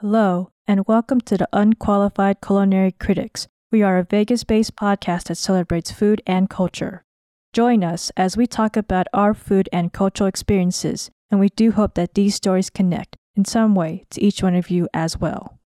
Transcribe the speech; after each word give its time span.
Hello, 0.00 0.50
and 0.66 0.86
welcome 0.86 1.20
to 1.20 1.36
the 1.36 1.46
Unqualified 1.52 2.40
Culinary 2.40 2.90
Critics. 2.90 3.48
We 3.70 3.82
are 3.82 3.98
a 3.98 4.02
Vegas 4.02 4.44
based 4.44 4.74
podcast 4.74 5.24
that 5.24 5.34
celebrates 5.34 5.90
food 5.90 6.22
and 6.26 6.48
culture. 6.48 7.04
Join 7.52 7.84
us 7.84 8.10
as 8.16 8.34
we 8.34 8.46
talk 8.46 8.78
about 8.78 9.08
our 9.12 9.34
food 9.34 9.68
and 9.74 9.92
cultural 9.92 10.26
experiences, 10.26 11.10
and 11.30 11.38
we 11.38 11.50
do 11.50 11.72
hope 11.72 11.96
that 11.96 12.14
these 12.14 12.34
stories 12.34 12.70
connect 12.70 13.18
in 13.36 13.44
some 13.44 13.74
way 13.74 14.06
to 14.08 14.22
each 14.22 14.42
one 14.42 14.54
of 14.54 14.70
you 14.70 14.88
as 14.94 15.18
well. 15.18 15.58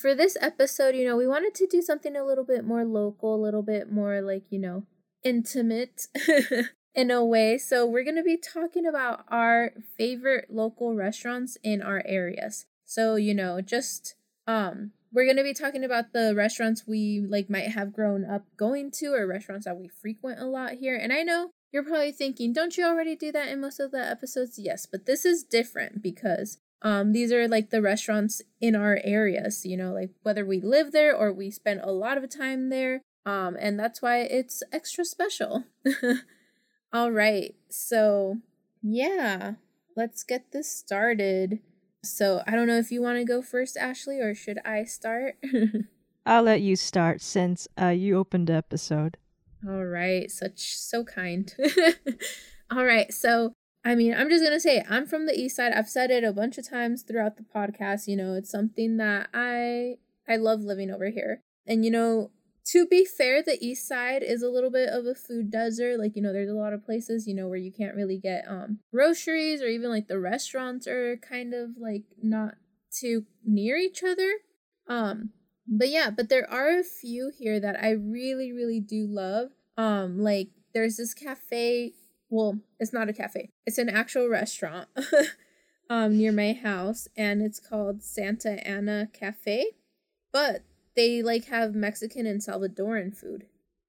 For 0.00 0.14
this 0.14 0.38
episode, 0.40 0.94
you 0.94 1.06
know, 1.06 1.18
we 1.18 1.28
wanted 1.28 1.54
to 1.56 1.66
do 1.66 1.82
something 1.82 2.16
a 2.16 2.24
little 2.24 2.46
bit 2.46 2.64
more 2.64 2.86
local, 2.86 3.34
a 3.34 3.44
little 3.44 3.62
bit 3.62 3.92
more 3.92 4.22
like, 4.22 4.44
you 4.48 4.60
know, 4.60 4.84
intimate 5.22 6.06
in 6.94 7.10
a 7.10 7.22
way. 7.22 7.58
So, 7.58 7.84
we're 7.84 8.02
going 8.02 8.16
to 8.16 8.22
be 8.22 8.38
talking 8.38 8.86
about 8.86 9.26
our 9.28 9.72
favorite 9.98 10.46
local 10.48 10.94
restaurants 10.94 11.58
in 11.62 11.82
our 11.82 12.02
areas. 12.06 12.64
So, 12.94 13.16
you 13.16 13.34
know, 13.34 13.60
just 13.60 14.14
um 14.46 14.92
we're 15.12 15.24
going 15.24 15.36
to 15.36 15.42
be 15.42 15.54
talking 15.54 15.82
about 15.82 16.12
the 16.12 16.32
restaurants 16.36 16.84
we 16.86 17.24
like 17.28 17.50
might 17.50 17.68
have 17.68 17.92
grown 17.92 18.24
up 18.24 18.44
going 18.56 18.90
to 18.92 19.14
or 19.14 19.26
restaurants 19.26 19.64
that 19.64 19.76
we 19.76 19.88
frequent 19.88 20.40
a 20.40 20.44
lot 20.46 20.74
here. 20.74 20.96
And 20.96 21.12
I 21.12 21.22
know 21.22 21.50
you're 21.72 21.84
probably 21.84 22.12
thinking, 22.12 22.52
don't 22.52 22.76
you 22.76 22.84
already 22.84 23.16
do 23.16 23.32
that 23.32 23.48
in 23.48 23.60
most 23.60 23.80
of 23.80 23.90
the 23.90 23.98
episodes? 23.98 24.60
Yes, 24.60 24.86
but 24.86 25.06
this 25.06 25.24
is 25.24 25.42
different 25.42 26.02
because 26.02 26.58
um 26.82 27.12
these 27.12 27.32
are 27.32 27.48
like 27.48 27.70
the 27.70 27.82
restaurants 27.82 28.40
in 28.60 28.76
our 28.76 29.00
areas, 29.02 29.66
you 29.66 29.76
know, 29.76 29.92
like 29.92 30.10
whether 30.22 30.46
we 30.46 30.60
live 30.60 30.92
there 30.92 31.16
or 31.16 31.32
we 31.32 31.50
spend 31.50 31.80
a 31.82 31.90
lot 31.90 32.16
of 32.16 32.30
time 32.30 32.68
there. 32.68 33.02
Um 33.26 33.56
and 33.58 33.76
that's 33.76 34.02
why 34.02 34.18
it's 34.20 34.62
extra 34.70 35.04
special. 35.04 35.64
All 36.92 37.10
right. 37.10 37.56
So, 37.68 38.38
yeah, 38.82 39.54
let's 39.96 40.22
get 40.22 40.52
this 40.52 40.70
started. 40.70 41.58
So 42.04 42.42
I 42.46 42.52
don't 42.52 42.66
know 42.66 42.78
if 42.78 42.90
you 42.90 43.02
want 43.02 43.18
to 43.18 43.24
go 43.24 43.42
first, 43.42 43.76
Ashley, 43.76 44.20
or 44.20 44.34
should 44.34 44.58
I 44.64 44.84
start? 44.84 45.36
I'll 46.26 46.42
let 46.42 46.62
you 46.62 46.76
start 46.76 47.20
since 47.20 47.68
uh, 47.80 47.88
you 47.88 48.16
opened 48.16 48.48
the 48.48 48.54
episode. 48.54 49.18
All 49.66 49.84
right, 49.84 50.30
such 50.30 50.76
so 50.76 51.04
kind. 51.04 51.54
All 52.70 52.84
right, 52.84 53.12
so 53.12 53.52
I 53.84 53.94
mean, 53.94 54.14
I'm 54.14 54.30
just 54.30 54.42
gonna 54.42 54.60
say 54.60 54.84
I'm 54.88 55.06
from 55.06 55.26
the 55.26 55.38
east 55.38 55.56
side. 55.56 55.72
I've 55.72 55.88
said 55.88 56.10
it 56.10 56.24
a 56.24 56.32
bunch 56.32 56.56
of 56.56 56.68
times 56.68 57.02
throughout 57.02 57.36
the 57.36 57.44
podcast. 57.44 58.06
You 58.06 58.16
know, 58.16 58.34
it's 58.34 58.50
something 58.50 58.96
that 58.96 59.28
I 59.34 59.96
I 60.28 60.36
love 60.36 60.60
living 60.60 60.90
over 60.90 61.10
here, 61.10 61.40
and 61.66 61.84
you 61.84 61.90
know, 61.90 62.30
to 62.66 62.86
be 62.86 63.04
fair, 63.04 63.42
the 63.42 63.62
east 63.64 63.86
side 63.86 64.22
is 64.22 64.42
a 64.42 64.48
little 64.48 64.70
bit 64.70 64.88
of 64.88 65.04
a 65.06 65.14
food 65.14 65.50
desert. 65.50 65.98
Like, 65.98 66.16
you 66.16 66.22
know, 66.22 66.32
there's 66.32 66.50
a 66.50 66.54
lot 66.54 66.72
of 66.72 66.84
places, 66.84 67.26
you 67.26 67.34
know, 67.34 67.46
where 67.46 67.58
you 67.58 67.70
can't 67.70 67.94
really 67.94 68.18
get 68.18 68.44
um 68.48 68.78
groceries 68.90 69.60
or 69.60 69.66
even 69.66 69.90
like 69.90 70.08
the 70.08 70.18
restaurants 70.18 70.86
are 70.86 71.18
kind 71.18 71.52
of 71.52 71.70
like 71.78 72.04
not 72.22 72.54
too 72.90 73.24
near 73.44 73.76
each 73.76 74.02
other. 74.02 74.30
Um, 74.88 75.30
but 75.66 75.88
yeah, 75.88 76.10
but 76.10 76.28
there 76.28 76.50
are 76.50 76.78
a 76.78 76.84
few 76.84 77.30
here 77.36 77.60
that 77.60 77.82
I 77.82 77.90
really, 77.90 78.52
really 78.52 78.80
do 78.80 79.06
love. 79.06 79.50
Um, 79.76 80.18
like 80.18 80.48
there's 80.72 80.96
this 80.96 81.12
cafe. 81.12 81.92
Well, 82.30 82.60
it's 82.80 82.92
not 82.92 83.10
a 83.10 83.12
cafe. 83.12 83.50
It's 83.66 83.78
an 83.78 83.90
actual 83.90 84.28
restaurant 84.28 84.88
um 85.90 86.16
near 86.16 86.32
my 86.32 86.54
house 86.54 87.08
and 87.14 87.42
it's 87.42 87.60
called 87.60 88.02
Santa 88.02 88.66
Ana 88.66 89.10
Cafe. 89.12 89.66
But 90.32 90.62
they 90.96 91.22
like 91.22 91.46
have 91.46 91.74
Mexican 91.74 92.26
and 92.26 92.40
Salvadoran 92.40 93.16
food. 93.16 93.46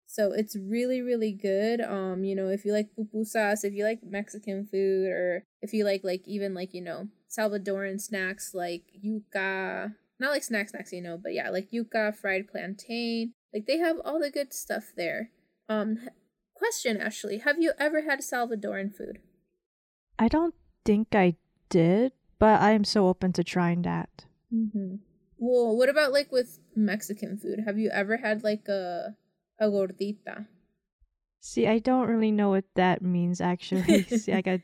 So 0.08 0.32
it's 0.32 0.56
really, 0.56 1.02
really 1.02 1.32
good. 1.32 1.82
Um, 1.82 2.24
you 2.24 2.36
know, 2.36 2.48
if 2.50 2.64
you 2.64 2.72
like 2.72 2.90
pupusas, 2.98 3.64
if 3.64 3.74
you 3.74 3.84
like 3.84 4.00
Mexican 4.04 4.66
food, 4.66 5.08
or 5.08 5.44
if 5.62 5.74
you 5.74 5.84
like 5.84 6.04
like 6.04 6.28
even 6.28 6.54
like, 6.54 6.74
you 6.74 6.82
know, 6.82 7.08
Salvadoran 7.30 8.00
snacks 8.00 8.54
like 8.54 8.84
yuca, 9.04 9.94
not 10.20 10.32
like 10.32 10.44
snack 10.44 10.70
snacks, 10.70 10.94
you 10.94 11.02
know, 11.02 11.18
but 11.22 11.34
yeah, 11.34 11.50
like 11.50 11.72
yuca, 11.72 12.16
fried 12.16 12.48
plantain. 12.48 13.34
Like 13.54 13.66
they 13.66 13.78
have 13.78 13.98
all 14.06 14.20
the 14.20 14.32
good 14.32 14.54
stuff 14.54 14.94
there. 14.96 15.32
Um 15.68 16.08
question, 16.54 16.98
Ashley, 16.98 17.40
have 17.40 17.60
you 17.60 17.74
ever 17.80 18.04
had 18.04 18.20
Salvadoran 18.20 18.96
food? 18.96 19.20
I 20.18 20.28
don't 20.28 20.56
think 20.86 21.14
I 21.14 21.36
did, 21.70 22.14
but 22.40 22.62
I 22.62 22.72
am 22.72 22.84
so 22.84 23.08
open 23.08 23.34
to 23.34 23.44
trying 23.44 23.82
that. 23.82 24.26
Mm-hmm. 24.54 24.96
Well, 25.38 25.76
what 25.76 25.90
about 25.90 26.12
like 26.12 26.32
with 26.32 26.60
Mexican 26.76 27.38
food? 27.38 27.60
Have 27.66 27.78
you 27.78 27.90
ever 27.92 28.18
had 28.18 28.44
like 28.44 28.68
a 28.68 29.16
a 29.60 29.68
gordita? 29.68 30.48
See, 31.40 31.68
I 31.68 31.80
don't 31.80 32.08
really 32.08 32.32
know 32.32 32.50
what 32.50 32.66
that 32.76 33.02
means 33.02 33.42
actually. 33.42 34.04
See, 34.04 34.34
I 34.34 34.42
got 34.42 34.62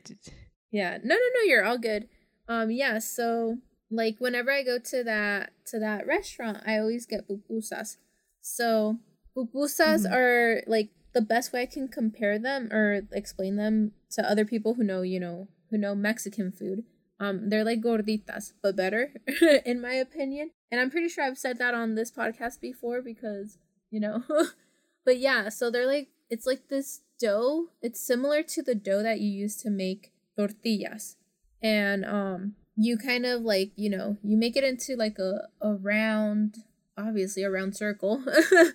Yeah. 0.70 0.98
No, 1.02 1.14
no, 1.14 1.28
no, 1.34 1.42
you're 1.44 1.64
all 1.64 1.78
good. 1.78 2.08
Um 2.48 2.70
yeah, 2.70 2.98
so 2.98 3.58
like 3.92 4.16
whenever 4.18 4.50
I 4.50 4.62
go 4.62 4.78
to 4.78 5.04
that 5.04 5.52
to 5.66 5.78
that 5.78 6.06
restaurant, 6.06 6.62
I 6.66 6.78
always 6.78 7.06
get 7.06 7.28
pupusas. 7.28 7.98
So, 8.40 8.98
pupusas 9.36 10.04
mm-hmm. 10.04 10.12
are 10.12 10.62
like 10.66 10.90
the 11.12 11.20
best 11.20 11.52
way 11.52 11.62
I 11.62 11.66
can 11.66 11.88
compare 11.88 12.38
them 12.38 12.72
or 12.72 13.02
explain 13.12 13.56
them 13.56 13.92
to 14.12 14.28
other 14.28 14.44
people 14.44 14.74
who 14.74 14.82
know, 14.82 15.02
you 15.02 15.20
know, 15.20 15.48
who 15.70 15.78
know 15.78 15.94
Mexican 15.94 16.50
food. 16.50 16.84
Um, 17.22 17.50
they're 17.50 17.64
like 17.64 17.80
gorditas, 17.80 18.52
but 18.60 18.74
better, 18.74 19.12
in 19.64 19.80
my 19.80 19.92
opinion. 19.92 20.50
And 20.72 20.80
I'm 20.80 20.90
pretty 20.90 21.08
sure 21.08 21.22
I've 21.22 21.38
said 21.38 21.56
that 21.58 21.72
on 21.72 21.94
this 21.94 22.10
podcast 22.10 22.60
before 22.60 23.00
because, 23.00 23.58
you 23.92 24.00
know. 24.00 24.24
but 25.04 25.18
yeah, 25.18 25.48
so 25.48 25.70
they're 25.70 25.86
like, 25.86 26.08
it's 26.30 26.46
like 26.46 26.68
this 26.68 27.02
dough. 27.20 27.68
It's 27.80 28.00
similar 28.00 28.42
to 28.42 28.62
the 28.62 28.74
dough 28.74 29.04
that 29.04 29.20
you 29.20 29.30
use 29.30 29.54
to 29.58 29.70
make 29.70 30.10
tortillas. 30.36 31.14
And 31.62 32.04
um, 32.04 32.56
you 32.76 32.98
kind 32.98 33.24
of 33.24 33.42
like, 33.42 33.70
you 33.76 33.88
know, 33.88 34.16
you 34.24 34.36
make 34.36 34.56
it 34.56 34.64
into 34.64 34.96
like 34.96 35.20
a, 35.20 35.46
a 35.60 35.74
round, 35.74 36.56
obviously 36.98 37.44
a 37.44 37.50
round 37.52 37.76
circle. 37.76 38.24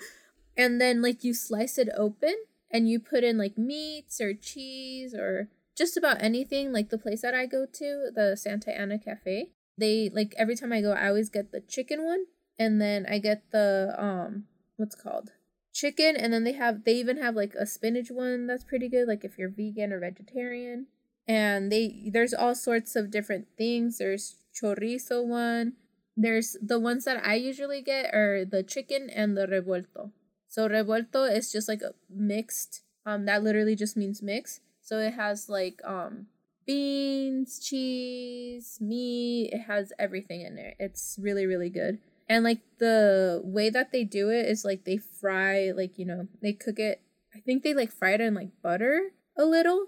and 0.57 0.79
then 0.79 1.01
like 1.01 1.21
you 1.25 1.33
slice 1.33 1.77
it 1.77 1.89
open 1.97 2.35
and 2.71 2.87
you 2.87 3.01
put 3.01 3.25
in 3.25 3.37
like 3.37 3.57
meats 3.57 4.21
or 4.21 4.33
cheese 4.33 5.13
or 5.13 5.49
just 5.77 5.95
about 5.95 6.21
anything. 6.21 6.73
Like 6.73 6.89
the 6.89 6.97
place 6.97 7.21
that 7.21 7.35
I 7.35 7.45
go 7.45 7.65
to, 7.71 8.09
the 8.13 8.35
Santa 8.35 8.71
Ana 8.71 8.97
Cafe, 8.97 9.51
they 9.77 10.09
like 10.13 10.33
every 10.37 10.55
time 10.55 10.73
I 10.73 10.81
go, 10.81 10.91
I 10.91 11.07
always 11.07 11.29
get 11.29 11.51
the 11.51 11.61
chicken 11.61 12.03
one, 12.03 12.25
and 12.57 12.81
then 12.81 13.05
I 13.09 13.19
get 13.19 13.43
the 13.51 13.93
um, 13.97 14.45
what's 14.75 14.95
called 14.95 15.31
chicken, 15.73 16.15
and 16.17 16.33
then 16.33 16.43
they 16.43 16.53
have 16.53 16.83
they 16.83 16.95
even 16.95 17.17
have 17.17 17.35
like 17.35 17.53
a 17.53 17.65
spinach 17.65 18.09
one 18.09 18.47
that's 18.47 18.63
pretty 18.63 18.89
good. 18.89 19.07
Like 19.07 19.23
if 19.23 19.37
you're 19.37 19.49
vegan 19.49 19.93
or 19.93 19.99
vegetarian, 19.99 20.87
and 21.27 21.71
they 21.71 22.09
there's 22.11 22.33
all 22.33 22.55
sorts 22.55 22.95
of 22.95 23.11
different 23.11 23.47
things. 23.57 23.99
There's 23.99 24.37
chorizo 24.59 25.23
one. 25.25 25.73
There's 26.19 26.57
the 26.59 26.79
ones 26.79 27.05
that 27.05 27.23
I 27.23 27.35
usually 27.35 27.83
get 27.83 28.11
are 28.15 28.43
the 28.43 28.63
chicken 28.63 29.11
and 29.13 29.37
the 29.37 29.45
revuelto. 29.45 30.11
So 30.47 30.67
revuelto 30.67 31.31
is 31.31 31.51
just 31.51 31.69
like 31.69 31.83
a 31.83 31.93
mixed. 32.09 32.81
Um, 33.05 33.25
that 33.25 33.43
literally 33.43 33.75
just 33.75 33.95
means 33.95 34.21
mix 34.21 34.59
so 34.87 34.99
it 34.99 35.15
has 35.15 35.49
like 35.49 35.81
um 35.83 36.27
beans, 36.65 37.59
cheese, 37.59 38.77
meat, 38.79 39.49
it 39.51 39.63
has 39.67 39.91
everything 39.99 40.41
in 40.41 40.55
there. 40.55 40.75
It's 40.79 41.19
really 41.21 41.45
really 41.45 41.69
good. 41.69 41.99
And 42.29 42.45
like 42.45 42.61
the 42.77 43.41
way 43.43 43.69
that 43.69 43.91
they 43.91 44.05
do 44.05 44.29
it 44.29 44.45
is 44.45 44.63
like 44.63 44.85
they 44.85 44.97
fry 44.97 45.71
like, 45.75 45.99
you 45.99 46.05
know, 46.05 46.27
they 46.41 46.53
cook 46.53 46.79
it 46.79 47.01
I 47.35 47.39
think 47.41 47.63
they 47.63 47.73
like 47.73 47.91
fry 47.91 48.11
it 48.11 48.21
in 48.21 48.33
like 48.33 48.61
butter 48.63 49.11
a 49.37 49.43
little. 49.43 49.87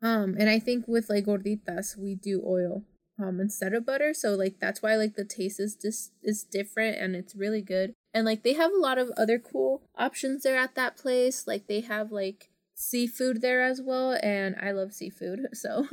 Um 0.00 0.34
and 0.38 0.48
I 0.48 0.58
think 0.58 0.88
with 0.88 1.10
like 1.10 1.26
gorditas 1.26 1.98
we 1.98 2.14
do 2.14 2.42
oil 2.46 2.84
um 3.20 3.40
instead 3.40 3.74
of 3.74 3.84
butter 3.84 4.14
so 4.14 4.34
like 4.34 4.60
that's 4.60 4.80
why 4.80 4.94
like 4.94 5.14
the 5.14 5.24
taste 5.24 5.60
is 5.60 5.74
just 5.74 6.12
is 6.22 6.44
different 6.44 6.96
and 6.98 7.16
it's 7.16 7.34
really 7.34 7.60
good 7.60 7.92
and 8.14 8.24
like 8.24 8.44
they 8.44 8.52
have 8.54 8.70
a 8.72 8.78
lot 8.78 8.96
of 8.96 9.10
other 9.16 9.38
cool 9.38 9.82
options 9.96 10.44
there 10.44 10.56
at 10.56 10.76
that 10.76 10.96
place 10.96 11.46
like 11.46 11.66
they 11.66 11.80
have 11.80 12.12
like 12.12 12.47
seafood 12.78 13.42
there 13.42 13.60
as 13.60 13.82
well 13.82 14.16
and 14.22 14.54
I 14.60 14.70
love 14.70 14.92
seafood. 14.92 15.40
So 15.54 15.86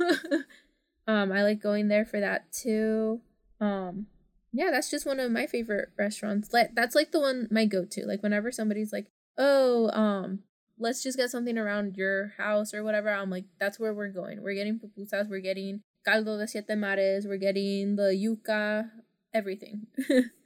um 1.08 1.32
I 1.32 1.42
like 1.42 1.60
going 1.60 1.88
there 1.88 2.04
for 2.04 2.20
that 2.20 2.52
too. 2.52 3.20
Um 3.60 4.06
yeah, 4.52 4.70
that's 4.70 4.90
just 4.90 5.04
one 5.04 5.20
of 5.20 5.30
my 5.32 5.46
favorite 5.46 5.90
restaurants. 5.98 6.48
That's 6.48 6.94
like 6.94 7.10
the 7.12 7.20
one 7.20 7.48
my 7.50 7.66
go-to. 7.66 8.06
Like 8.06 8.22
whenever 8.22 8.50
somebody's 8.52 8.92
like, 8.92 9.08
"Oh, 9.36 9.90
um 9.90 10.44
let's 10.78 11.02
just 11.02 11.18
get 11.18 11.30
something 11.30 11.58
around 11.58 11.96
your 11.96 12.32
house 12.38 12.72
or 12.72 12.82
whatever." 12.84 13.10
I'm 13.10 13.30
like, 13.30 13.44
"That's 13.60 13.78
where 13.80 13.92
we're 13.92 14.08
going. 14.08 14.42
We're 14.42 14.54
getting 14.54 14.78
pupusas, 14.78 15.28
we're 15.28 15.40
getting 15.40 15.82
caldo 16.06 16.38
de 16.38 16.46
siete 16.46 16.78
mares, 16.78 17.26
we're 17.26 17.36
getting 17.36 17.96
the 17.96 18.14
yuca, 18.14 18.88
everything." 19.34 19.88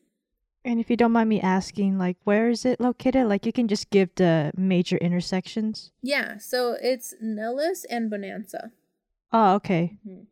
And 0.65 0.79
if 0.79 0.91
you 0.91 0.97
don't 0.97 1.13
mind 1.13 1.29
me 1.29 1.41
asking, 1.41 1.99
like, 1.99 2.19
where 2.25 2.51
is 2.51 2.67
it 2.67 2.81
located? 2.81 3.27
Like, 3.27 3.47
you 3.47 3.53
can 3.53 3.67
just 3.67 3.89
give 3.91 4.15
the 4.17 4.53
major 4.57 4.99
intersections. 4.99 5.91
Yeah, 6.03 6.37
so 6.39 6.77
it's 6.83 7.15
Nellis 7.21 7.85
and 7.89 8.11
Bonanza. 8.11 8.73
Oh, 9.33 9.55
okay. 9.55 9.97
Mm-hmm. 10.07 10.25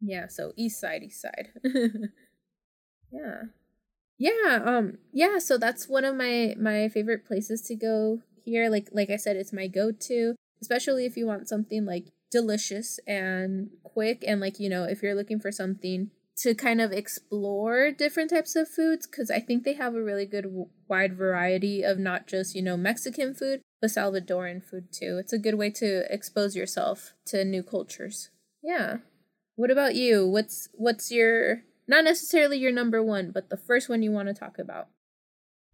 Yeah, 0.00 0.28
so 0.28 0.52
east 0.56 0.80
side, 0.80 1.02
east 1.02 1.20
side. 1.20 1.48
yeah. 3.12 3.42
Yeah, 4.18 4.62
um 4.64 4.98
yeah, 5.12 5.38
so 5.38 5.58
that's 5.58 5.88
one 5.88 6.04
of 6.04 6.16
my 6.16 6.54
my 6.58 6.88
favorite 6.88 7.26
places 7.26 7.60
to 7.62 7.74
go 7.74 8.22
here. 8.44 8.70
Like 8.70 8.88
like 8.92 9.10
I 9.10 9.16
said, 9.16 9.36
it's 9.36 9.52
my 9.52 9.66
go-to, 9.66 10.36
especially 10.60 11.04
if 11.04 11.16
you 11.16 11.26
want 11.26 11.48
something 11.48 11.84
like 11.84 12.06
delicious 12.30 12.98
and 13.06 13.70
quick 13.82 14.24
and 14.26 14.40
like, 14.40 14.58
you 14.58 14.68
know, 14.68 14.84
if 14.84 15.02
you're 15.02 15.14
looking 15.14 15.40
for 15.40 15.52
something 15.52 16.10
to 16.38 16.54
kind 16.54 16.80
of 16.80 16.92
explore 16.92 17.90
different 17.90 18.30
types 18.30 18.56
of 18.56 18.68
foods 18.68 19.06
because 19.06 19.30
I 19.30 19.40
think 19.40 19.64
they 19.64 19.72
have 19.74 19.94
a 19.94 20.02
really 20.02 20.26
good 20.26 20.46
wide 20.88 21.16
variety 21.16 21.82
of 21.82 21.98
not 21.98 22.26
just, 22.26 22.54
you 22.54 22.62
know, 22.62 22.76
Mexican 22.76 23.34
food, 23.34 23.62
but 23.80 23.90
Salvadoran 23.90 24.62
food 24.62 24.92
too. 24.92 25.18
It's 25.18 25.32
a 25.32 25.38
good 25.38 25.54
way 25.54 25.70
to 25.70 26.12
expose 26.12 26.54
yourself 26.54 27.14
to 27.26 27.44
new 27.44 27.62
cultures. 27.62 28.30
Yeah. 28.62 28.98
What 29.54 29.70
about 29.70 29.94
you? 29.94 30.26
What's 30.26 30.68
what's 30.74 31.10
your 31.10 31.62
not 31.88 32.04
necessarily 32.04 32.58
your 32.58 32.72
number 32.72 33.02
one, 33.02 33.30
but 33.30 33.48
the 33.48 33.56
first 33.56 33.88
one 33.88 34.02
you 34.02 34.12
want 34.12 34.28
to 34.28 34.34
talk 34.34 34.58
about? 34.58 34.88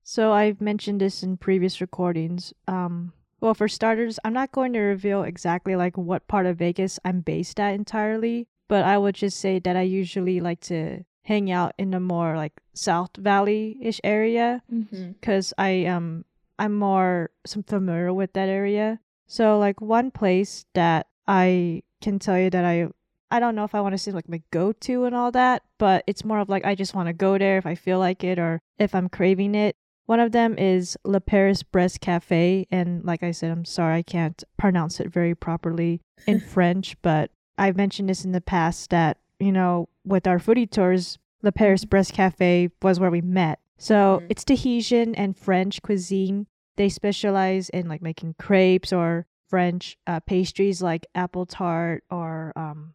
So 0.05 0.33
I've 0.33 0.61
mentioned 0.61 1.01
this 1.01 1.23
in 1.25 1.37
previous 1.39 1.81
recordings. 1.81 2.53
Um 2.69 3.13
well, 3.41 3.55
for 3.55 3.67
starters, 3.67 4.21
I'm 4.25 4.33
not 4.33 4.53
going 4.53 4.73
to 4.75 4.79
reveal 4.79 5.25
exactly 5.25 5.75
like 5.75 5.99
what 5.99 6.29
part 6.29 6.47
of 6.47 6.59
Vegas 6.59 7.01
I'm 7.05 7.23
based 7.23 7.59
at 7.59 7.75
entirely, 7.75 8.47
but 8.73 8.87
I 8.87 8.97
would 8.97 9.15
just 9.15 9.39
say 9.39 9.59
that 9.59 9.77
I 9.77 9.83
usually 9.83 10.41
like 10.41 10.61
to 10.73 11.05
hang 11.25 11.51
out 11.51 11.75
in 11.77 11.91
the 11.91 12.01
more 12.01 12.39
like 12.39 12.55
South 12.73 13.15
Valley 13.19 13.77
ish 13.83 14.01
area 14.03 14.63
because 14.67 15.53
mm-hmm. 15.59 15.61
I 15.61 15.95
um 15.95 16.25
I'm 16.59 16.75
more 16.75 17.29
some 17.45 17.65
familiar 17.65 18.15
with 18.15 18.33
that 18.33 18.49
area. 18.49 18.99
So 19.27 19.59
like 19.59 19.83
one 19.83 20.11
place 20.11 20.65
that 20.73 21.09
I 21.29 21.83
can 22.01 22.19
tell 22.19 22.39
you 22.39 22.49
that 22.49 22.65
I 22.65 22.89
I 23.31 23.41
don't 23.41 23.55
know 23.55 23.65
if 23.65 23.75
I 23.75 23.83
want 23.83 23.93
to 23.93 23.99
say 23.99 24.11
like 24.11 24.27
my 24.27 24.41
go 24.51 24.73
to 24.73 25.05
and 25.05 25.15
all 25.15 25.31
that, 25.33 25.65
but 25.77 26.03
it's 26.07 26.25
more 26.25 26.39
of 26.39 26.49
like 26.49 26.65
I 26.65 26.75
just 26.75 26.95
want 26.95 27.09
to 27.09 27.13
go 27.13 27.37
there 27.37 27.59
if 27.59 27.67
I 27.67 27.75
feel 27.75 27.99
like 27.99 28.25
it 28.25 28.39
or 28.39 28.59
if 28.79 28.95
I'm 28.95 29.11
craving 29.11 29.55
it. 29.55 29.77
One 30.07 30.19
of 30.19 30.33
them 30.33 30.57
is 30.57 30.97
Le 31.05 31.21
Paris 31.21 31.63
Brest 31.63 32.01
Cafe. 32.01 32.67
And 32.71 33.05
like 33.05 33.23
I 33.23 33.33
said, 33.33 33.51
I'm 33.51 33.67
sorry 33.67 33.99
I 33.99 34.03
can't 34.03 34.43
pronounce 34.57 34.99
it 34.99 35.13
very 35.13 35.35
properly 35.35 36.01
in 36.27 36.41
French, 36.55 36.97
but 37.03 37.31
I've 37.59 37.77
mentioned 37.77 38.09
this 38.09 38.25
in 38.25 38.33
the 38.33 38.41
past 38.41 38.91
that, 38.91 39.19
you 39.39 39.53
know, 39.53 39.89
with 40.05 40.27
our 40.27 40.39
foodie 40.39 40.71
tours, 40.71 41.19
Le 41.43 41.53
Paris 41.53 41.85
Brest 41.85 42.13
Cafe 42.13 42.71
was 42.81 42.99
where 43.01 43.11
we 43.11 43.21
met. 43.21 43.61
So 43.79 44.19
mm-hmm. 44.19 44.27
it's 44.31 44.45
Tahitian 44.45 45.15
and 45.15 45.37
French 45.37 45.83
cuisine. 45.83 46.47
They 46.77 46.89
specialize 46.89 47.69
in 47.69 47.89
like 47.89 48.03
making 48.03 48.37
crepes 48.39 48.93
or 48.93 49.27
French 49.49 49.99
uh, 50.07 50.21
pastries 50.21 50.81
like 50.81 51.07
apple 51.15 51.45
tart 51.47 52.05
or 52.11 52.53
um, 52.57 52.95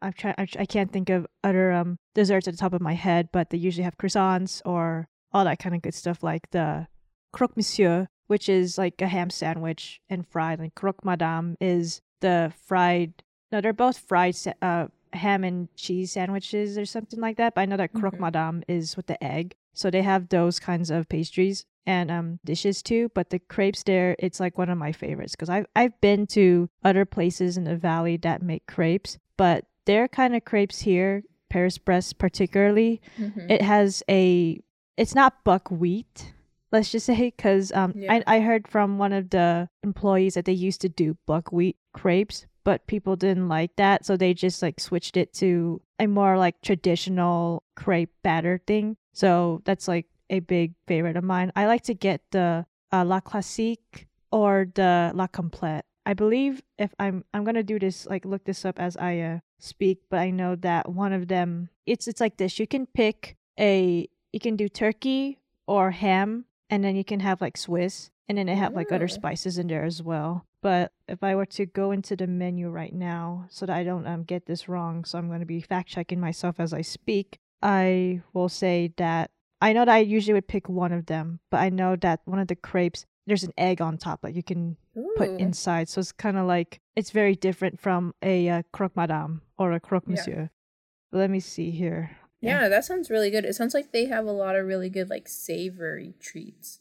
I'm 0.00 0.12
trying. 0.12 0.34
I 0.38 0.64
can't 0.64 0.92
think 0.92 1.10
of 1.10 1.26
other 1.42 1.72
um 1.72 1.98
desserts 2.14 2.48
at 2.48 2.54
the 2.54 2.58
top 2.58 2.72
of 2.72 2.80
my 2.80 2.94
head, 2.94 3.28
but 3.32 3.50
they 3.50 3.58
usually 3.58 3.84
have 3.84 3.98
croissants 3.98 4.62
or 4.64 5.08
all 5.32 5.44
that 5.44 5.58
kind 5.58 5.74
of 5.74 5.82
good 5.82 5.94
stuff 5.94 6.22
like 6.22 6.50
the 6.50 6.86
croque 7.32 7.56
monsieur, 7.56 8.08
which 8.26 8.48
is 8.48 8.78
like 8.78 9.00
a 9.02 9.08
ham 9.08 9.30
sandwich 9.30 10.00
and 10.08 10.26
fried, 10.26 10.60
and 10.60 10.74
croque 10.74 11.04
madame 11.04 11.56
is 11.60 12.00
the 12.20 12.52
fried. 12.64 13.22
No, 13.50 13.60
they're 13.60 13.72
both 13.72 13.98
fried 13.98 14.36
uh, 14.60 14.86
ham 15.12 15.44
and 15.44 15.74
cheese 15.74 16.12
sandwiches 16.12 16.76
or 16.76 16.84
something 16.84 17.20
like 17.20 17.36
that. 17.36 17.54
But 17.54 17.62
I 17.62 17.64
know 17.66 17.76
that 17.76 17.92
croque 17.92 18.14
mm-hmm. 18.14 18.22
madame 18.22 18.62
is 18.68 18.96
with 18.96 19.06
the 19.06 19.22
egg, 19.22 19.54
so 19.72 19.90
they 19.90 20.02
have 20.02 20.28
those 20.28 20.58
kinds 20.58 20.90
of 20.90 21.08
pastries 21.08 21.64
and 21.86 22.10
um 22.10 22.38
dishes 22.44 22.82
too. 22.82 23.10
But 23.14 23.30
the 23.30 23.38
crepes 23.38 23.82
there, 23.82 24.16
it's 24.18 24.40
like 24.40 24.58
one 24.58 24.68
of 24.68 24.78
my 24.78 24.92
favorites 24.92 25.32
because 25.32 25.48
I've 25.48 25.66
I've 25.74 25.98
been 26.00 26.26
to 26.28 26.68
other 26.84 27.04
places 27.04 27.56
in 27.56 27.64
the 27.64 27.76
valley 27.76 28.16
that 28.18 28.42
make 28.42 28.66
crepes, 28.66 29.18
but 29.36 29.64
their 29.86 30.08
kind 30.08 30.36
of 30.36 30.44
crepes 30.44 30.80
here, 30.80 31.22
Paris 31.48 31.78
Brest 31.78 32.18
particularly, 32.18 33.00
mm-hmm. 33.18 33.50
it 33.50 33.62
has 33.62 34.02
a 34.08 34.60
it's 34.96 35.14
not 35.14 35.44
buckwheat 35.44 36.34
let's 36.72 36.90
just 36.90 37.06
say 37.10 37.32
because 37.36 37.72
um, 37.72 37.92
yeah. 37.96 38.20
I, 38.26 38.36
I 38.36 38.40
heard 38.40 38.68
from 38.68 38.98
one 38.98 39.12
of 39.12 39.30
the 39.30 39.68
employees 39.82 40.34
that 40.34 40.44
they 40.44 40.52
used 40.52 40.80
to 40.82 40.88
do 40.88 41.16
buckwheat 41.26 41.76
crepes 41.92 42.46
but 42.64 42.86
people 42.86 43.16
didn't 43.16 43.48
like 43.48 43.74
that 43.76 44.04
so 44.04 44.16
they 44.16 44.34
just 44.34 44.60
like 44.60 44.78
switched 44.78 45.16
it 45.16 45.32
to 45.32 45.80
a 45.98 46.06
more 46.06 46.36
like 46.36 46.60
traditional 46.62 47.64
crepe 47.74 48.12
batter 48.22 48.60
thing. 48.66 48.96
So 49.14 49.62
that's 49.64 49.88
like 49.88 50.06
a 50.30 50.40
big 50.40 50.74
favorite 50.86 51.16
of 51.16 51.24
mine. 51.24 51.50
I 51.56 51.66
like 51.66 51.82
to 51.84 51.94
get 51.94 52.20
the 52.30 52.66
uh, 52.92 53.04
la 53.04 53.20
classique 53.20 54.06
or 54.30 54.68
the 54.74 55.10
la 55.14 55.26
complete. 55.26 55.82
I 56.06 56.14
believe 56.14 56.62
if 56.78 56.94
i'm 56.98 57.22
i'm 57.34 57.44
gonna 57.44 57.62
do 57.62 57.78
this 57.78 58.06
like 58.06 58.24
look 58.24 58.44
this 58.44 58.64
up 58.64 58.78
as 58.78 58.96
i 58.96 59.18
uh, 59.20 59.38
speak 59.58 59.98
but 60.08 60.20
i 60.20 60.30
know 60.30 60.56
that 60.56 60.88
one 60.88 61.12
of 61.12 61.28
them 61.28 61.68
it's 61.88 62.06
it's 62.06 62.20
like 62.20 62.36
this. 62.36 62.58
You 62.58 62.66
can 62.66 62.86
pick 62.86 63.36
a 63.58 64.08
you 64.32 64.40
can 64.40 64.56
do 64.56 64.68
turkey 64.68 65.38
or 65.66 65.90
ham, 65.90 66.44
and 66.70 66.84
then 66.84 66.96
you 66.96 67.04
can 67.04 67.20
have 67.20 67.40
like 67.40 67.56
Swiss, 67.56 68.10
and 68.28 68.38
then 68.38 68.46
they 68.46 68.54
have 68.54 68.74
like 68.74 68.92
other 68.92 69.08
spices 69.08 69.58
in 69.58 69.68
there 69.68 69.84
as 69.84 70.02
well. 70.02 70.44
But 70.60 70.92
if 71.06 71.22
I 71.22 71.34
were 71.34 71.46
to 71.46 71.66
go 71.66 71.92
into 71.92 72.16
the 72.16 72.26
menu 72.26 72.68
right 72.68 72.92
now, 72.92 73.46
so 73.48 73.66
that 73.66 73.76
I 73.76 73.84
don't 73.84 74.06
um, 74.06 74.24
get 74.24 74.46
this 74.46 74.68
wrong, 74.68 75.04
so 75.04 75.18
I'm 75.18 75.28
going 75.28 75.40
to 75.40 75.46
be 75.46 75.60
fact 75.60 75.88
checking 75.88 76.20
myself 76.20 76.56
as 76.58 76.72
I 76.72 76.82
speak, 76.82 77.38
I 77.62 78.22
will 78.32 78.48
say 78.48 78.92
that 78.96 79.30
I 79.60 79.72
know 79.72 79.84
that 79.84 79.94
I 79.94 79.98
usually 79.98 80.34
would 80.34 80.48
pick 80.48 80.68
one 80.68 80.92
of 80.92 81.06
them, 81.06 81.40
but 81.50 81.58
I 81.58 81.68
know 81.68 81.96
that 81.96 82.20
one 82.24 82.38
of 82.38 82.48
the 82.48 82.56
crepes 82.56 83.06
there's 83.28 83.44
an 83.44 83.52
egg 83.58 83.80
on 83.80 83.98
top 83.98 84.22
that 84.22 84.34
you 84.34 84.42
can 84.42 84.76
Ooh. 84.96 85.12
put 85.16 85.28
inside. 85.38 85.88
So 85.88 86.00
it's 86.00 86.12
kind 86.12 86.38
of 86.38 86.46
like 86.46 86.80
it's 86.96 87.10
very 87.10 87.36
different 87.36 87.78
from 87.78 88.14
a 88.22 88.48
uh, 88.48 88.62
croque 88.72 88.96
madame 88.96 89.42
or 89.58 89.72
a 89.72 89.80
croque 89.80 90.08
monsieur. 90.08 90.50
Yeah. 91.12 91.18
Let 91.18 91.30
me 91.30 91.40
see 91.40 91.70
here. 91.70 92.16
Yeah. 92.40 92.62
yeah, 92.62 92.68
that 92.68 92.84
sounds 92.84 93.10
really 93.10 93.30
good. 93.30 93.44
It 93.44 93.54
sounds 93.54 93.74
like 93.74 93.92
they 93.92 94.06
have 94.06 94.26
a 94.26 94.32
lot 94.32 94.56
of 94.56 94.66
really 94.66 94.90
good 94.90 95.10
like 95.10 95.28
savory 95.28 96.14
treats. 96.20 96.80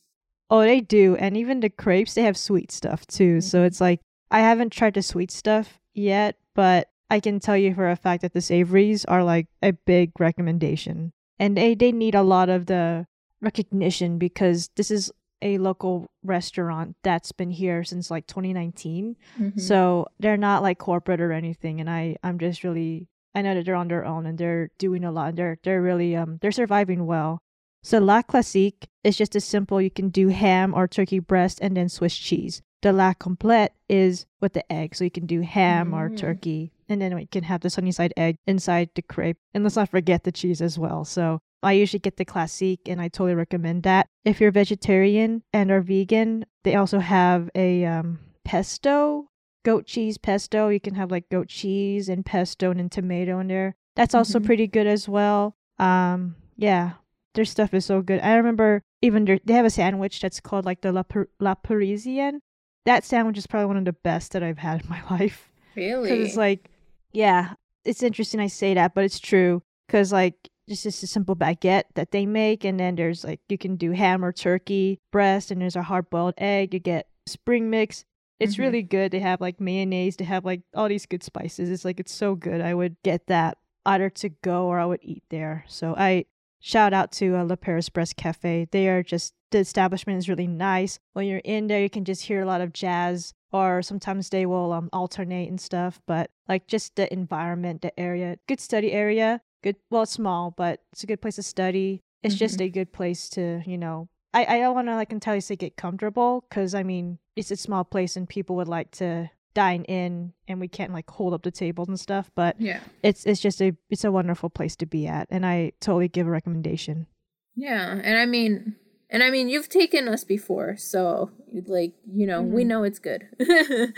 Oh, 0.50 0.62
they 0.62 0.82
do. 0.82 1.16
And 1.16 1.36
even 1.36 1.60
the 1.60 1.70
crepes, 1.70 2.14
they 2.14 2.24
have 2.24 2.38
sweet 2.38 2.72
stuff 2.72 3.06
too. 3.08 3.38
Mm-hmm. 3.38 3.48
So 3.48 3.64
it's 3.64 3.82
like 3.82 4.00
I 4.32 4.40
haven't 4.40 4.72
tried 4.72 4.94
the 4.94 5.02
sweet 5.02 5.32
stuff 5.32 5.80
yet, 5.94 6.38
but 6.54 6.90
I 7.10 7.20
can 7.20 7.40
tell 7.40 7.58
you 7.58 7.74
for 7.74 7.90
a 7.90 7.96
fact 7.96 8.22
that 8.22 8.34
the 8.34 8.42
savories 8.42 9.06
are 9.06 9.24
like 9.24 9.48
a 9.62 9.72
big 9.72 10.12
recommendation. 10.20 11.12
And 11.40 11.58
they, 11.58 11.76
they 11.76 11.92
need 11.92 12.16
a 12.16 12.24
lot 12.24 12.50
of 12.50 12.66
the 12.66 13.06
recognition 13.42 14.18
because 14.18 14.70
this 14.76 14.92
is 14.92 15.12
a 15.42 15.60
local 15.60 16.08
restaurant 16.24 16.96
that's 17.04 17.32
been 17.32 17.52
here 17.52 17.84
since 17.84 18.10
like 18.10 18.26
2019. 18.28 19.16
Mm-hmm. 19.40 19.60
So 19.60 20.08
they're 20.20 20.36
not 20.36 20.64
like 20.64 20.80
corporate 20.80 21.22
or 21.22 21.32
anything. 21.32 21.80
And 21.80 21.90
I, 21.90 22.18
I'm 22.24 22.40
just 22.40 22.64
really 22.64 23.08
I 23.36 23.42
know 23.42 23.54
that 23.54 23.66
they're 23.66 23.76
on 23.76 23.88
their 23.88 24.06
own 24.06 24.26
and 24.26 24.38
they're 24.38 24.70
doing 24.78 25.04
a 25.04 25.12
lot. 25.12 25.30
and 25.30 25.38
They're 25.38 25.58
they're 25.64 25.82
really 25.82 26.16
um 26.16 26.40
they're 26.42 26.52
surviving 26.52 27.06
well. 27.06 27.40
So 27.84 28.00
La 28.00 28.22
Classique 28.22 28.88
is 29.04 29.16
just 29.16 29.36
as 29.36 29.46
simple. 29.46 29.82
You 29.82 29.92
can 29.92 30.10
do 30.10 30.30
ham 30.30 30.74
or 30.74 30.88
turkey 30.88 31.20
breast 31.20 31.60
and 31.62 31.78
then 31.78 31.90
Swiss 31.90 32.18
cheese. 32.18 32.62
The 32.82 32.92
La 32.92 33.14
Complete 33.14 33.72
is 33.90 34.26
with 34.40 34.54
the 34.54 34.72
egg, 34.72 34.96
so 34.96 35.04
you 35.04 35.12
can 35.12 35.26
do 35.26 35.42
ham 35.42 35.92
mm. 35.92 35.94
or 35.96 36.16
turkey, 36.16 36.72
and 36.88 37.02
then 37.02 37.18
you 37.18 37.28
can 37.28 37.44
have 37.44 37.62
the 37.62 37.70
sunny 37.70 37.92
side 37.92 38.14
egg 38.16 38.38
inside 38.46 38.90
the 38.94 39.02
crepe. 39.02 39.38
And 39.54 39.64
let's 39.64 39.76
not 39.76 39.90
forget 39.90 40.24
the 40.24 40.32
cheese 40.32 40.62
as 40.62 40.78
well. 40.78 41.04
So 41.04 41.40
I 41.64 41.74
usually 41.74 42.00
get 42.00 42.18
the 42.18 42.26
classique, 42.26 42.88
and 42.88 43.02
I 43.02 43.08
totally 43.08 43.34
recommend 43.34 43.84
that. 43.84 44.08
If 44.26 44.40
you're 44.40 44.52
vegetarian 44.52 45.44
and 45.54 45.72
are 45.72 45.82
vegan, 45.82 46.46
they 46.64 46.76
also 46.76 47.00
have 47.00 47.50
a 47.56 47.86
um, 47.86 48.20
pesto 48.46 49.30
goat 49.64 49.86
cheese 49.86 50.18
pesto. 50.18 50.70
You 50.70 50.80
can 50.80 50.96
have 50.96 51.12
like 51.12 51.30
goat 51.30 51.48
cheese 51.48 52.10
and 52.10 52.26
pesto 52.26 52.72
and 52.72 52.92
tomato 52.92 53.40
in 53.40 53.48
there. 53.48 53.76
That's 53.96 54.16
also 54.16 54.40
mm-hmm. 54.40 54.46
pretty 54.46 54.68
good 54.68 54.88
as 54.88 55.10
well. 55.10 55.56
Um, 55.80 56.36
yeah, 56.56 56.94
their 57.34 57.46
stuff 57.46 57.74
is 57.74 57.86
so 57.86 58.02
good. 58.02 58.20
I 58.22 58.36
remember 58.36 58.82
even 59.02 59.26
their, 59.26 59.40
they 59.44 59.54
have 59.54 59.66
a 59.66 59.70
sandwich 59.70 60.20
that's 60.20 60.40
called 60.40 60.66
like 60.66 60.82
the 60.82 60.92
La, 60.92 61.04
per- 61.04 61.30
La 61.40 61.56
Parisienne. 61.56 62.42
That 62.86 63.06
sandwich 63.06 63.38
is 63.38 63.48
probably 63.48 63.68
one 63.68 63.78
of 63.78 63.86
the 63.86 63.94
best 63.94 64.32
that 64.32 64.44
I've 64.44 64.58
had 64.58 64.84
in 64.84 64.90
my 64.90 65.02
life. 65.12 65.52
Really? 65.76 66.10
Because 66.10 66.28
it's 66.28 66.38
like, 66.38 66.70
yeah, 67.12 67.54
it's 67.86 68.04
interesting 68.04 68.40
I 68.40 68.48
say 68.48 68.74
that, 68.74 68.94
but 68.94 69.04
it's 69.04 69.20
true. 69.20 69.64
Because 69.88 70.12
like 70.12 70.36
it's 70.68 70.84
just 70.84 71.04
a 71.04 71.08
simple 71.08 71.36
baguette 71.36 71.86
that 71.96 72.12
they 72.12 72.26
make, 72.26 72.66
and 72.66 72.80
then 72.80 72.96
there's 72.96 73.24
like 73.24 73.40
you 73.48 73.58
can 73.58 73.78
do 73.78 73.92
ham 73.92 74.24
or 74.24 74.34
turkey 74.34 75.00
breast, 75.12 75.50
and 75.50 75.62
there's 75.62 75.78
a 75.78 75.84
hard 75.84 76.10
boiled 76.10 76.34
egg. 76.38 76.74
You 76.74 76.80
get 76.80 77.08
spring 77.26 77.70
mix, 77.70 78.04
it's 78.40 78.54
mm-hmm. 78.54 78.62
really 78.64 78.84
good. 78.84 79.12
They 79.12 79.20
have 79.20 79.42
like 79.42 79.60
mayonnaise. 79.60 80.18
They 80.18 80.26
have 80.26 80.46
like 80.46 80.62
all 80.76 80.88
these 80.88 81.06
good 81.06 81.24
spices. 81.24 81.70
It's 81.70 81.86
like 81.86 82.00
it's 82.00 82.14
so 82.14 82.36
good. 82.36 82.62
I 82.62 82.74
would 82.74 82.98
get 83.04 83.28
that 83.28 83.58
either 83.86 84.10
to 84.10 84.30
go 84.30 84.68
or 84.68 84.80
I 84.80 84.86
would 84.86 85.00
eat 85.02 85.24
there. 85.30 85.66
So 85.68 85.96
I 85.98 86.26
shout 86.60 86.94
out 86.94 87.12
to 87.14 87.38
uh, 87.38 87.44
Le 87.44 87.58
Paris 87.58 87.90
Brest 87.90 88.16
Cafe. 88.16 88.68
They 88.72 88.88
are 88.90 89.04
just 89.04 89.34
the 89.52 89.60
establishment 89.60 90.20
is 90.20 90.30
really 90.30 90.48
nice. 90.48 91.00
When 91.14 91.26
you're 91.26 91.42
in 91.44 91.68
there, 91.68 91.82
you 91.82 91.90
can 91.90 92.06
just 92.06 92.24
hear 92.24 92.42
a 92.42 92.46
lot 92.46 92.62
of 92.62 92.74
jazz, 92.74 93.34
or 93.52 93.82
sometimes 93.82 94.30
they 94.30 94.46
will 94.46 94.74
um, 94.74 94.90
alternate 94.92 95.50
and 95.50 95.60
stuff. 95.60 96.02
But 96.06 96.30
like 96.48 96.68
just 96.68 96.96
the 96.96 97.12
environment, 97.12 97.82
the 97.82 97.98
area, 98.00 98.38
good 98.48 98.60
study 98.60 98.92
area. 98.92 99.42
Good, 99.64 99.78
well, 99.90 100.04
it's 100.04 100.12
small, 100.12 100.54
but 100.56 100.82
it's 100.94 101.04
a 101.04 101.08
good 101.08 101.22
place 101.22 101.36
to 101.36 101.44
study. 101.44 102.02
It's 102.24 102.36
mm-hmm. 102.36 102.40
just 102.40 102.62
a 102.62 102.70
good 102.70 102.94
place 102.94 103.30
to, 103.32 103.64
you 103.66 103.78
know, 103.78 104.10
I, 104.34 104.46
I 104.46 104.60
don't 104.60 104.76
want 104.76 104.88
to 104.88 104.96
like 104.96 105.12
entirely 105.12 105.42
say 105.42 105.56
get 105.56 105.78
comfortable 105.78 106.46
because 106.48 106.76
I 106.76 106.84
mean 106.84 107.20
it's 107.36 107.52
a 107.52 107.56
small 107.56 107.84
place 107.84 108.16
and 108.16 108.28
people 108.28 108.56
would 108.58 108.68
like 108.68 108.92
to 108.92 109.30
dine 109.54 109.84
in 109.86 110.34
and 110.48 110.60
we 110.60 110.68
can't 110.68 110.94
like 110.94 111.10
hold 111.10 111.34
up 111.34 111.42
the 111.42 111.50
tables 111.50 111.88
and 111.88 112.00
stuff 112.00 112.30
but 112.36 112.56
yeah 112.62 112.80
it's 113.02 113.26
it's 113.26 113.42
just 113.42 113.60
a 113.60 113.76
it's 113.90 114.04
a 114.04 114.12
wonderful 114.12 114.52
place 114.52 114.76
to 114.76 114.86
be 114.86 115.08
at 115.08 115.28
and 115.32 115.48
i 115.48 115.72
totally 115.80 116.08
give 116.08 116.28
a 116.28 116.30
recommendation 116.30 117.08
yeah 117.56 118.00
and 118.04 118.20
i 118.20 118.26
mean 118.28 118.76
and 119.10 119.24
i 119.24 119.32
mean 119.32 119.50
you've 119.50 119.68
taken 119.68 120.08
us 120.08 120.24
before 120.24 120.78
so 120.78 121.32
like 121.66 121.94
you 122.06 122.28
know 122.28 122.44
mm-hmm. 122.44 122.54
we 122.54 122.64
know 122.64 122.84
it's 122.84 123.00
good 123.00 123.28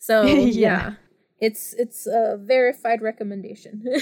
so 0.00 0.22
yeah. 0.24 0.40
yeah. 0.50 0.94
it's 1.38 1.74
it's 1.74 2.08
a 2.08 2.36
verified 2.36 3.00
recommendation 3.00 3.86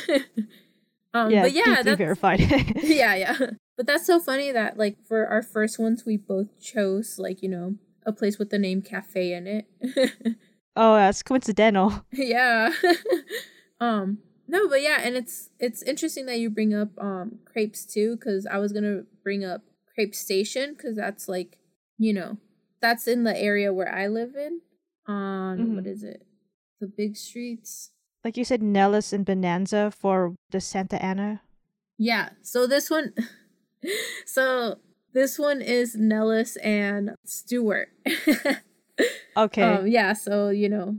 Um, 1.14 1.30
yeah, 1.30 1.42
but 1.42 1.52
yeah, 1.52 1.82
that's, 1.82 1.98
verified. 1.98 2.40
yeah, 2.82 3.14
yeah. 3.14 3.36
But 3.76 3.86
that's 3.86 4.06
so 4.06 4.20
funny 4.20 4.52
that 4.52 4.76
like 4.76 5.02
for 5.06 5.26
our 5.26 5.42
first 5.42 5.78
ones, 5.78 6.04
we 6.04 6.16
both 6.16 6.60
chose 6.60 7.18
like 7.18 7.42
you 7.42 7.48
know 7.48 7.76
a 8.04 8.12
place 8.12 8.38
with 8.38 8.50
the 8.50 8.58
name 8.58 8.82
cafe 8.82 9.32
in 9.32 9.46
it. 9.46 9.66
oh, 10.76 10.94
that's 10.94 11.22
coincidental. 11.22 12.04
yeah. 12.12 12.72
um. 13.80 14.18
No, 14.48 14.68
but 14.68 14.82
yeah, 14.82 14.98
and 15.00 15.16
it's 15.16 15.50
it's 15.58 15.82
interesting 15.82 16.26
that 16.26 16.38
you 16.38 16.50
bring 16.50 16.74
up 16.74 16.90
um 16.98 17.38
crepes 17.44 17.86
too, 17.86 18.16
because 18.16 18.46
I 18.46 18.58
was 18.58 18.72
gonna 18.72 19.02
bring 19.22 19.44
up 19.44 19.62
crepe 19.94 20.14
station 20.14 20.74
because 20.74 20.96
that's 20.96 21.28
like 21.28 21.58
you 21.96 22.12
know 22.12 22.38
that's 22.80 23.06
in 23.06 23.24
the 23.24 23.38
area 23.38 23.72
where 23.72 23.92
I 23.92 24.08
live 24.08 24.34
in. 24.34 24.60
On 25.06 25.58
mm-hmm. 25.58 25.76
what 25.76 25.86
is 25.86 26.02
it? 26.02 26.26
The 26.80 26.86
big 26.86 27.16
streets. 27.16 27.90
Like 28.24 28.36
you 28.36 28.44
said, 28.44 28.62
Nellis 28.62 29.12
and 29.12 29.24
Bonanza 29.24 29.90
for 29.90 30.36
the 30.50 30.60
Santa 30.60 31.02
Ana. 31.02 31.42
Yeah. 31.98 32.30
So 32.42 32.66
this 32.66 32.90
one. 32.90 33.14
So 34.26 34.78
this 35.12 35.38
one 35.38 35.60
is 35.60 35.94
Nellis 35.94 36.56
and 36.56 37.12
Stewart. 37.24 37.88
okay. 39.36 39.62
Um, 39.62 39.86
yeah, 39.86 40.12
so 40.12 40.48
you 40.48 40.68
know, 40.68 40.96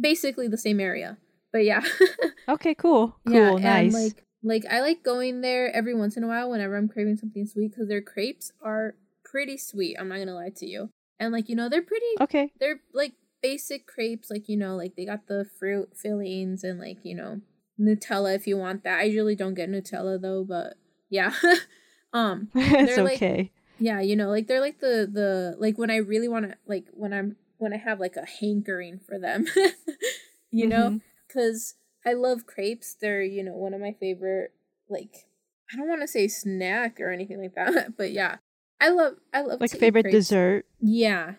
basically 0.00 0.48
the 0.48 0.58
same 0.58 0.80
area. 0.80 1.18
But 1.52 1.64
yeah. 1.64 1.82
okay, 2.48 2.74
cool. 2.74 3.16
Cool, 3.26 3.60
yeah, 3.60 3.72
nice. 3.82 3.94
And 3.94 4.04
like 4.04 4.24
like 4.42 4.64
I 4.70 4.80
like 4.80 5.02
going 5.02 5.40
there 5.40 5.74
every 5.74 5.94
once 5.94 6.16
in 6.16 6.24
a 6.24 6.28
while 6.28 6.50
whenever 6.50 6.76
I'm 6.76 6.88
craving 6.88 7.16
something 7.16 7.46
sweet 7.46 7.72
because 7.72 7.88
their 7.88 8.02
crepes 8.02 8.52
are 8.62 8.94
pretty 9.24 9.56
sweet. 9.56 9.96
I'm 9.98 10.08
not 10.08 10.18
gonna 10.18 10.34
lie 10.34 10.52
to 10.56 10.66
you. 10.66 10.90
And 11.18 11.32
like, 11.32 11.48
you 11.48 11.56
know, 11.56 11.68
they're 11.68 11.82
pretty 11.82 12.06
Okay. 12.20 12.52
They're 12.58 12.80
like 12.94 13.12
basic 13.42 13.86
crepes, 13.86 14.30
like, 14.30 14.48
you 14.48 14.56
know, 14.56 14.76
like 14.76 14.96
they 14.96 15.04
got 15.04 15.26
the 15.26 15.46
fruit 15.58 15.90
fillings 15.96 16.64
and 16.64 16.78
like, 16.78 16.98
you 17.02 17.14
know, 17.14 17.40
Nutella 17.78 18.34
if 18.34 18.46
you 18.46 18.56
want 18.56 18.84
that. 18.84 19.00
I 19.00 19.02
usually 19.04 19.36
don't 19.36 19.54
get 19.54 19.70
Nutella 19.70 20.20
though, 20.20 20.44
but 20.44 20.74
yeah. 21.10 21.34
Um, 22.12 22.48
it's 22.54 22.98
okay. 22.98 23.36
Like, 23.36 23.50
yeah, 23.78 24.00
you 24.00 24.14
know, 24.16 24.28
like 24.28 24.46
they're 24.46 24.60
like 24.60 24.80
the 24.80 25.08
the 25.10 25.56
like 25.58 25.78
when 25.78 25.90
I 25.90 25.96
really 25.96 26.28
want 26.28 26.50
to 26.50 26.56
like 26.66 26.86
when 26.92 27.12
I'm 27.12 27.36
when 27.58 27.72
I 27.72 27.78
have 27.78 27.98
like 28.00 28.16
a 28.16 28.26
hankering 28.26 28.98
for 28.98 29.18
them, 29.18 29.46
you 30.50 30.66
mm-hmm. 30.66 30.68
know, 30.68 31.00
because 31.26 31.74
I 32.04 32.12
love 32.12 32.46
crepes. 32.46 32.94
They're 32.94 33.22
you 33.22 33.42
know 33.42 33.56
one 33.56 33.74
of 33.74 33.80
my 33.80 33.94
favorite 33.98 34.52
like 34.88 35.26
I 35.72 35.76
don't 35.76 35.88
want 35.88 36.02
to 36.02 36.08
say 36.08 36.28
snack 36.28 37.00
or 37.00 37.10
anything 37.10 37.40
like 37.40 37.54
that, 37.54 37.94
but 37.96 38.12
yeah, 38.12 38.36
I 38.80 38.90
love 38.90 39.14
I 39.32 39.40
love 39.42 39.60
like 39.60 39.70
favorite 39.70 40.10
dessert. 40.10 40.66
Yeah, 40.80 41.34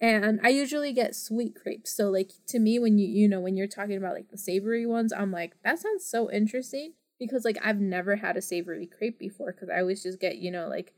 and 0.00 0.40
I 0.42 0.48
usually 0.48 0.94
get 0.94 1.14
sweet 1.14 1.54
crepes. 1.60 1.94
So 1.94 2.08
like 2.10 2.30
to 2.48 2.58
me, 2.58 2.78
when 2.78 2.96
you 2.96 3.06
you 3.06 3.28
know 3.28 3.40
when 3.40 3.56
you're 3.56 3.66
talking 3.66 3.96
about 3.98 4.14
like 4.14 4.30
the 4.30 4.38
savory 4.38 4.86
ones, 4.86 5.12
I'm 5.12 5.30
like 5.30 5.56
that 5.62 5.78
sounds 5.78 6.06
so 6.06 6.30
interesting 6.30 6.94
because 7.26 7.44
like 7.44 7.58
I've 7.62 7.80
never 7.80 8.16
had 8.16 8.36
a 8.36 8.42
savory 8.42 8.86
crepe 8.86 9.18
before 9.18 9.52
because 9.52 9.68
I 9.70 9.80
always 9.80 10.02
just 10.02 10.20
get, 10.20 10.38
you 10.38 10.50
know, 10.50 10.68
like 10.68 10.92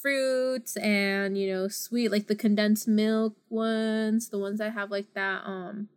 fruits 0.00 0.76
and, 0.76 1.36
you 1.36 1.52
know, 1.52 1.68
sweet 1.68 2.10
like 2.10 2.26
the 2.26 2.36
condensed 2.36 2.86
milk 2.86 3.34
ones, 3.48 4.28
the 4.28 4.38
ones 4.38 4.58
that 4.58 4.74
have 4.74 4.90
like 4.90 5.14
that 5.14 5.42
um 5.46 5.88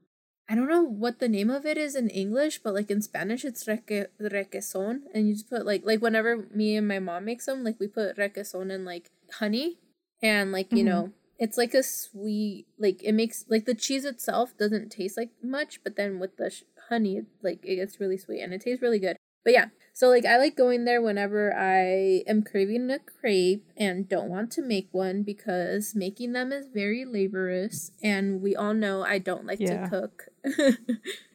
I 0.50 0.56
don't 0.56 0.70
know 0.70 0.84
what 0.84 1.20
the 1.20 1.30
name 1.30 1.50
of 1.50 1.66
it 1.66 1.78
is 1.78 1.96
in 1.96 2.10
English, 2.10 2.60
but 2.63 2.74
like 2.74 2.92
in 2.92 3.02
Spanish 3.02 3.46
it's 3.46 3.66
reque- 3.66 4.08
requesón 4.22 5.02
and 5.13 5.28
you 5.28 5.34
just 5.34 5.50
put 5.50 5.66
like 5.66 5.86
like 5.86 6.02
whenever 6.02 6.48
me 6.54 6.75
and 6.75 6.88
my 6.88 7.00
mom 7.00 7.25
makes 7.25 7.46
them, 7.46 7.63
like 7.63 7.80
we 7.80 7.88
put 7.88 8.18
requesón 8.18 8.74
and 8.74 8.86
like 8.86 9.12
honey 9.40 9.80
and 10.22 10.52
like, 10.52 10.72
you 10.72 10.80
mm-hmm. 10.80 10.88
know, 10.88 11.13
it's 11.40 11.58
like 11.58 11.74
a 11.74 11.84
sweet 11.84 12.68
like 12.78 13.04
it 13.04 13.13
makes 13.13 13.46
like 13.50 13.66
the 13.66 13.74
cheese 13.74 14.06
itself 14.06 14.58
doesn't 14.58 14.92
taste 14.92 15.18
like 15.18 15.32
much, 15.42 15.84
but 15.84 15.96
then 15.96 16.20
with 16.20 16.38
the 16.38 16.50
sh- 16.50 16.63
honey 16.90 17.24
like 17.42 17.66
it 17.66 17.78
gets 17.78 18.00
really 18.00 18.18
sweet 18.18 18.42
and 18.42 18.54
it 18.54 18.62
tastes 18.62 18.82
really 18.82 19.00
good. 19.00 19.18
But 19.43 19.53
yeah, 19.53 19.65
so 19.93 20.09
like 20.09 20.25
I 20.25 20.38
like 20.38 20.57
going 20.57 20.85
there 20.85 21.01
whenever 21.01 21.55
I 21.55 22.23
am 22.27 22.41
craving 22.41 22.89
a 22.89 22.97
crepe 23.00 23.63
and 23.77 24.09
don't 24.09 24.29
want 24.29 24.51
to 24.53 24.62
make 24.63 24.89
one 24.91 25.21
because 25.21 25.93
making 25.95 26.33
them 26.33 26.51
is 26.51 26.67
very 26.73 27.05
laborious 27.05 27.91
and 28.01 28.41
we 28.41 28.55
all 28.55 28.73
know 28.73 29.03
I 29.03 29.19
don't 29.19 29.45
like 29.45 29.59
yeah. 29.59 29.88
to 29.88 29.89
cook. 29.89 30.25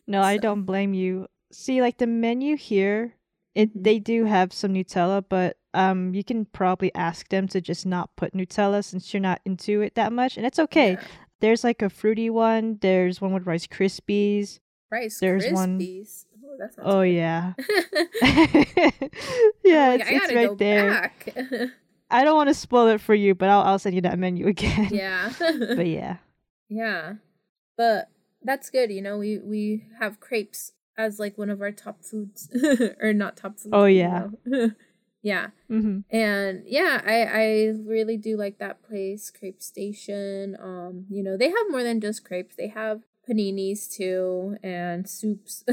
no, 0.06 0.22
so. 0.22 0.26
I 0.26 0.38
don't 0.38 0.64
blame 0.64 0.92
you. 0.92 1.28
See 1.52 1.80
like 1.80 1.98
the 1.98 2.08
menu 2.08 2.56
here, 2.56 3.14
it 3.54 3.70
mm-hmm. 3.70 3.82
they 3.82 4.00
do 4.00 4.24
have 4.24 4.52
some 4.52 4.74
Nutella, 4.74 5.24
but 5.26 5.56
um 5.72 6.12
you 6.12 6.24
can 6.24 6.44
probably 6.46 6.92
ask 6.96 7.28
them 7.28 7.46
to 7.48 7.60
just 7.60 7.86
not 7.86 8.16
put 8.16 8.34
Nutella 8.34 8.84
since 8.84 9.14
you're 9.14 9.20
not 9.20 9.40
into 9.44 9.82
it 9.82 9.94
that 9.94 10.12
much 10.12 10.36
and 10.36 10.44
it's 10.44 10.58
okay. 10.58 10.92
Yeah. 10.92 11.04
There's 11.40 11.62
like 11.62 11.80
a 11.80 11.88
fruity 11.88 12.28
one, 12.28 12.78
there's 12.80 13.20
one 13.20 13.32
with 13.32 13.46
Rice 13.46 13.68
Krispies. 13.68 14.58
Rice 14.90 15.20
There's 15.20 15.44
One 16.57 16.71
oh 16.83 17.02
yeah. 17.02 17.52
yeah, 19.64 19.88
like, 19.88 20.00
it's, 20.00 20.11
it's 20.11 20.35
right 20.35 20.59
there. 20.59 21.12
I 22.11 22.25
don't 22.25 22.37
want 22.37 22.49
to 22.49 22.55
spoil 22.55 22.88
it 22.88 23.00
for 23.00 23.14
you, 23.14 23.35
but 23.35 23.49
I'll 23.49 23.62
I'll 23.62 23.78
send 23.78 23.95
you 23.95 24.00
that 24.02 24.19
menu 24.19 24.47
again. 24.47 24.88
Yeah. 24.90 25.33
but 25.38 25.87
yeah. 25.87 26.17
Yeah. 26.69 27.14
But 27.76 28.09
that's 28.43 28.71
good, 28.71 28.90
you 28.90 29.02
know, 29.02 29.19
we 29.19 29.38
we 29.38 29.85
have 30.00 30.21
crepes 30.21 30.73
as 30.97 31.19
like 31.19 31.37
one 31.38 31.50
of 31.50 31.61
our 31.61 31.71
top 31.71 32.02
foods 32.02 32.49
or 33.00 33.12
not 33.12 33.37
top 33.37 33.59
foods. 33.59 33.73
Oh 33.73 33.85
yeah. 33.85 34.28
yeah. 35.23 35.49
Mm-hmm. 35.71 36.00
And 36.14 36.62
yeah, 36.67 37.02
I 37.05 37.25
I 37.25 37.75
really 37.85 38.17
do 38.17 38.37
like 38.37 38.59
that 38.59 38.83
place, 38.83 39.31
Crepe 39.31 39.62
Station. 39.62 40.57
Um, 40.61 41.07
you 41.11 41.23
know, 41.23 41.37
they 41.37 41.50
have 41.50 41.71
more 41.71 41.83
than 41.83 42.00
just 42.00 42.25
crepes. 42.25 42.57
They 42.57 42.69
have 42.69 43.02
paninis 43.28 43.90
too 43.90 44.57
and 44.62 45.09
soups. 45.09 45.64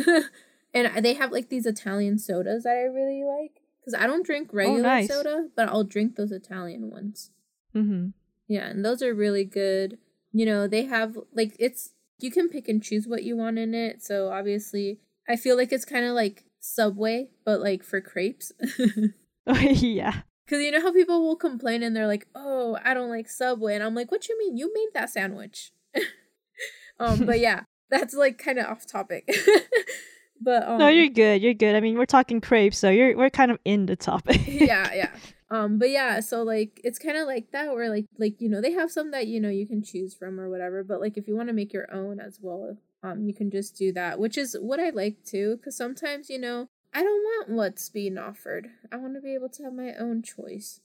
And 0.76 1.06
they 1.06 1.14
have 1.14 1.32
like 1.32 1.50
these 1.50 1.66
Italian 1.66 2.20
sodas 2.20 2.64
that 2.64 2.76
I 2.76 2.84
really 2.84 3.24
like 3.24 3.62
because 3.80 4.00
I 4.00 4.08
don't 4.08 4.26
drink 4.26 4.50
oh, 4.52 4.58
regular 4.58 4.80
oh, 4.80 4.84
nice. 4.84 5.08
soda, 5.08 5.48
but 5.56 5.70
I'll 5.70 5.84
drink 5.84 6.16
those 6.16 6.32
Italian 6.32 6.92
ones. 6.92 7.32
Mm-hmm. 7.76 8.10
Yeah, 8.48 8.68
and 8.68 8.84
those 8.84 9.02
are 9.02 9.14
really 9.14 9.46
good. 9.46 9.98
You 10.32 10.46
know, 10.46 10.68
they 10.68 10.86
have 10.86 11.18
like 11.34 11.56
it's 11.60 11.92
you 12.20 12.32
can 12.32 12.50
pick 12.50 12.68
and 12.68 12.84
choose 12.84 13.08
what 13.08 13.24
you 13.24 13.38
want 13.38 13.58
in 13.58 13.74
it. 13.74 14.04
So 14.04 14.30
obviously, 14.30 15.00
I 15.30 15.36
feel 15.36 15.56
like 15.56 15.72
it's 15.72 15.86
kind 15.86 16.06
of 16.06 16.14
like 16.14 16.46
Subway, 16.60 17.30
but 17.46 17.62
like 17.62 17.84
for 17.84 18.02
crepes. 18.02 18.52
oh, 19.48 19.54
yeah. 19.60 20.22
Because 20.46 20.62
you 20.62 20.72
know 20.72 20.82
how 20.82 20.94
people 20.94 21.24
will 21.24 21.36
complain 21.36 21.82
and 21.82 21.96
they're 21.96 22.06
like, 22.06 22.28
"Oh, 22.36 22.78
I 22.84 22.94
don't 22.94 23.10
like 23.10 23.30
Subway," 23.30 23.74
and 23.74 23.84
I'm 23.84 23.96
like, 23.96 24.12
"What 24.12 24.30
you 24.30 24.38
mean? 24.38 24.58
You 24.58 24.72
made 24.74 24.90
that 24.94 25.10
sandwich." 25.10 25.72
um, 27.00 27.26
but 27.26 27.40
yeah, 27.40 27.62
that's 27.90 28.14
like 28.14 28.38
kind 28.38 28.60
of 28.60 28.66
off 28.66 28.86
topic. 28.86 29.28
But 30.46 30.68
um, 30.68 30.78
no, 30.78 30.88
you're 30.90 31.10
good. 31.10 31.42
You're 31.42 31.56
good. 31.56 31.76
I 31.76 31.80
mean, 31.80 31.98
we're 31.98 32.06
talking 32.06 32.40
crepes, 32.40 32.78
so 32.78 32.92
you're 32.92 33.18
we're 33.18 33.32
kind 33.32 33.50
of 33.50 33.58
in 33.66 33.88
the 33.88 33.96
topic. 33.96 34.42
yeah, 34.48 34.94
yeah. 34.94 35.10
Um, 35.50 35.80
but 35.80 35.90
yeah, 35.90 36.20
so 36.20 36.44
like 36.44 36.80
it's 36.84 37.00
kind 37.00 37.18
of 37.18 37.26
like 37.26 37.52
that, 37.52 37.74
where 37.74 37.90
like 37.90 38.06
like 38.20 38.40
you 38.40 38.48
know 38.48 38.62
they 38.62 38.72
have 38.74 38.92
some 38.92 39.10
that 39.10 39.26
you 39.26 39.42
know 39.42 39.50
you 39.50 39.66
can 39.66 39.84
choose 39.84 40.14
from 40.14 40.40
or 40.40 40.48
whatever. 40.50 40.84
But 40.84 41.02
like 41.02 41.18
if 41.18 41.28
you 41.28 41.36
want 41.36 41.50
to 41.50 41.54
make 41.54 41.74
your 41.74 41.92
own 41.92 42.20
as 42.20 42.38
well, 42.40 42.78
um, 43.02 43.24
you 43.24 43.34
can 43.34 43.50
just 43.50 43.76
do 43.76 43.92
that, 43.94 44.20
which 44.20 44.38
is 44.38 44.56
what 44.62 44.80
I 44.80 44.92
like 44.92 45.24
too. 45.26 45.58
Because 45.58 45.76
sometimes 45.76 46.30
you 46.30 46.38
know 46.38 46.70
I 46.94 47.02
don't 47.02 47.24
want 47.24 47.50
what's 47.50 47.90
being 47.90 48.20
offered. 48.20 48.70
I 48.92 48.98
want 48.98 49.16
to 49.16 49.22
be 49.22 49.34
able 49.34 49.50
to 49.50 49.64
have 49.64 49.74
my 49.74 49.94
own 50.00 50.22
choice. 50.22 50.80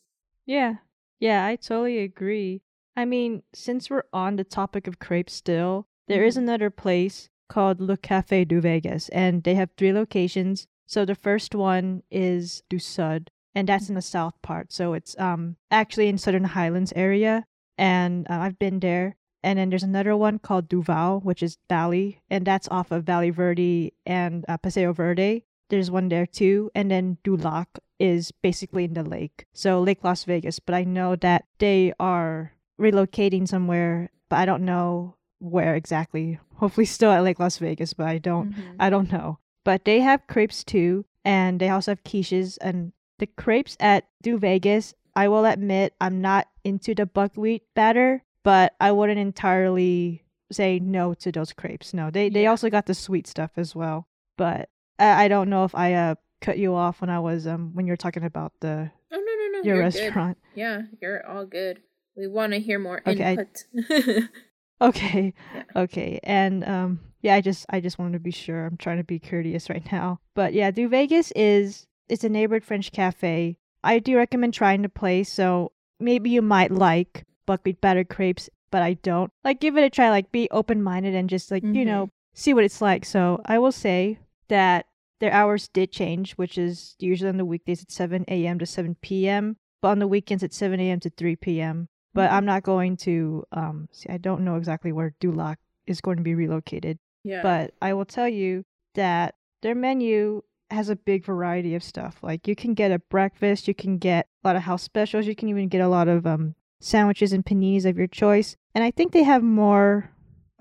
Yeah, 0.46 0.76
yeah, 1.18 1.44
I 1.44 1.56
totally 1.56 1.98
agree. 1.98 2.62
I 2.96 3.04
mean, 3.04 3.42
since 3.52 3.90
we're 3.90 4.04
on 4.10 4.36
the 4.36 4.44
topic 4.44 4.86
of 4.86 4.98
crepes 4.98 5.34
still, 5.34 5.86
there 6.08 6.24
is 6.24 6.34
mm-hmm. 6.34 6.44
another 6.44 6.70
place 6.70 7.28
called 7.50 7.80
Le 7.80 7.96
Café 7.98 8.46
du 8.46 8.60
Vegas, 8.60 9.10
and 9.10 9.42
they 9.42 9.56
have 9.56 9.70
three 9.76 9.92
locations. 9.92 10.66
So 10.86 11.04
the 11.04 11.14
first 11.14 11.54
one 11.54 12.02
is 12.10 12.62
Du 12.70 12.78
Sud, 12.78 13.30
and 13.54 13.68
that's 13.68 13.90
in 13.90 13.96
the 13.96 14.02
south 14.02 14.34
part. 14.40 14.72
So 14.72 14.94
it's 14.94 15.18
um 15.18 15.56
actually 15.70 16.08
in 16.08 16.16
Southern 16.16 16.56
Highlands 16.56 16.94
area, 16.96 17.44
and 17.76 18.26
uh, 18.30 18.38
I've 18.40 18.58
been 18.58 18.80
there. 18.80 19.16
And 19.42 19.58
then 19.58 19.70
there's 19.70 19.82
another 19.82 20.14
one 20.16 20.38
called 20.38 20.68
Duval, 20.68 21.20
which 21.20 21.42
is 21.42 21.56
Valley, 21.68 22.20
and 22.28 22.46
that's 22.46 22.68
off 22.68 22.92
of 22.92 23.04
Valle 23.04 23.32
Verde 23.32 23.92
and 24.04 24.44
uh, 24.48 24.58
Paseo 24.58 24.92
Verde. 24.92 25.44
There's 25.70 25.90
one 25.90 26.08
there 26.08 26.26
too, 26.26 26.70
and 26.74 26.90
then 26.90 27.16
Du 27.24 27.36
Lac 27.36 27.78
is 27.98 28.32
basically 28.32 28.84
in 28.84 28.94
the 28.94 29.02
lake, 29.04 29.46
so 29.52 29.80
Lake 29.80 30.04
Las 30.04 30.24
Vegas. 30.24 30.60
But 30.60 30.74
I 30.74 30.84
know 30.84 31.16
that 31.16 31.46
they 31.58 31.92
are 31.98 32.52
relocating 32.78 33.48
somewhere, 33.48 34.10
but 34.28 34.40
I 34.40 34.44
don't 34.44 34.64
know 34.64 35.16
where 35.40 35.74
exactly. 35.74 36.38
Hopefully 36.56 36.86
still 36.86 37.10
at 37.10 37.24
Lake 37.24 37.40
Las 37.40 37.58
Vegas, 37.58 37.92
but 37.92 38.06
I 38.06 38.18
don't 38.18 38.52
mm-hmm. 38.52 38.76
I 38.78 38.90
don't 38.90 39.10
know. 39.10 39.38
But 39.64 39.84
they 39.84 40.00
have 40.00 40.26
crepes 40.26 40.64
too, 40.64 41.04
and 41.24 41.60
they 41.60 41.68
also 41.68 41.92
have 41.92 42.04
quiches 42.04 42.56
and 42.60 42.92
the 43.20 43.26
crepes 43.26 43.76
at 43.78 44.08
Du 44.22 44.38
Vegas, 44.38 44.94
I 45.14 45.28
will 45.28 45.44
admit 45.44 45.94
I'm 46.00 46.20
not 46.20 46.48
into 46.64 46.94
the 46.94 47.06
buckwheat 47.06 47.62
batter, 47.74 48.24
but 48.42 48.74
I 48.80 48.90
wouldn't 48.92 49.18
entirely 49.18 50.24
say 50.50 50.80
no 50.80 51.14
to 51.14 51.30
those 51.30 51.52
crepes. 51.52 51.94
No, 51.94 52.10
they 52.10 52.28
they 52.28 52.46
also 52.46 52.70
got 52.70 52.86
the 52.86 52.94
sweet 52.94 53.26
stuff 53.26 53.52
as 53.56 53.76
well. 53.76 54.08
But 54.36 54.70
I, 54.98 55.24
I 55.24 55.28
don't 55.28 55.50
know 55.50 55.64
if 55.64 55.74
I 55.74 55.94
uh 55.94 56.14
cut 56.40 56.58
you 56.58 56.74
off 56.74 57.00
when 57.02 57.10
I 57.10 57.20
was 57.20 57.46
um 57.46 57.74
when 57.74 57.86
you 57.86 57.92
were 57.92 57.98
talking 57.98 58.24
about 58.24 58.52
the 58.60 58.90
oh, 59.12 59.16
no 59.16 59.18
no 59.20 59.58
no 59.58 59.62
your 59.62 59.78
restaurant. 59.78 60.38
Good. 60.54 60.60
Yeah, 60.60 60.82
you're 61.00 61.26
all 61.26 61.44
good. 61.44 61.82
We 62.16 62.26
want 62.26 62.54
to 62.54 62.58
hear 62.58 62.78
more 62.78 63.02
okay, 63.06 63.32
input. 63.32 63.64
I, 63.90 64.28
Okay. 64.80 65.34
Yeah. 65.54 65.62
Okay. 65.76 66.20
And 66.22 66.64
um 66.64 67.00
yeah, 67.22 67.34
I 67.34 67.40
just 67.40 67.66
I 67.68 67.80
just 67.80 67.98
wanted 67.98 68.14
to 68.14 68.20
be 68.20 68.30
sure. 68.30 68.66
I'm 68.66 68.76
trying 68.76 68.98
to 68.98 69.04
be 69.04 69.18
courteous 69.18 69.68
right 69.68 69.86
now. 69.92 70.20
But 70.34 70.54
yeah, 70.54 70.70
Du 70.70 70.88
Vegas 70.88 71.32
is 71.36 71.86
it's 72.08 72.24
a 72.24 72.28
neighborhood 72.28 72.64
French 72.64 72.92
cafe. 72.92 73.56
I 73.82 73.98
do 73.98 74.16
recommend 74.16 74.54
trying 74.54 74.82
the 74.82 74.88
place. 74.88 75.32
So 75.32 75.72
maybe 75.98 76.30
you 76.30 76.42
might 76.42 76.70
like 76.70 77.24
buckwheat 77.46 77.80
batter 77.80 78.04
crepes, 78.04 78.50
but 78.70 78.82
I 78.82 78.94
don't. 78.94 79.30
Like, 79.44 79.60
give 79.60 79.76
it 79.76 79.84
a 79.84 79.90
try. 79.90 80.10
Like, 80.10 80.32
be 80.32 80.48
open 80.50 80.82
minded 80.82 81.14
and 81.14 81.30
just 81.30 81.50
like, 81.50 81.62
mm-hmm. 81.62 81.74
you 81.74 81.84
know, 81.84 82.10
see 82.34 82.54
what 82.54 82.64
it's 82.64 82.80
like. 82.80 83.04
So 83.04 83.40
I 83.44 83.58
will 83.58 83.72
say 83.72 84.18
that 84.48 84.86
their 85.20 85.32
hours 85.32 85.68
did 85.68 85.92
change, 85.92 86.32
which 86.32 86.58
is 86.58 86.96
usually 86.98 87.28
on 87.28 87.36
the 87.36 87.44
weekdays 87.44 87.82
at 87.82 87.90
7 87.90 88.24
a.m. 88.28 88.58
to 88.58 88.66
7 88.66 88.96
p.m., 89.00 89.56
but 89.82 89.88
on 89.88 89.98
the 89.98 90.08
weekends 90.08 90.42
at 90.42 90.52
7 90.52 90.78
a.m. 90.80 91.00
to 91.00 91.10
3 91.10 91.36
p.m. 91.36 91.88
But 92.12 92.28
mm-hmm. 92.28 92.34
I'm 92.34 92.44
not 92.44 92.62
going 92.62 92.96
to, 92.98 93.44
um, 93.52 93.88
see, 93.92 94.08
I 94.08 94.18
don't 94.18 94.44
know 94.44 94.56
exactly 94.56 94.92
where 94.92 95.14
Du 95.20 95.32
Lac 95.32 95.58
is 95.86 96.00
going 96.00 96.16
to 96.16 96.22
be 96.22 96.34
relocated. 96.34 96.98
Yeah. 97.24 97.42
But 97.42 97.74
I 97.80 97.94
will 97.94 98.04
tell 98.04 98.28
you 98.28 98.64
that 98.94 99.34
their 99.62 99.74
menu 99.74 100.42
has 100.70 100.88
a 100.88 100.96
big 100.96 101.24
variety 101.24 101.74
of 101.74 101.82
stuff. 101.82 102.18
Like 102.22 102.46
you 102.46 102.54
can 102.54 102.74
get 102.74 102.92
a 102.92 102.98
breakfast, 102.98 103.68
you 103.68 103.74
can 103.74 103.98
get 103.98 104.28
a 104.44 104.48
lot 104.48 104.56
of 104.56 104.62
house 104.62 104.82
specials, 104.82 105.26
you 105.26 105.34
can 105.34 105.48
even 105.48 105.68
get 105.68 105.80
a 105.80 105.88
lot 105.88 106.08
of 106.08 106.26
um 106.26 106.54
sandwiches 106.80 107.32
and 107.32 107.44
paninis 107.44 107.84
of 107.84 107.98
your 107.98 108.06
choice. 108.06 108.56
And 108.74 108.82
I 108.84 108.90
think 108.90 109.12
they 109.12 109.24
have 109.24 109.42
more 109.42 110.10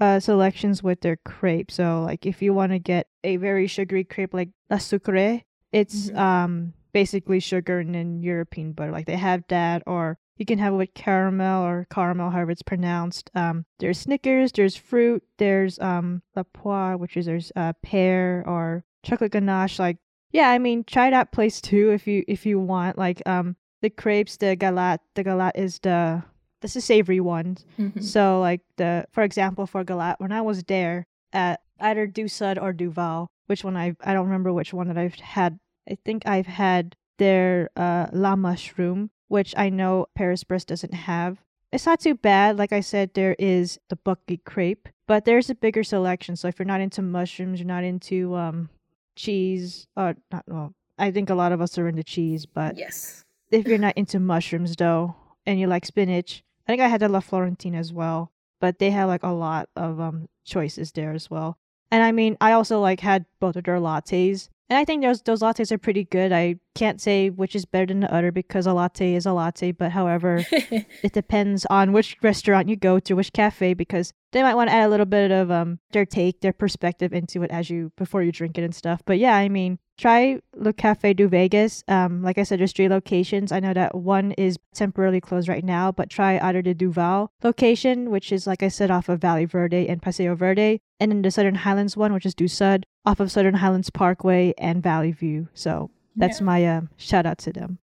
uh, 0.02 0.20
selections 0.20 0.82
with 0.82 1.02
their 1.02 1.18
crepe. 1.18 1.72
So 1.72 2.02
like 2.04 2.26
if 2.26 2.42
you 2.42 2.54
want 2.54 2.72
to 2.72 2.80
get 2.80 3.08
a 3.24 3.38
very 3.38 3.68
sugary 3.68 4.04
crepe 4.04 4.34
like 4.34 4.50
la 4.70 4.78
sucre, 4.78 5.42
it's 5.72 6.10
mm-hmm. 6.10 6.18
um 6.18 6.74
basically 6.92 7.40
sugar 7.40 7.80
and 7.80 7.94
then 7.94 8.22
European 8.22 8.72
butter. 8.74 8.92
Like 8.92 9.06
they 9.06 9.16
have 9.18 9.44
that 9.50 9.84
or 9.86 10.18
you 10.40 10.46
can 10.46 10.58
have 10.58 10.74
it 10.74 10.78
with 10.78 10.94
caramel 10.94 11.66
or 11.66 11.86
caramel, 11.92 12.32
however 12.32 12.52
it's 12.52 12.64
pronounced. 12.64 13.30
Um, 13.36 13.66
there's 13.80 14.00
Snickers, 14.00 14.54
there's 14.54 14.76
fruit, 14.76 15.22
there's 15.38 15.78
um 15.80 16.24
la 16.36 16.44
poire, 16.44 16.98
which 16.98 17.18
is 17.18 17.26
there's 17.26 17.52
uh, 17.56 17.74
pear 17.84 18.44
or 18.48 18.84
chocolate 19.04 19.34
ganache. 19.34 19.78
Like 19.78 19.98
yeah, 20.32 20.50
I 20.50 20.58
mean 20.58 20.84
try 20.86 21.10
that 21.10 21.32
place 21.32 21.60
too 21.62 21.92
if 21.92 22.08
you 22.08 22.24
if 22.28 22.46
you 22.46 22.58
want. 22.60 22.98
Like 22.98 23.22
um 23.28 23.58
the 23.82 23.90
crepes, 23.90 24.38
the 24.38 24.56
galette, 24.56 25.02
the 25.16 25.24
galette 25.24 25.58
is 25.58 25.80
the 25.80 26.24
this 26.62 26.76
is 26.76 26.86
savory 26.86 27.20
one. 27.20 27.58
Mm-hmm. 27.78 28.02
So 28.02 28.40
like 28.40 28.62
the 28.78 29.06
for 29.12 29.24
example 29.24 29.68
for 29.68 29.84
galette, 29.84 30.22
when 30.22 30.32
I 30.32 30.42
was 30.42 30.64
there 30.64 31.06
at 31.34 31.62
either 31.82 32.08
Du 32.08 32.30
Sud 32.30 32.58
or 32.58 32.72
Duval, 32.72 33.30
which 33.48 33.66
one 33.66 33.76
I 33.76 33.96
I 34.02 34.14
don't 34.14 34.26
remember 34.26 34.54
which 34.54 34.74
one 34.74 34.88
that 34.88 34.98
I've 34.98 35.16
had. 35.16 35.60
I 35.90 35.98
think 36.06 36.26
I've 36.26 36.48
had 36.48 36.96
their 37.18 37.72
uh, 37.76 38.08
la 38.14 38.36
mushroom, 38.36 39.10
which 39.30 39.54
I 39.58 39.70
know 39.70 40.08
Paris 40.16 40.44
Brest 40.44 40.68
doesn't 40.68 40.94
have. 40.94 41.38
It's 41.72 41.86
not 41.86 42.00
too 42.02 42.16
bad. 42.16 42.58
Like 42.58 42.74
I 42.74 42.82
said, 42.82 43.14
there 43.14 43.36
is 43.40 43.80
the 43.90 43.96
buckwheat 43.96 44.44
crepe, 44.44 44.90
but 45.08 45.24
there's 45.26 45.50
a 45.50 45.56
bigger 45.56 45.84
selection. 45.84 46.36
So 46.36 46.48
if 46.48 46.60
you're 46.60 46.66
not 46.66 46.82
into 46.82 47.02
mushrooms, 47.02 47.60
you're 47.60 47.68
not 47.68 47.84
into 47.84 48.36
um 48.36 48.70
cheese, 49.16 49.88
or 49.96 50.16
not 50.32 50.44
well, 50.48 50.74
I 50.98 51.12
think 51.12 51.30
a 51.30 51.36
lot 51.36 51.52
of 51.52 51.62
us 51.62 51.78
are 51.78 51.88
into 51.88 52.04
cheese, 52.04 52.46
but 52.46 52.78
yes, 52.78 53.24
if 53.52 53.68
you're 53.68 53.78
not 53.78 53.98
into 53.98 54.20
mushrooms 54.20 54.76
though, 54.76 55.16
and 55.46 55.60
you 55.60 55.68
like 55.68 55.86
spinach, 55.86 56.44
I 56.68 56.72
think 56.72 56.82
I 56.82 56.88
had 56.88 57.02
the 57.02 57.10
La 57.10 57.20
Florentine 57.20 57.76
as 57.76 57.94
well, 57.94 58.32
but 58.60 58.80
they 58.80 58.92
had 58.92 59.06
like 59.06 59.24
a 59.24 59.30
lot 59.30 59.70
of 59.76 60.00
um 60.00 60.28
choices 60.46 60.92
there 60.92 61.12
as 61.14 61.30
well. 61.30 61.58
And 61.92 62.04
I 62.04 62.12
mean, 62.12 62.38
I 62.42 62.54
also 62.54 62.80
like 62.80 63.00
had 63.00 63.26
both 63.40 63.56
of 63.56 63.64
their 63.64 63.80
lattes, 63.80 64.50
and 64.70 64.78
I 64.78 64.86
think 64.86 65.04
those 65.04 65.22
those 65.22 65.42
lattes 65.42 65.72
are 65.72 65.78
pretty 65.78 66.04
good. 66.06 66.32
I 66.32 66.56
can't 66.76 67.02
say 67.02 67.30
which 67.30 67.56
is 67.56 67.66
better 67.66 67.88
than 67.88 68.02
the 68.02 68.14
other 68.14 68.32
because 68.32 68.66
a 68.66 68.74
latte 68.74 69.14
is 69.14 69.26
a 69.26 69.34
latte, 69.34 69.72
but 69.72 69.92
however, 69.92 70.46
it 70.52 71.14
depends 71.14 71.66
on 71.66 71.92
which 71.92 72.18
restaurant 72.22 72.70
you 72.70 72.76
go 72.76 73.00
to, 73.00 73.16
which 73.16 73.34
cafe, 73.34 73.74
because 73.74 74.14
they 74.32 74.44
might 74.44 74.56
want 74.56 74.70
to 74.70 74.76
add 74.76 74.86
a 74.86 74.90
little 74.90 75.06
bit 75.06 75.32
of 75.32 75.52
um 75.52 75.80
their 75.92 76.06
take, 76.06 76.42
their 76.42 76.54
perspective 76.54 77.14
into 77.14 77.44
it 77.44 77.52
as 77.52 77.70
you 77.70 77.92
before 77.98 78.24
you 78.24 78.32
drink 78.32 78.58
it 78.58 78.64
and 78.64 78.76
stuff. 78.76 79.02
But 79.06 79.18
yeah, 79.20 79.36
I 79.36 79.50
mean, 79.50 79.80
try 79.98 80.40
Le 80.56 80.72
Cafe 80.74 81.14
du 81.14 81.28
Vegas. 81.28 81.84
Um, 81.88 82.24
like 82.24 82.38
I 82.38 82.44
said, 82.44 82.60
there's 82.60 82.72
three 82.72 82.90
locations. 82.90 83.52
I 83.52 83.60
know 83.60 83.74
that 83.74 83.96
one 83.96 84.32
is 84.34 84.58
temporarily 84.74 85.22
closed 85.22 85.50
right 85.50 85.64
now, 85.64 85.92
but 85.92 86.10
try 86.10 86.40
either 86.40 86.62
the 86.62 86.74
Duval 86.74 87.32
location, 87.44 88.10
which 88.10 88.32
is 88.32 88.48
like 88.48 88.64
I 88.64 88.70
said, 88.70 88.90
off 88.90 89.10
of 89.10 89.22
Valle 89.22 89.46
Verde 89.46 89.88
and 89.88 90.02
Paseo 90.02 90.36
Verde, 90.36 90.80
and 91.00 91.12
then 91.12 91.22
the 91.22 91.32
Southern 91.32 91.56
Highlands 91.56 91.98
one, 91.98 92.14
which 92.14 92.26
is 92.26 92.34
Du 92.34 92.48
Sud, 92.48 92.86
off 93.06 93.20
of 93.20 93.32
Southern 93.32 93.56
Highlands 93.56 93.90
Parkway 93.90 94.54
and 94.58 94.82
Valley 94.82 95.12
View. 95.12 95.50
So 95.54 95.92
that's 96.20 96.40
yeah. 96.40 96.46
my 96.46 96.66
uh, 96.66 96.82
shout 96.98 97.26
out 97.26 97.38
to 97.40 97.54
them. 97.54 97.80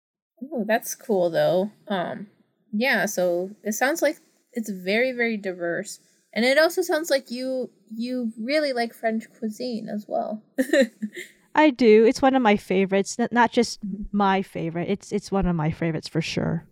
Oh, 0.53 0.65
that's 0.67 0.95
cool 0.95 1.31
though. 1.31 1.71
Um, 1.89 2.29
yeah. 2.73 3.07
So 3.07 3.51
it 3.65 3.73
sounds 3.73 4.03
like 4.03 4.19
it's 4.53 4.71
very 4.71 5.13
very 5.13 5.37
diverse, 5.37 5.99
and 6.33 6.45
it 6.45 6.59
also 6.59 6.83
sounds 6.83 7.11
like 7.11 7.31
you 7.31 7.71
you 7.95 8.33
really 8.39 8.73
like 8.73 8.95
French 8.95 9.25
cuisine 9.39 9.89
as 9.89 10.05
well. 10.07 10.43
I 11.55 11.71
do. 11.71 12.05
It's 12.05 12.21
one 12.21 12.35
of 12.35 12.43
my 12.43 12.57
favorites. 12.57 13.17
Not 13.33 13.51
just 13.51 13.81
my 14.13 14.43
favorite. 14.43 14.91
It's 14.91 15.11
it's 15.11 15.33
one 15.33 15.47
of 15.47 15.57
my 15.57 15.71
favorites 15.71 16.09
for 16.09 16.21
sure. 16.21 16.67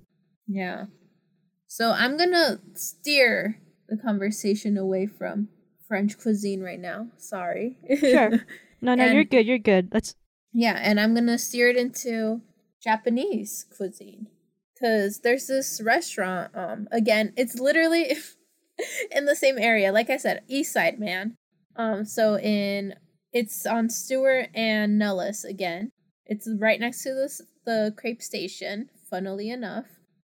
Yeah. 0.46 0.87
So 1.66 1.90
I'm 1.90 2.16
gonna 2.16 2.61
steer 2.74 3.59
the 3.88 3.96
conversation 3.96 4.77
away 4.77 5.07
from 5.07 5.48
French 5.88 6.18
cuisine 6.18 6.62
right 6.62 6.81
now. 6.81 7.09
Sorry. 7.16 7.77
Sure. 7.98 8.40
No, 8.81 8.94
no, 8.94 9.05
and, 9.05 9.14
you're 9.14 9.24
good. 9.24 9.46
You're 9.46 9.57
good. 9.57 9.88
Let's. 9.94 10.14
Yeah, 10.55 10.79
and 10.81 11.01
I'm 11.01 11.14
gonna 11.14 11.37
steer 11.37 11.69
it 11.69 11.77
into 11.77 12.40
Japanese 12.83 13.67
cuisine 13.77 14.29
because 14.73 15.21
there's 15.21 15.49
this 15.49 15.81
restaurant. 15.83 16.53
Um, 16.55 16.87
again, 16.93 17.33
it's 17.37 17.59
literally 17.59 18.17
in 19.11 19.25
the 19.25 19.35
same 19.35 19.59
area. 19.59 19.93
Like 19.93 20.11
I 20.11 20.17
said, 20.17 20.43
East 20.47 20.73
Side, 20.73 21.01
man. 21.01 21.35
Um, 21.75 22.05
so 22.05 22.38
in 22.38 22.95
it's 23.33 23.67
on 23.67 23.90
Stewart 23.90 24.49
and 24.55 24.97
Nellis 24.97 25.45
again. 25.45 25.90
It's 26.25 26.49
right 26.59 26.79
next 26.79 27.03
to 27.03 27.14
this 27.14 27.43
the 27.67 27.93
crepe 27.97 28.23
station, 28.23 28.90
funnily 29.11 29.51
enough. 29.51 29.87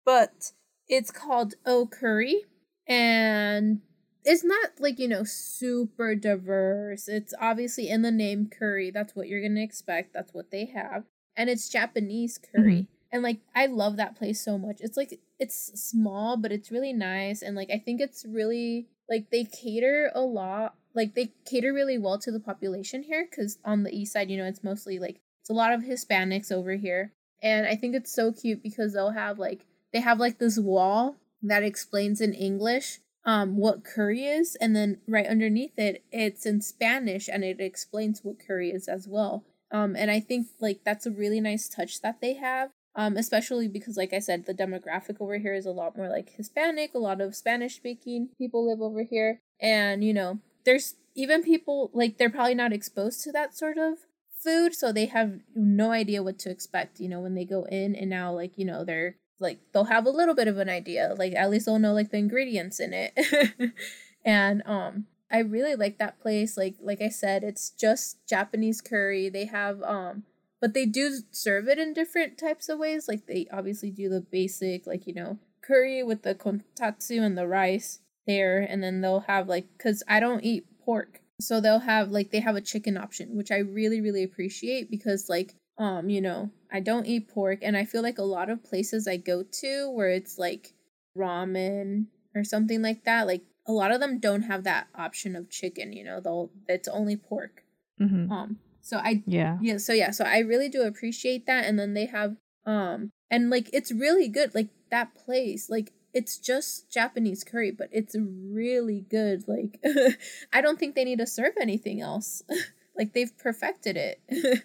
But 0.04 0.52
it's 0.87 1.11
called 1.11 1.54
O 1.64 1.87
Curry, 1.87 2.44
and 2.87 3.80
it's 4.24 4.44
not 4.44 4.70
like 4.78 4.98
you 4.98 5.09
know 5.09 5.24
super 5.24 6.14
diverse. 6.14 7.09
It's 7.09 7.35
obviously 7.40 7.88
in 7.88 8.02
the 8.02 8.11
name 8.11 8.48
curry. 8.48 8.90
That's 8.90 9.14
what 9.14 9.28
you're 9.28 9.42
gonna 9.42 9.62
expect. 9.62 10.12
That's 10.12 10.35
what 10.35 10.50
they 10.50 10.66
have, 10.66 11.04
and 11.37 11.50
it's 11.50 11.68
Japanese 11.68 12.38
curry. 12.38 12.72
Mm-hmm. 12.72 12.92
And 13.12 13.22
like 13.22 13.40
I 13.54 13.66
love 13.66 13.96
that 13.96 14.16
place 14.16 14.40
so 14.40 14.56
much. 14.59 14.80
It's 14.80 14.96
like 14.96 15.18
it's 15.38 15.80
small, 15.80 16.37
but 16.37 16.52
it's 16.52 16.70
really 16.70 16.92
nice, 16.92 17.42
and 17.42 17.56
like 17.56 17.70
I 17.70 17.78
think 17.78 18.00
it's 18.00 18.24
really 18.24 18.88
like 19.09 19.30
they 19.30 19.44
cater 19.44 20.12
a 20.14 20.20
lot 20.20 20.74
like 20.94 21.14
they 21.14 21.33
cater 21.44 21.72
really 21.72 21.98
well 21.98 22.18
to 22.18 22.30
the 22.30 22.40
population 22.40 23.02
here 23.02 23.26
because 23.28 23.59
on 23.64 23.83
the 23.83 23.94
east 23.94 24.12
side 24.12 24.30
you 24.30 24.38
know 24.38 24.46
it's 24.46 24.64
mostly 24.64 24.98
like 24.98 25.20
it's 25.40 25.50
a 25.50 25.54
lot 25.54 25.72
of 25.72 25.83
hispanics 25.83 26.52
over 26.52 26.72
here 26.72 27.12
and 27.42 27.66
i 27.66 27.74
think 27.74 27.94
it's 27.94 28.12
so 28.12 28.33
cute 28.33 28.62
because 28.62 28.92
they'll 28.92 29.11
have 29.11 29.38
like 29.38 29.66
they 29.92 30.00
have 30.00 30.18
like 30.18 30.38
this 30.38 30.59
wall 30.59 31.16
that 31.42 31.62
explains 31.62 32.20
in 32.20 32.33
english 32.33 33.00
um 33.24 33.56
what 33.56 33.85
curry 33.85 34.24
is 34.24 34.56
and 34.56 34.74
then 34.74 34.98
right 35.06 35.26
underneath 35.26 35.78
it 35.78 36.02
it's 36.11 36.46
in 36.46 36.61
spanish 36.61 37.28
and 37.28 37.44
it 37.44 37.61
explains 37.61 38.20
what 38.22 38.37
curry 38.44 38.70
is 38.70 38.88
as 38.88 39.06
well. 39.09 39.44
Um 39.70 39.94
and 39.96 40.11
i 40.11 40.20
think 40.20 40.48
like 40.61 40.80
that's 40.85 41.06
a 41.06 41.11
really 41.11 41.40
nice 41.40 41.68
touch 41.68 42.00
that 42.00 42.20
they 42.20 42.35
have 42.35 42.70
um 42.96 43.16
especially 43.16 43.68
because 43.68 43.96
like 43.96 44.12
i 44.12 44.18
said 44.18 44.46
the 44.46 44.54
demographic 44.54 45.20
over 45.20 45.38
here 45.38 45.54
is 45.54 45.66
a 45.66 45.70
lot 45.70 45.96
more 45.96 46.09
like 46.09 46.30
hispanic 46.37 46.92
a 46.94 46.98
lot 46.98 47.20
of 47.20 47.37
spanish 47.37 47.76
speaking 47.76 48.30
people 48.38 48.68
live 48.68 48.80
over 48.80 49.02
here. 49.02 49.40
And 49.61 50.02
you 50.02 50.14
know 50.14 50.40
there's 50.64 50.96
even 51.14 51.42
people 51.42 51.90
like 51.92 52.18
they're 52.18 52.30
probably 52.30 52.54
not 52.54 52.72
exposed 52.72 53.22
to 53.22 53.33
that 53.33 53.54
sort 53.54 53.78
of 53.78 53.98
food 54.42 54.74
so 54.74 54.90
they 54.90 55.06
have 55.06 55.40
no 55.54 55.92
idea 55.92 56.22
what 56.22 56.38
to 56.38 56.50
expect 56.50 56.98
you 56.98 57.09
know 57.09 57.20
when 57.20 57.35
they 57.35 57.44
go 57.44 57.64
in 57.64 57.94
and 57.94 58.09
now 58.09 58.33
like 58.33 58.56
you 58.56 58.64
know 58.64 58.85
they're 58.85 59.16
like 59.40 59.61
they'll 59.72 59.85
have 59.85 60.07
a 60.07 60.11
little 60.11 60.35
bit 60.35 60.48
of 60.48 60.59
an 60.59 60.68
idea 60.68 61.14
like 61.18 61.35
at 61.35 61.50
least 61.50 61.66
they'll 61.66 61.79
know 61.79 61.92
like 61.94 62.11
the 62.11 62.18
ingredients 62.18 62.79
in 62.81 62.92
it. 62.92 63.72
And 64.24 64.62
um 64.66 65.07
i 65.33 65.38
really 65.38 65.76
like 65.76 65.98
that 65.98 66.20
place 66.20 66.57
like 66.57 66.74
like 66.81 67.00
i 67.00 67.09
said 67.09 67.44
it's 67.44 67.70
just 67.70 68.18
japanese 68.26 68.81
curry. 68.81 69.29
They 69.29 69.46
have 69.46 69.83
um 69.83 70.24
but 70.61 70.74
they 70.74 70.85
do 70.85 71.20
serve 71.31 71.68
it 71.68 71.79
in 71.79 71.94
different 71.94 72.37
types 72.37 72.68
of 72.68 72.79
ways. 72.79 73.09
Like 73.09 73.26
they 73.26 73.46
obviously 73.50 73.90
do 73.90 74.11
the 74.11 74.20
basic 74.20 74.87
like 74.87 75.07
you 75.07 75.14
know 75.14 75.38
curry 75.62 76.03
with 76.03 76.22
the 76.22 76.35
kontatsu 76.35 77.22
and 77.22 77.37
the 77.37 77.46
rice 77.46 78.00
there. 78.26 78.61
And 78.61 78.83
then 78.83 79.00
they'll 79.00 79.20
have 79.20 79.48
like 79.48 79.68
because 79.76 80.03
i 80.07 80.20
don't 80.20 80.44
eat 80.44 80.66
pork. 80.85 81.20
So 81.40 81.61
they'll 81.61 81.79
have 81.81 82.11
like 82.11 82.31
they 82.31 82.40
have 82.40 82.57
a 82.57 82.61
chicken 82.61 82.98
option 82.98 83.37
which 83.37 83.50
i 83.50 83.59
really 83.59 84.03
really 84.03 84.22
appreciate 84.22 84.90
because 84.90 85.31
like 85.31 85.55
um 85.79 86.11
you 86.11 86.20
know 86.20 86.50
i 86.72 86.80
don't 86.80 87.06
eat 87.06 87.28
pork 87.28 87.59
and 87.62 87.76
i 87.76 87.85
feel 87.85 88.02
like 88.02 88.18
a 88.18 88.22
lot 88.22 88.50
of 88.50 88.62
places 88.64 89.06
i 89.06 89.16
go 89.16 89.42
to 89.42 89.90
where 89.90 90.11
it's 90.11 90.38
like 90.38 90.74
ramen 91.16 92.06
or 92.35 92.44
something 92.44 92.83
like 92.83 93.04
that 93.04 93.26
like 93.26 93.42
a 93.66 93.72
lot 93.72 93.92
of 93.92 94.00
them 94.00 94.18
don't 94.18 94.42
have 94.42 94.64
that 94.64 94.87
option 94.94 95.37
of 95.37 95.50
chicken 95.50 95.92
you 95.92 96.04
know 96.04 96.20
they'll 96.20 96.50
it's 96.68 96.88
only 96.88 97.16
pork 97.16 97.62
mm-hmm. 98.00 98.30
um 98.30 98.56
so 98.80 98.96
i 98.98 99.22
yeah 99.26 99.59
yeah 99.61 99.76
so 99.76 99.92
yeah 99.92 100.11
so 100.11 100.24
i 100.24 100.38
really 100.38 100.68
do 100.68 100.83
appreciate 100.83 101.46
that 101.46 101.64
and 101.64 101.78
then 101.78 101.94
they 101.94 102.06
have 102.06 102.37
um 102.66 103.11
and 103.30 103.50
like 103.50 103.68
it's 103.72 103.92
really 103.92 104.28
good 104.28 104.54
like 104.54 104.68
that 104.90 105.14
place 105.14 105.68
like 105.68 105.92
it's 106.12 106.38
just 106.38 106.90
Japanese 106.90 107.44
curry, 107.44 107.70
but 107.70 107.88
it's 107.92 108.16
really 108.18 109.04
good. 109.11 109.44
Like, 109.46 109.80
I 110.52 110.61
don't 110.61 110.78
think 110.78 110.94
they 110.94 111.04
need 111.04 111.18
to 111.18 111.26
serve 111.26 111.54
anything 111.61 112.00
else. 112.00 112.42
like, 112.96 113.12
they've 113.12 113.37
perfected 113.38 113.96
it. 113.96 114.20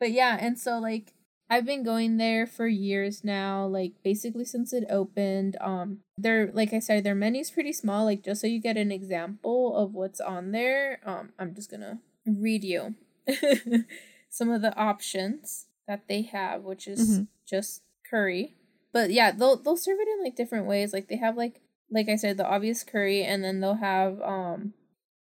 but 0.00 0.12
yeah, 0.12 0.36
and 0.40 0.58
so 0.58 0.78
like 0.78 1.12
I've 1.52 1.66
been 1.66 1.82
going 1.82 2.16
there 2.16 2.46
for 2.46 2.66
years 2.66 3.22
now, 3.22 3.66
like 3.66 3.92
basically 4.02 4.46
since 4.46 4.72
it 4.72 4.84
opened. 4.88 5.58
Um 5.60 5.98
they're 6.16 6.50
like 6.50 6.72
I 6.72 6.78
said, 6.78 7.04
their 7.04 7.14
menu's 7.14 7.50
pretty 7.50 7.74
small, 7.74 8.06
like 8.06 8.24
just 8.24 8.40
so 8.40 8.46
you 8.46 8.58
get 8.58 8.78
an 8.78 8.90
example 8.90 9.76
of 9.76 9.92
what's 9.92 10.18
on 10.18 10.52
there. 10.52 11.00
Um 11.04 11.34
I'm 11.38 11.54
just 11.54 11.70
gonna 11.70 11.98
read 12.24 12.64
you 12.64 12.94
some 14.30 14.48
of 14.48 14.62
the 14.62 14.74
options 14.78 15.66
that 15.86 16.08
they 16.08 16.22
have, 16.22 16.62
which 16.62 16.88
is 16.88 17.10
mm-hmm. 17.10 17.24
just 17.46 17.82
curry. 18.08 18.54
But 18.90 19.10
yeah, 19.10 19.30
they'll 19.30 19.56
they'll 19.56 19.76
serve 19.76 19.98
it 20.00 20.08
in 20.08 20.24
like 20.24 20.36
different 20.36 20.64
ways. 20.64 20.94
Like 20.94 21.08
they 21.08 21.18
have 21.18 21.36
like 21.36 21.60
like 21.90 22.08
I 22.08 22.16
said, 22.16 22.38
the 22.38 22.48
obvious 22.48 22.82
curry, 22.82 23.24
and 23.24 23.44
then 23.44 23.60
they'll 23.60 23.74
have 23.74 24.22
um 24.22 24.72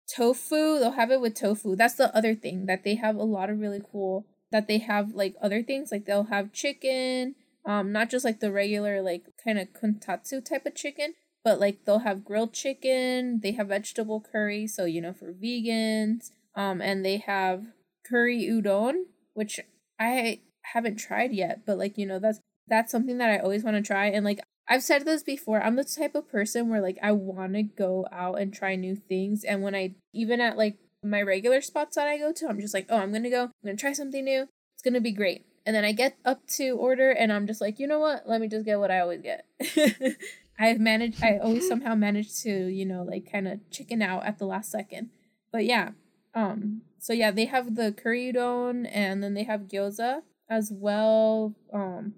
tofu. 0.08 0.80
They'll 0.80 0.92
have 0.92 1.12
it 1.12 1.20
with 1.20 1.36
tofu. 1.36 1.76
That's 1.76 1.96
the 1.96 2.16
other 2.16 2.36
thing 2.36 2.68
that 2.68 2.86
they 2.86 2.96
have 2.96 3.18
a 3.18 3.24
lot 3.24 3.50
of 3.50 3.60
really 3.60 3.82
cool 3.92 4.26
that 4.52 4.68
they 4.68 4.78
have 4.80 5.14
like 5.14 5.36
other 5.42 5.64
things 5.64 5.92
like 5.92 6.06
they'll 6.06 6.26
have 6.26 6.54
chicken, 6.54 7.36
um 7.66 7.92
not 7.92 8.10
just 8.10 8.26
like 8.26 8.40
the 8.40 8.52
regular 8.52 9.02
like 9.02 9.24
kind 9.44 9.60
of 9.60 9.68
kuntatsu 9.74 10.44
type 10.44 10.66
of 10.66 10.76
chicken, 10.76 11.14
but 11.44 11.60
like 11.60 11.86
they'll 11.86 12.00
have 12.00 12.26
grilled 12.26 12.54
chicken, 12.54 13.40
they 13.42 13.52
have 13.52 13.68
vegetable 13.68 14.22
curry, 14.32 14.68
so 14.68 14.86
you 14.86 15.02
know 15.02 15.14
for 15.14 15.34
vegans. 15.34 16.32
Um 16.56 16.82
and 16.82 17.06
they 17.06 17.18
have 17.18 17.66
curry 18.10 18.44
udon, 18.44 19.04
which 19.34 19.60
I 20.00 20.42
haven't 20.74 20.98
tried 20.98 21.32
yet, 21.34 21.66
but 21.66 21.78
like 21.78 21.98
you 21.98 22.06
know 22.06 22.20
that's 22.20 22.40
that's 22.68 22.92
something 22.92 23.18
that 23.20 23.30
I 23.30 23.40
always 23.40 23.64
want 23.64 23.78
to 23.78 23.84
try 23.84 24.08
and 24.08 24.26
like 24.26 24.40
I've 24.68 24.84
said 24.84 25.06
this 25.06 25.22
before. 25.22 25.62
I'm 25.62 25.76
the 25.76 25.84
type 25.84 26.16
of 26.16 26.28
person 26.28 26.70
where 26.70 26.82
like 26.82 26.98
I 27.02 27.12
want 27.12 27.54
to 27.54 27.64
go 27.64 28.08
out 28.12 28.40
and 28.40 28.54
try 28.54 28.76
new 28.76 28.96
things 28.96 29.44
and 29.44 29.62
when 29.62 29.76
I 29.76 29.96
even 30.14 30.42
at 30.42 30.58
like 30.58 30.78
my 31.06 31.22
regular 31.22 31.62
spots 31.62 31.96
that 31.96 32.08
I 32.08 32.18
go 32.18 32.32
to, 32.34 32.48
I'm 32.48 32.60
just 32.60 32.74
like, 32.74 32.88
"Oh, 32.90 32.98
I'm 32.98 33.14
to 33.24 33.30
go. 33.30 33.44
I'm 33.44 33.52
to 33.66 33.76
try 33.76 33.94
something 33.94 34.24
new. 34.24 34.48
It's 34.76 34.94
to 34.94 35.02
be 35.02 35.12
great." 35.12 35.46
And 35.66 35.76
then 35.76 35.86
I 35.86 35.94
get 35.94 36.18
up 36.26 36.46
to 36.58 36.72
order 36.72 37.10
and 37.12 37.32
I'm 37.34 37.48
just 37.48 37.62
like, 37.62 37.80
"You 37.80 37.88
know 37.88 38.00
what? 38.00 38.28
Let 38.28 38.42
me 38.42 38.48
just 38.48 38.66
get 38.66 38.80
what 38.80 38.92
I 38.92 39.00
always 39.00 39.22
get." 39.22 39.46
I've 40.60 40.80
managed 40.80 41.24
I 41.24 41.38
always 41.38 41.68
somehow 41.68 41.96
manage 41.96 42.34
to, 42.42 42.50
you 42.50 42.86
know, 42.86 43.04
like 43.04 43.30
kind 43.32 43.48
of 43.48 43.60
chicken 43.72 44.02
out 44.02 44.26
at 44.26 44.40
the 44.40 44.46
last 44.46 44.72
second. 44.72 45.10
But 45.52 45.66
yeah. 45.66 45.92
Um 46.34 46.82
so 47.00 47.14
yeah, 47.14 47.32
they 47.32 47.46
have 47.46 47.76
the 47.76 47.92
curry 47.92 48.32
udon 48.32 48.90
and 48.92 49.22
then 49.22 49.34
they 49.34 49.44
have 49.44 49.62
gyoza 49.62 50.22
as 50.50 50.72
well. 50.74 51.56
Um 51.74 52.14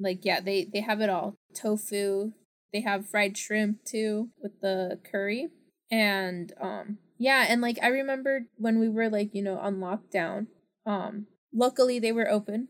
like 0.00 0.24
yeah, 0.24 0.40
they 0.40 0.64
they 0.64 0.80
have 0.80 1.00
it 1.00 1.10
all. 1.10 1.34
Tofu. 1.54 2.32
They 2.72 2.80
have 2.80 3.08
fried 3.08 3.36
shrimp 3.36 3.84
too 3.84 4.30
with 4.42 4.60
the 4.60 4.98
curry. 5.10 5.50
And 5.90 6.52
um 6.60 6.98
yeah, 7.22 7.46
and 7.48 7.60
like 7.60 7.78
I 7.80 7.86
remember 7.86 8.46
when 8.56 8.80
we 8.80 8.88
were 8.88 9.08
like, 9.08 9.32
you 9.32 9.42
know, 9.42 9.56
on 9.58 9.76
lockdown, 9.76 10.48
um 10.86 11.26
luckily 11.54 12.00
they 12.00 12.10
were 12.10 12.28
open. 12.28 12.68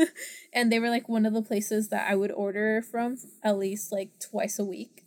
and 0.52 0.72
they 0.72 0.80
were 0.80 0.90
like 0.90 1.08
one 1.08 1.24
of 1.24 1.32
the 1.32 1.42
places 1.42 1.90
that 1.90 2.10
I 2.10 2.16
would 2.16 2.32
order 2.32 2.82
from 2.82 3.16
at 3.44 3.56
least 3.56 3.92
like 3.92 4.18
twice 4.18 4.58
a 4.58 4.64
week. 4.64 5.04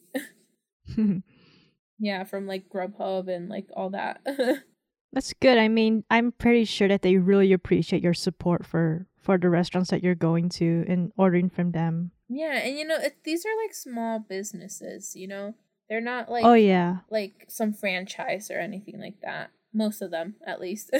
yeah, 1.99 2.23
from 2.23 2.47
like 2.47 2.69
Grubhub 2.69 3.27
and 3.27 3.49
like 3.49 3.67
all 3.75 3.89
that. 3.89 4.21
That's 5.13 5.33
good. 5.33 5.57
I 5.57 5.67
mean, 5.67 6.05
I'm 6.09 6.31
pretty 6.31 6.63
sure 6.63 6.87
that 6.87 7.01
they 7.01 7.17
really 7.17 7.51
appreciate 7.51 8.03
your 8.03 8.13
support 8.13 8.65
for 8.65 9.07
for 9.19 9.37
the 9.37 9.49
restaurants 9.49 9.89
that 9.89 10.01
you're 10.01 10.15
going 10.15 10.47
to 10.47 10.85
and 10.87 11.11
ordering 11.17 11.49
from 11.49 11.71
them. 11.71 12.11
Yeah, 12.29 12.57
and 12.59 12.77
you 12.77 12.85
know, 12.87 12.95
it, 12.95 13.17
these 13.25 13.45
are 13.45 13.63
like 13.63 13.73
small 13.73 14.19
businesses, 14.19 15.13
you 15.13 15.27
know. 15.27 15.55
They're 15.89 16.01
not 16.01 16.29
like 16.29 16.43
Oh 16.45 16.53
yeah. 16.53 16.97
like 17.09 17.45
some 17.47 17.73
franchise 17.73 18.51
or 18.51 18.59
anything 18.59 18.99
like 18.99 19.21
that. 19.21 19.51
Most 19.73 20.01
of 20.01 20.11
them, 20.11 20.35
at 20.45 20.59
least. 20.59 20.91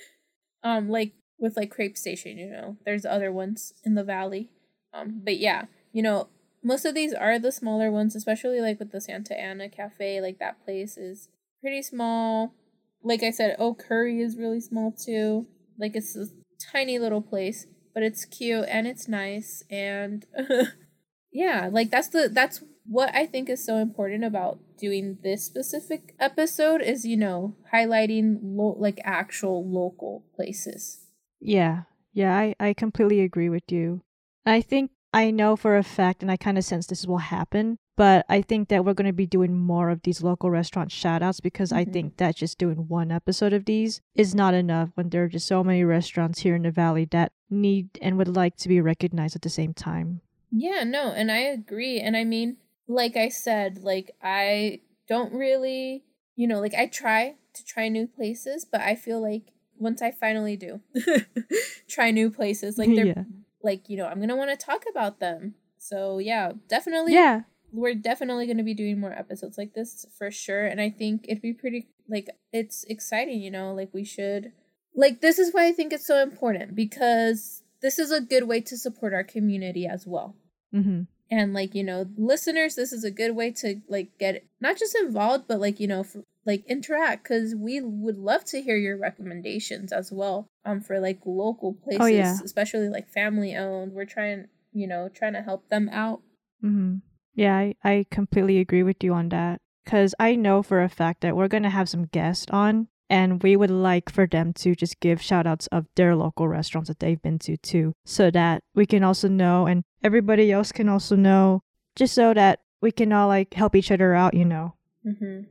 um 0.62 0.88
like 0.88 1.12
with 1.38 1.56
like 1.56 1.70
Crepe 1.70 1.96
Station, 1.98 2.38
you 2.38 2.50
know. 2.50 2.76
There's 2.84 3.04
other 3.04 3.32
ones 3.32 3.74
in 3.84 3.94
the 3.94 4.04
valley. 4.04 4.50
Um 4.92 5.20
but 5.24 5.38
yeah, 5.38 5.66
you 5.92 6.02
know, 6.02 6.28
most 6.62 6.84
of 6.84 6.94
these 6.94 7.12
are 7.12 7.38
the 7.38 7.52
smaller 7.52 7.90
ones, 7.90 8.14
especially 8.14 8.60
like 8.60 8.78
with 8.78 8.92
the 8.92 9.00
Santa 9.00 9.38
Ana 9.38 9.68
Cafe, 9.68 10.20
like 10.20 10.38
that 10.38 10.64
place 10.64 10.96
is 10.96 11.28
pretty 11.60 11.82
small. 11.82 12.54
Like 13.02 13.22
I 13.22 13.30
said, 13.30 13.56
Oh 13.58 13.74
Curry 13.74 14.20
is 14.20 14.36
really 14.36 14.60
small 14.60 14.92
too. 14.92 15.46
Like 15.78 15.96
it's 15.96 16.16
a 16.16 16.26
tiny 16.72 16.98
little 16.98 17.22
place, 17.22 17.66
but 17.92 18.02
it's 18.02 18.24
cute 18.24 18.66
and 18.68 18.86
it's 18.86 19.08
nice 19.08 19.64
and 19.68 20.24
yeah, 21.32 21.68
like 21.70 21.90
that's 21.90 22.08
the 22.08 22.28
that's 22.32 22.62
what 22.84 23.14
I 23.14 23.26
think 23.26 23.48
is 23.48 23.64
so 23.64 23.76
important 23.76 24.24
about 24.24 24.58
doing 24.78 25.18
this 25.22 25.44
specific 25.44 26.14
episode 26.18 26.82
is, 26.82 27.04
you 27.04 27.16
know, 27.16 27.56
highlighting 27.72 28.38
lo- 28.42 28.76
like 28.78 29.00
actual 29.04 29.68
local 29.68 30.24
places. 30.34 31.06
Yeah. 31.40 31.82
Yeah, 32.12 32.36
I, 32.36 32.54
I 32.60 32.74
completely 32.74 33.20
agree 33.20 33.48
with 33.48 33.70
you. 33.70 34.02
I 34.44 34.60
think 34.60 34.90
I 35.14 35.30
know 35.30 35.56
for 35.56 35.76
a 35.76 35.82
fact, 35.82 36.22
and 36.22 36.30
I 36.30 36.36
kind 36.36 36.58
of 36.58 36.64
sense 36.64 36.86
this 36.86 37.06
will 37.06 37.18
happen, 37.18 37.78
but 37.96 38.24
I 38.28 38.42
think 38.42 38.68
that 38.68 38.84
we're 38.84 38.94
going 38.94 39.06
to 39.06 39.12
be 39.12 39.26
doing 39.26 39.56
more 39.56 39.90
of 39.90 40.02
these 40.02 40.22
local 40.22 40.50
restaurant 40.50 40.90
shoutouts 40.90 41.42
because 41.42 41.70
mm-hmm. 41.70 41.88
I 41.88 41.92
think 41.92 42.16
that 42.16 42.36
just 42.36 42.58
doing 42.58 42.88
one 42.88 43.12
episode 43.12 43.52
of 43.52 43.66
these 43.66 44.00
is 44.14 44.34
not 44.34 44.54
enough 44.54 44.90
when 44.94 45.10
there 45.10 45.24
are 45.24 45.28
just 45.28 45.46
so 45.46 45.62
many 45.62 45.84
restaurants 45.84 46.40
here 46.40 46.54
in 46.54 46.62
the 46.62 46.70
valley 46.70 47.06
that 47.12 47.32
need 47.50 47.98
and 48.00 48.16
would 48.18 48.34
like 48.34 48.56
to 48.56 48.68
be 48.68 48.80
recognized 48.80 49.36
at 49.36 49.42
the 49.42 49.50
same 49.50 49.74
time. 49.74 50.20
Yeah, 50.50 50.84
no, 50.84 51.12
and 51.12 51.30
I 51.30 51.38
agree. 51.38 51.98
And 51.98 52.16
I 52.16 52.24
mean, 52.24 52.56
like 52.88 53.16
I 53.16 53.28
said, 53.28 53.82
like 53.82 54.12
I 54.22 54.80
don't 55.08 55.32
really, 55.32 56.04
you 56.36 56.46
know, 56.46 56.60
like 56.60 56.74
I 56.74 56.86
try 56.86 57.36
to 57.54 57.64
try 57.64 57.88
new 57.88 58.06
places, 58.06 58.64
but 58.64 58.80
I 58.80 58.94
feel 58.94 59.20
like 59.20 59.52
once 59.78 60.00
I 60.00 60.10
finally 60.10 60.56
do 60.56 60.80
try 61.88 62.10
new 62.10 62.30
places, 62.30 62.78
like 62.78 62.94
they're 62.94 63.06
yeah. 63.06 63.24
like, 63.62 63.88
you 63.88 63.96
know, 63.96 64.06
I'm 64.06 64.18
going 64.18 64.28
to 64.28 64.36
want 64.36 64.50
to 64.50 64.66
talk 64.66 64.84
about 64.90 65.20
them. 65.20 65.54
So, 65.78 66.18
yeah, 66.18 66.52
definitely. 66.68 67.14
Yeah. 67.14 67.42
We're 67.72 67.94
definitely 67.94 68.46
going 68.46 68.58
to 68.58 68.62
be 68.62 68.74
doing 68.74 69.00
more 69.00 69.12
episodes 69.12 69.58
like 69.58 69.74
this 69.74 70.06
for 70.16 70.30
sure. 70.30 70.66
And 70.66 70.80
I 70.80 70.90
think 70.90 71.24
it'd 71.26 71.42
be 71.42 71.54
pretty, 71.54 71.88
like, 72.08 72.28
it's 72.52 72.84
exciting, 72.84 73.40
you 73.40 73.50
know, 73.50 73.72
like 73.72 73.88
we 73.92 74.04
should, 74.04 74.52
like, 74.94 75.20
this 75.20 75.38
is 75.38 75.52
why 75.52 75.66
I 75.66 75.72
think 75.72 75.92
it's 75.92 76.06
so 76.06 76.22
important 76.22 76.74
because 76.74 77.62
this 77.80 77.98
is 77.98 78.12
a 78.12 78.20
good 78.20 78.44
way 78.44 78.60
to 78.60 78.76
support 78.76 79.14
our 79.14 79.24
community 79.24 79.86
as 79.86 80.06
well. 80.06 80.36
Mm-hmm 80.74 81.02
and 81.32 81.54
like 81.54 81.74
you 81.74 81.82
know 81.82 82.06
listeners 82.16 82.74
this 82.74 82.92
is 82.92 83.04
a 83.04 83.10
good 83.10 83.34
way 83.34 83.50
to 83.50 83.80
like 83.88 84.10
get 84.18 84.44
not 84.60 84.76
just 84.76 84.94
involved 84.94 85.44
but 85.48 85.58
like 85.58 85.80
you 85.80 85.88
know 85.88 86.04
for, 86.04 86.22
like 86.44 86.62
interact 86.66 87.22
because 87.22 87.54
we 87.54 87.80
would 87.80 88.18
love 88.18 88.44
to 88.44 88.60
hear 88.60 88.76
your 88.76 88.98
recommendations 88.98 89.92
as 89.92 90.12
well 90.12 90.46
um 90.66 90.80
for 90.80 91.00
like 91.00 91.18
local 91.24 91.72
places 91.72 92.00
oh, 92.02 92.06
yeah. 92.06 92.36
especially 92.44 92.88
like 92.88 93.08
family 93.08 93.56
owned 93.56 93.92
we're 93.92 94.04
trying 94.04 94.46
you 94.72 94.86
know 94.86 95.08
trying 95.08 95.32
to 95.32 95.42
help 95.42 95.68
them 95.70 95.88
out 95.88 96.20
mm-hmm. 96.62 96.96
yeah 97.34 97.56
I, 97.56 97.74
I 97.82 98.06
completely 98.10 98.58
agree 98.58 98.82
with 98.82 99.02
you 99.02 99.14
on 99.14 99.30
that 99.30 99.58
because 99.84 100.14
i 100.20 100.34
know 100.34 100.62
for 100.62 100.82
a 100.82 100.88
fact 100.88 101.22
that 101.22 101.34
we're 101.34 101.48
gonna 101.48 101.70
have 101.70 101.88
some 101.88 102.04
guests 102.04 102.46
on 102.50 102.88
and 103.12 103.42
we 103.42 103.56
would 103.56 103.70
like 103.70 104.10
for 104.10 104.26
them 104.26 104.54
to 104.54 104.74
just 104.74 104.98
give 104.98 105.20
shout 105.20 105.46
outs 105.46 105.66
of 105.66 105.86
their 105.96 106.16
local 106.16 106.48
restaurants 106.48 106.88
that 106.88 106.98
they've 106.98 107.20
been 107.20 107.38
to 107.38 107.58
too 107.58 107.92
so 108.06 108.30
that 108.30 108.62
we 108.74 108.86
can 108.86 109.04
also 109.04 109.28
know 109.28 109.66
and 109.66 109.84
everybody 110.02 110.50
else 110.50 110.72
can 110.72 110.88
also 110.88 111.14
know 111.14 111.62
just 111.94 112.14
so 112.14 112.32
that 112.32 112.60
we 112.80 112.90
can 112.90 113.12
all 113.12 113.28
like 113.28 113.52
help 113.52 113.76
each 113.76 113.90
other 113.90 114.14
out 114.14 114.32
you 114.32 114.46
know 114.46 114.74
mm-hmm. 115.06 115.42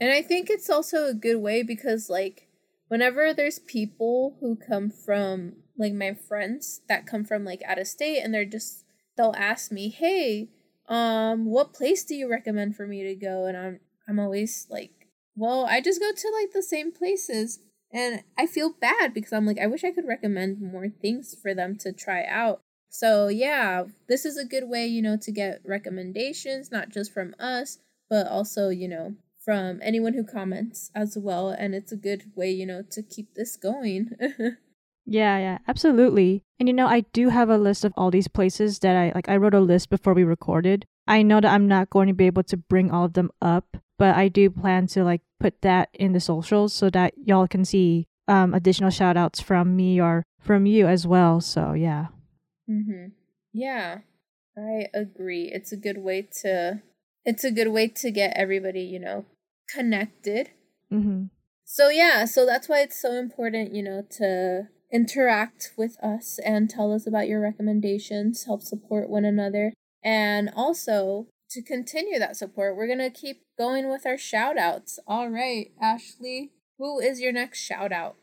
and 0.00 0.12
i 0.12 0.22
think 0.22 0.48
it's 0.48 0.70
also 0.70 1.06
a 1.06 1.14
good 1.14 1.36
way 1.36 1.62
because 1.62 2.08
like 2.08 2.48
whenever 2.88 3.34
there's 3.34 3.58
people 3.58 4.38
who 4.40 4.56
come 4.56 4.88
from 4.88 5.52
like 5.76 5.92
my 5.92 6.14
friends 6.14 6.80
that 6.88 7.06
come 7.06 7.24
from 7.24 7.44
like 7.44 7.62
out 7.66 7.78
of 7.78 7.86
state 7.86 8.20
and 8.20 8.32
they're 8.32 8.46
just 8.46 8.84
they'll 9.18 9.34
ask 9.36 9.70
me 9.70 9.90
hey 9.90 10.48
um 10.88 11.44
what 11.44 11.74
place 11.74 12.04
do 12.04 12.14
you 12.14 12.28
recommend 12.28 12.74
for 12.74 12.86
me 12.86 13.02
to 13.02 13.14
go 13.14 13.44
and 13.44 13.56
i'm 13.56 13.80
i'm 14.08 14.18
always 14.18 14.66
like 14.70 15.01
well, 15.36 15.66
I 15.66 15.80
just 15.80 16.00
go 16.00 16.12
to 16.12 16.32
like 16.40 16.52
the 16.52 16.62
same 16.62 16.92
places 16.92 17.60
and 17.92 18.22
I 18.38 18.46
feel 18.46 18.72
bad 18.80 19.12
because 19.12 19.32
I'm 19.32 19.46
like, 19.46 19.58
I 19.58 19.66
wish 19.66 19.84
I 19.84 19.90
could 19.90 20.06
recommend 20.06 20.60
more 20.60 20.88
things 20.88 21.36
for 21.40 21.54
them 21.54 21.76
to 21.78 21.92
try 21.92 22.24
out. 22.24 22.60
So, 22.88 23.28
yeah, 23.28 23.84
this 24.08 24.24
is 24.24 24.36
a 24.36 24.44
good 24.44 24.68
way, 24.68 24.86
you 24.86 25.02
know, 25.02 25.16
to 25.16 25.32
get 25.32 25.60
recommendations, 25.64 26.70
not 26.70 26.90
just 26.90 27.12
from 27.12 27.34
us, 27.38 27.78
but 28.08 28.26
also, 28.26 28.68
you 28.68 28.88
know, 28.88 29.14
from 29.44 29.80
anyone 29.82 30.14
who 30.14 30.24
comments 30.24 30.90
as 30.94 31.16
well. 31.18 31.50
And 31.50 31.74
it's 31.74 31.92
a 31.92 31.96
good 31.96 32.32
way, 32.34 32.50
you 32.50 32.66
know, 32.66 32.82
to 32.90 33.02
keep 33.02 33.34
this 33.34 33.56
going. 33.56 34.10
yeah, 35.06 35.38
yeah, 35.38 35.58
absolutely. 35.66 36.44
And, 36.58 36.68
you 36.68 36.74
know, 36.74 36.86
I 36.86 37.00
do 37.12 37.28
have 37.30 37.48
a 37.48 37.58
list 37.58 37.84
of 37.84 37.92
all 37.96 38.10
these 38.10 38.28
places 38.28 38.78
that 38.80 38.96
I 38.96 39.12
like, 39.14 39.28
I 39.28 39.36
wrote 39.36 39.54
a 39.54 39.60
list 39.60 39.90
before 39.90 40.14
we 40.14 40.24
recorded. 40.24 40.86
I 41.06 41.22
know 41.22 41.40
that 41.40 41.52
I'm 41.52 41.68
not 41.68 41.90
going 41.90 42.08
to 42.08 42.14
be 42.14 42.26
able 42.26 42.44
to 42.44 42.56
bring 42.56 42.90
all 42.90 43.04
of 43.04 43.14
them 43.14 43.30
up 43.40 43.76
but 44.02 44.16
I 44.16 44.26
do 44.26 44.50
plan 44.50 44.88
to 44.88 45.04
like 45.04 45.20
put 45.38 45.62
that 45.62 45.88
in 45.94 46.12
the 46.12 46.18
socials 46.18 46.72
so 46.72 46.90
that 46.90 47.14
y'all 47.24 47.46
can 47.46 47.64
see 47.64 48.08
um 48.26 48.52
additional 48.52 48.90
shout 48.90 49.16
outs 49.16 49.40
from 49.40 49.76
me 49.76 50.00
or 50.00 50.24
from 50.40 50.66
you 50.66 50.88
as 50.88 51.06
well. 51.06 51.40
So 51.40 51.72
yeah. 51.72 52.06
Mhm. 52.68 53.12
Yeah. 53.52 53.98
I 54.58 54.88
agree. 54.92 55.44
It's 55.52 55.70
a 55.70 55.76
good 55.76 55.98
way 55.98 56.26
to 56.42 56.82
it's 57.24 57.44
a 57.44 57.52
good 57.52 57.68
way 57.68 57.86
to 57.86 58.10
get 58.10 58.36
everybody, 58.36 58.80
you 58.80 58.98
know, 58.98 59.24
connected. 59.72 60.50
Mhm. 60.92 61.30
So 61.64 61.88
yeah, 61.88 62.24
so 62.24 62.44
that's 62.44 62.68
why 62.68 62.80
it's 62.80 63.00
so 63.00 63.12
important, 63.12 63.72
you 63.72 63.84
know, 63.84 64.02
to 64.18 64.66
interact 64.92 65.74
with 65.78 65.96
us 66.02 66.40
and 66.44 66.68
tell 66.68 66.92
us 66.92 67.06
about 67.06 67.28
your 67.28 67.40
recommendations, 67.40 68.46
help 68.46 68.62
support 68.62 69.08
one 69.08 69.24
another. 69.24 69.72
And 70.04 70.50
also, 70.54 71.28
to 71.50 71.62
continue 71.62 72.18
that 72.18 72.36
support, 72.36 72.76
we're 72.76 72.86
going 72.86 72.98
to 72.98 73.10
keep 73.10 73.42
going 73.58 73.88
with 73.88 74.06
our 74.06 74.18
shout 74.18 74.58
outs. 74.58 74.98
All 75.06 75.28
right, 75.28 75.70
Ashley, 75.80 76.52
who 76.78 76.98
is 76.98 77.20
your 77.20 77.32
next 77.32 77.60
shout 77.60 77.92
out? 77.92 78.16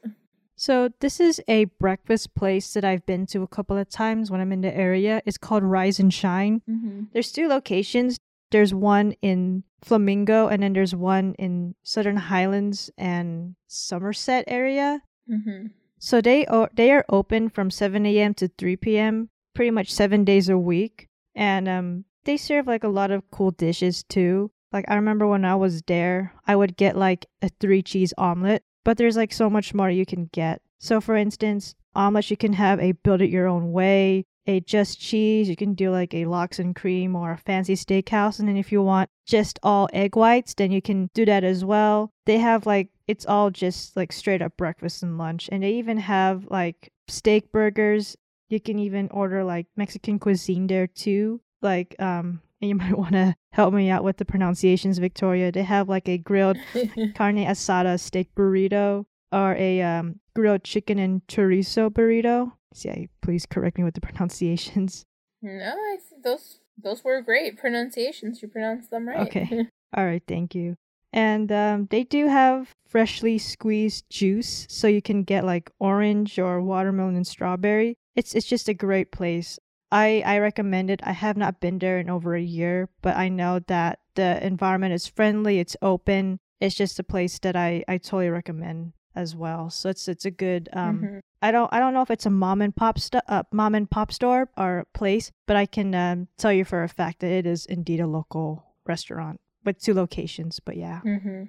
So 0.55 0.89
this 0.99 1.21
is 1.21 1.41
a 1.47 1.65
breakfast 1.65 2.35
place 2.35 2.73
that 2.73 2.83
I've 2.83 3.05
been 3.05 3.25
to 3.27 3.43
a 3.43 3.47
couple 3.47 3.77
of 3.77 3.89
times 3.89 4.29
when 4.29 4.41
I'm 4.41 4.51
in 4.51 4.59
the 4.59 4.75
area. 4.75 5.21
It's 5.25 5.37
called 5.37 5.63
Rise 5.63 5.99
and 5.99 6.13
Shine. 6.13 6.61
Mm-hmm. 6.69 7.03
There's 7.13 7.31
two 7.31 7.47
locations. 7.47 8.17
There's 8.51 8.73
one 8.73 9.13
in 9.21 9.63
Flamingo 9.81 10.47
and 10.47 10.63
then 10.63 10.73
there's 10.73 10.95
one 10.95 11.33
in 11.39 11.75
Southern 11.83 12.17
Highlands 12.17 12.89
and 12.97 13.55
Somerset 13.67 14.43
area. 14.47 15.01
Mm-hmm. 15.31 15.67
So 15.99 16.21
they 16.21 16.45
are 16.47 16.69
they 16.73 16.91
are 16.91 17.05
open 17.09 17.49
from 17.49 17.69
7 17.69 18.05
a.m. 18.05 18.33
to 18.35 18.47
3 18.57 18.75
p.m. 18.77 19.29
pretty 19.53 19.71
much 19.71 19.91
seven 19.91 20.23
days 20.23 20.49
a 20.49 20.57
week, 20.57 21.08
and 21.39 21.69
um 21.69 22.03
they 22.25 22.37
serve 22.37 22.67
like 22.67 22.83
a 22.83 22.89
lot 22.89 23.09
of 23.09 23.23
cool 23.31 23.51
dishes 23.51 24.03
too. 24.03 24.51
Like 24.71 24.85
I 24.87 24.95
remember 24.95 25.25
when 25.25 25.45
I 25.45 25.55
was 25.55 25.81
there, 25.83 26.33
I 26.45 26.55
would 26.55 26.77
get 26.77 26.95
like 26.95 27.25
a 27.41 27.49
three 27.59 27.81
cheese 27.81 28.13
omelet, 28.17 28.63
but 28.83 28.97
there's 28.97 29.15
like 29.17 29.33
so 29.33 29.49
much 29.49 29.73
more 29.73 29.89
you 29.89 30.05
can 30.05 30.29
get. 30.31 30.61
So 30.77 31.01
for 31.01 31.15
instance, 31.15 31.73
omelets 31.95 32.29
you 32.29 32.37
can 32.37 32.53
have 32.53 32.79
a 32.79 32.91
build 32.91 33.21
it 33.21 33.31
your 33.31 33.47
own 33.47 33.71
way, 33.71 34.25
a 34.45 34.59
just 34.59 34.99
cheese, 34.99 35.49
you 35.49 35.55
can 35.55 35.73
do 35.73 35.89
like 35.89 36.13
a 36.13 36.25
lox 36.25 36.59
and 36.59 36.75
cream 36.75 37.15
or 37.15 37.31
a 37.31 37.37
fancy 37.37 37.75
steakhouse, 37.75 38.39
and 38.39 38.47
then 38.47 38.57
if 38.57 38.71
you 38.71 38.83
want 38.83 39.09
just 39.25 39.59
all 39.63 39.89
egg 39.93 40.15
whites, 40.15 40.53
then 40.53 40.71
you 40.71 40.81
can 40.81 41.09
do 41.13 41.25
that 41.25 41.43
as 41.43 41.63
well. 41.63 42.11
They 42.25 42.37
have 42.37 42.65
like 42.65 42.89
it's 43.07 43.25
all 43.25 43.49
just 43.49 43.95
like 43.95 44.11
straight 44.11 44.41
up 44.41 44.57
breakfast 44.57 45.03
and 45.03 45.17
lunch, 45.17 45.49
and 45.51 45.63
they 45.63 45.71
even 45.71 45.97
have 45.97 46.45
like 46.49 46.91
steak 47.07 47.51
burgers. 47.51 48.17
You 48.49 48.59
can 48.59 48.79
even 48.79 49.07
order 49.11 49.43
like 49.43 49.67
Mexican 49.75 50.19
cuisine 50.19 50.67
there 50.67 50.87
too. 50.87 51.41
Like 51.61 51.95
um 51.99 52.41
and 52.61 52.69
you 52.69 52.75
might 52.75 52.97
want 52.97 53.13
to 53.13 53.35
help 53.51 53.73
me 53.73 53.89
out 53.89 54.03
with 54.03 54.17
the 54.17 54.25
pronunciations, 54.25 54.97
Victoria. 54.97 55.51
They 55.51 55.63
have 55.63 55.89
like 55.89 56.07
a 56.09 56.17
grilled 56.17 56.57
carne 57.15 57.45
asada 57.45 57.99
steak 57.99 58.33
burrito 58.35 59.05
or 59.31 59.55
a 59.55 59.81
um, 59.81 60.19
grilled 60.35 60.63
chicken 60.63 60.99
and 60.99 61.25
chorizo 61.27 61.89
burrito. 61.89 62.53
See, 62.73 62.89
I, 62.89 63.07
please 63.21 63.45
correct 63.45 63.77
me 63.77 63.83
with 63.83 63.95
the 63.95 64.01
pronunciations. 64.09 65.05
no, 65.41 65.75
I 65.75 65.97
those 66.23 66.59
those 66.81 67.03
were 67.03 67.21
great 67.21 67.57
pronunciations. 67.57 68.41
You 68.41 68.47
pronounced 68.47 68.89
them 68.91 69.07
right. 69.07 69.27
Okay. 69.27 69.67
All 69.95 70.05
right, 70.05 70.23
thank 70.27 70.53
you. 70.53 70.75
And 71.11 71.51
um, 71.51 71.87
they 71.89 72.03
do 72.03 72.27
have 72.27 72.75
freshly 72.87 73.39
squeezed 73.39 74.05
juice, 74.11 74.67
so 74.69 74.87
you 74.87 75.01
can 75.01 75.23
get 75.23 75.43
like 75.43 75.71
orange 75.79 76.37
or 76.37 76.61
watermelon 76.61 77.15
and 77.15 77.25
strawberry. 77.25 77.97
It's 78.19 78.35
it's 78.35 78.47
just 78.47 78.67
a 78.67 78.73
great 78.73 79.11
place. 79.15 79.59
I 79.91 80.21
I 80.25 80.39
recommend 80.39 80.91
it. 80.91 80.99
I 81.03 81.13
have 81.13 81.37
not 81.37 81.61
been 81.63 81.79
there 81.79 81.99
in 81.99 82.09
over 82.09 82.35
a 82.35 82.41
year, 82.59 82.89
but 83.01 83.15
I 83.15 83.29
know 83.29 83.59
that 83.71 83.99
the 84.15 84.45
environment 84.45 84.93
is 84.93 85.07
friendly. 85.07 85.59
It's 85.59 85.77
open. 85.81 86.39
It's 86.59 86.75
just 86.75 86.99
a 86.99 87.03
place 87.03 87.39
that 87.39 87.55
I 87.55 87.83
I 87.87 87.95
totally 87.97 88.27
recommend 88.29 88.91
as 89.15 89.35
well. 89.39 89.69
So 89.69 89.87
it's 89.87 90.07
it's 90.11 90.25
a 90.25 90.35
good 90.35 90.67
um 90.73 90.99
Mhm. 90.99 91.19
I 91.41 91.51
don't 91.55 91.71
I 91.71 91.79
don't 91.79 91.93
know 91.93 92.03
if 92.03 92.11
it's 92.11 92.25
a 92.27 92.29
mom 92.43 92.61
and 92.61 92.75
pop 92.75 92.99
st- 92.99 93.23
uh, 93.31 93.43
mom 93.53 93.73
and 93.73 93.89
pop 93.89 94.11
store 94.11 94.49
or 94.57 94.85
place, 94.93 95.31
but 95.47 95.55
I 95.55 95.65
can 95.65 95.95
um, 95.95 96.27
tell 96.35 96.51
you 96.51 96.65
for 96.65 96.83
a 96.83 96.89
fact 96.89 97.21
that 97.21 97.31
it 97.31 97.45
is 97.45 97.65
indeed 97.65 98.01
a 98.01 98.07
local 98.19 98.75
restaurant 98.85 99.39
with 99.63 99.79
two 99.79 99.93
locations. 99.93 100.59
But 100.59 100.75
yeah, 100.75 100.99
Mm-hmm. 101.05 101.43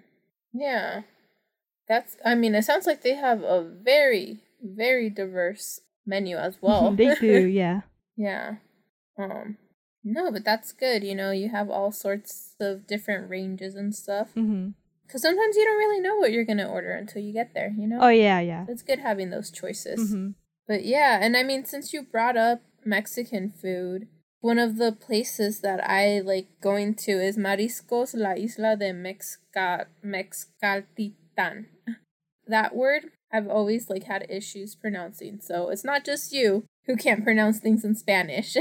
Yeah. 0.54 1.02
That's 1.88 2.16
I 2.24 2.36
mean, 2.36 2.54
it 2.54 2.62
sounds 2.62 2.86
like 2.86 3.02
they 3.02 3.16
have 3.18 3.42
a 3.42 3.66
very, 3.66 4.46
very 4.62 5.10
diverse 5.10 5.80
menu 6.10 6.36
as 6.36 6.58
well. 6.64 6.90
they 6.90 7.14
do. 7.14 7.46
Yeah. 7.60 7.80
yeah. 8.16 8.56
Um 9.18 9.56
no, 10.02 10.32
but 10.32 10.44
that's 10.44 10.72
good. 10.72 11.04
You 11.04 11.14
know, 11.14 11.30
you 11.30 11.48
have 11.50 11.68
all 11.68 11.92
sorts 11.92 12.54
of 12.58 12.86
different 12.86 13.28
ranges 13.28 13.74
and 13.74 13.94
stuff. 13.94 14.28
hmm 14.34 14.70
Because 15.06 15.22
sometimes 15.22 15.56
you 15.56 15.64
don't 15.64 15.76
really 15.84 16.00
know 16.00 16.16
what 16.16 16.32
you're 16.32 16.48
going 16.50 16.62
to 16.64 16.66
order 16.76 16.92
until 16.92 17.20
you 17.20 17.32
get 17.34 17.52
there, 17.52 17.70
you 17.76 17.86
know? 17.86 17.98
Oh 18.00 18.08
yeah, 18.08 18.40
yeah. 18.40 18.64
It's 18.68 18.80
good 18.90 19.00
having 19.00 19.28
those 19.30 19.50
choices. 19.50 20.10
hmm 20.10 20.30
But 20.66 20.84
yeah, 20.94 21.18
and 21.20 21.36
I 21.36 21.42
mean, 21.42 21.64
since 21.66 21.92
you 21.92 22.00
brought 22.02 22.38
up 22.38 22.62
Mexican 22.84 23.50
food, 23.50 24.08
one 24.40 24.58
of 24.58 24.78
the 24.80 24.90
places 24.92 25.60
that 25.60 25.80
I 25.84 26.20
like 26.24 26.48
going 26.62 26.94
to 27.04 27.12
is 27.20 27.36
Mariscos 27.36 28.14
La 28.16 28.32
Isla 28.46 28.76
de 28.80 28.92
Mexca 28.96 29.84
Mexcaltitan. 30.64 31.66
That 32.46 32.74
word 32.74 33.10
I've 33.32 33.48
always 33.48 33.88
like 33.88 34.04
had 34.04 34.26
issues 34.28 34.74
pronouncing, 34.74 35.40
so 35.40 35.68
it's 35.68 35.84
not 35.84 36.04
just 36.04 36.32
you 36.32 36.64
who 36.86 36.96
can't 36.96 37.24
pronounce 37.24 37.58
things 37.58 37.84
in 37.84 37.94
Spanish. 37.94 38.56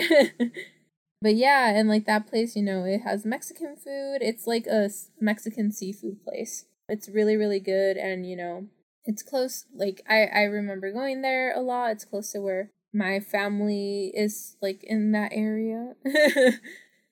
but 1.21 1.35
yeah, 1.35 1.69
and 1.69 1.89
like 1.89 2.05
that 2.05 2.27
place, 2.27 2.55
you 2.55 2.63
know, 2.63 2.83
it 2.83 3.01
has 3.01 3.25
Mexican 3.25 3.75
food. 3.75 4.19
It's 4.21 4.47
like 4.47 4.67
a 4.67 4.89
Mexican 5.19 5.71
seafood 5.71 6.23
place. 6.23 6.65
It's 6.87 7.09
really 7.09 7.35
really 7.35 7.59
good, 7.59 7.97
and 7.97 8.29
you 8.29 8.35
know, 8.35 8.67
it's 9.09 9.23
close 9.23 9.65
like 9.73 10.01
i 10.07 10.25
i 10.25 10.43
remember 10.43 10.91
going 10.91 11.21
there 11.23 11.51
a 11.55 11.61
lot 11.61 11.91
it's 11.91 12.05
close 12.05 12.31
to 12.31 12.39
where 12.39 12.69
my 12.93 13.19
family 13.19 14.11
is 14.15 14.55
like 14.61 14.83
in 14.83 15.11
that 15.13 15.31
area 15.33 15.95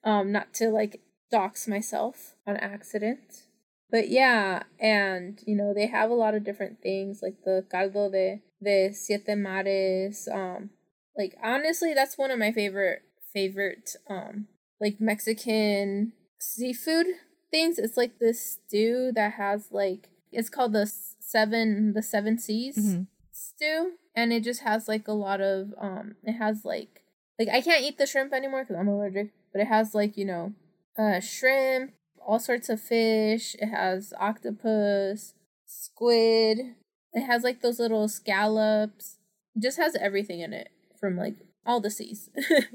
um 0.04 0.32
not 0.32 0.54
to 0.54 0.70
like 0.70 1.02
dox 1.32 1.68
myself 1.68 2.36
on 2.46 2.56
accident 2.58 3.47
but 3.92 4.10
yeah 4.10 4.64
and 4.80 5.40
you 5.46 5.56
know 5.56 5.74
they 5.74 5.88
have 5.88 6.10
a 6.10 6.16
lot 6.16 6.36
of 6.36 6.44
different 6.44 6.82
things 6.82 7.22
like 7.22 7.36
the 7.46 7.66
caldo 7.72 8.10
de 8.10 8.42
de 8.64 8.92
siete 8.94 9.36
mares 9.38 10.28
um 10.32 10.70
like 11.18 11.36
honestly 11.44 11.94
that's 11.94 12.18
one 12.18 12.32
of 12.32 12.40
my 12.40 12.52
favorite 12.52 13.02
favorite 13.34 13.96
um 14.10 14.48
like 14.80 15.00
mexican 15.00 16.14
seafood 16.40 17.08
things. 17.52 17.80
It's 17.80 17.98
like 17.98 18.20
this 18.20 18.58
stew 18.68 19.12
that 19.16 19.34
has 19.34 19.68
like 19.72 20.10
it's 20.32 20.50
called 20.50 20.74
the 20.74 20.92
seven 21.20 21.94
the 21.94 22.04
seven 22.04 22.38
seas 22.38 22.76
hmm 22.76 23.02
stew 23.32 23.92
and 24.16 24.34
it 24.34 24.44
just 24.44 24.62
has 24.62 24.88
like 24.88 25.08
a 25.08 25.14
lot 25.14 25.42
of 25.42 25.72
um 25.80 26.16
it 26.24 26.34
has 26.34 26.66
like 26.66 27.04
like 27.38 27.48
i 27.50 27.62
can't 27.62 27.84
eat 27.84 28.00
the 28.00 28.08
shrimp 28.08 28.34
anymore 28.34 28.64
because 28.64 28.76
i'm 28.76 28.88
allergic 28.88 29.32
but 29.54 29.62
it 29.62 29.68
has 29.68 29.94
like 29.94 30.18
you 30.18 30.26
know 30.26 30.54
uh 30.98 31.20
shrimp 31.20 31.92
all 32.28 32.40
sorts 32.40 32.70
of 32.70 32.80
fish 32.80 33.56
it 33.60 33.70
has 33.70 34.14
octopus 34.20 35.34
squid 35.66 36.76
it 37.14 37.26
has 37.26 37.44
like 37.44 37.62
those 37.62 37.80
little 37.80 38.08
scallops 38.08 39.18
it 39.56 39.64
just 39.64 39.78
has 39.78 39.96
everything 39.96 40.42
in 40.42 40.54
it 40.54 40.70
from 41.00 41.18
like 41.18 41.36
all 41.66 41.80
the 41.82 41.90
seas 41.90 42.30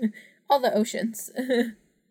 all 0.51 0.59
the 0.59 0.75
oceans 0.75 1.31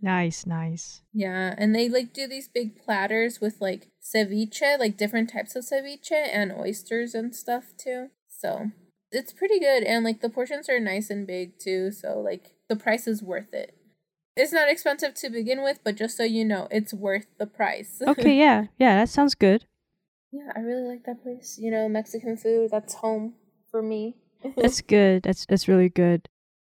Nice, 0.01 0.47
nice. 0.47 1.01
Yeah, 1.13 1.53
and 1.57 1.75
they 1.75 1.87
like 1.87 2.11
do 2.11 2.27
these 2.27 2.47
big 2.47 2.83
platters 2.83 3.39
with 3.39 3.61
like 3.61 3.89
ceviche, 4.01 4.79
like 4.79 4.97
different 4.97 5.29
types 5.31 5.55
of 5.55 5.63
ceviche 5.63 6.11
and 6.11 6.51
oysters 6.51 7.13
and 7.13 7.35
stuff 7.35 7.73
too. 7.77 8.09
So 8.27 8.71
it's 9.11 9.31
pretty 9.31 9.59
good, 9.59 9.83
and 9.83 10.03
like 10.03 10.21
the 10.21 10.29
portions 10.29 10.69
are 10.69 10.79
nice 10.79 11.11
and 11.11 11.27
big 11.27 11.59
too. 11.59 11.91
So 11.91 12.19
like 12.19 12.55
the 12.67 12.75
price 12.75 13.07
is 13.07 13.21
worth 13.21 13.53
it. 13.53 13.75
It's 14.35 14.53
not 14.53 14.69
expensive 14.69 15.13
to 15.15 15.29
begin 15.29 15.61
with, 15.63 15.79
but 15.83 15.95
just 15.95 16.15
so 16.17 16.23
you 16.23 16.45
know, 16.45 16.67
it's 16.71 16.93
worth 16.93 17.27
the 17.37 17.45
price. 17.47 18.01
Okay, 18.07 18.37
yeah, 18.37 18.65
yeah, 18.79 18.95
that 18.99 19.09
sounds 19.09 19.35
good. 19.35 19.65
yeah, 20.31 20.51
I 20.55 20.59
really 20.59 20.87
like 20.87 21.03
that 21.05 21.21
place. 21.23 21.57
You 21.59 21.71
know, 21.71 21.89
Mexican 21.89 22.37
food. 22.37 22.69
That's 22.71 22.95
home 22.95 23.33
for 23.69 23.81
me. 23.81 24.15
That's 24.57 24.81
good. 24.81 25.23
That's 25.23 25.45
that's 25.45 25.67
really 25.67 25.89
good. 25.89 26.27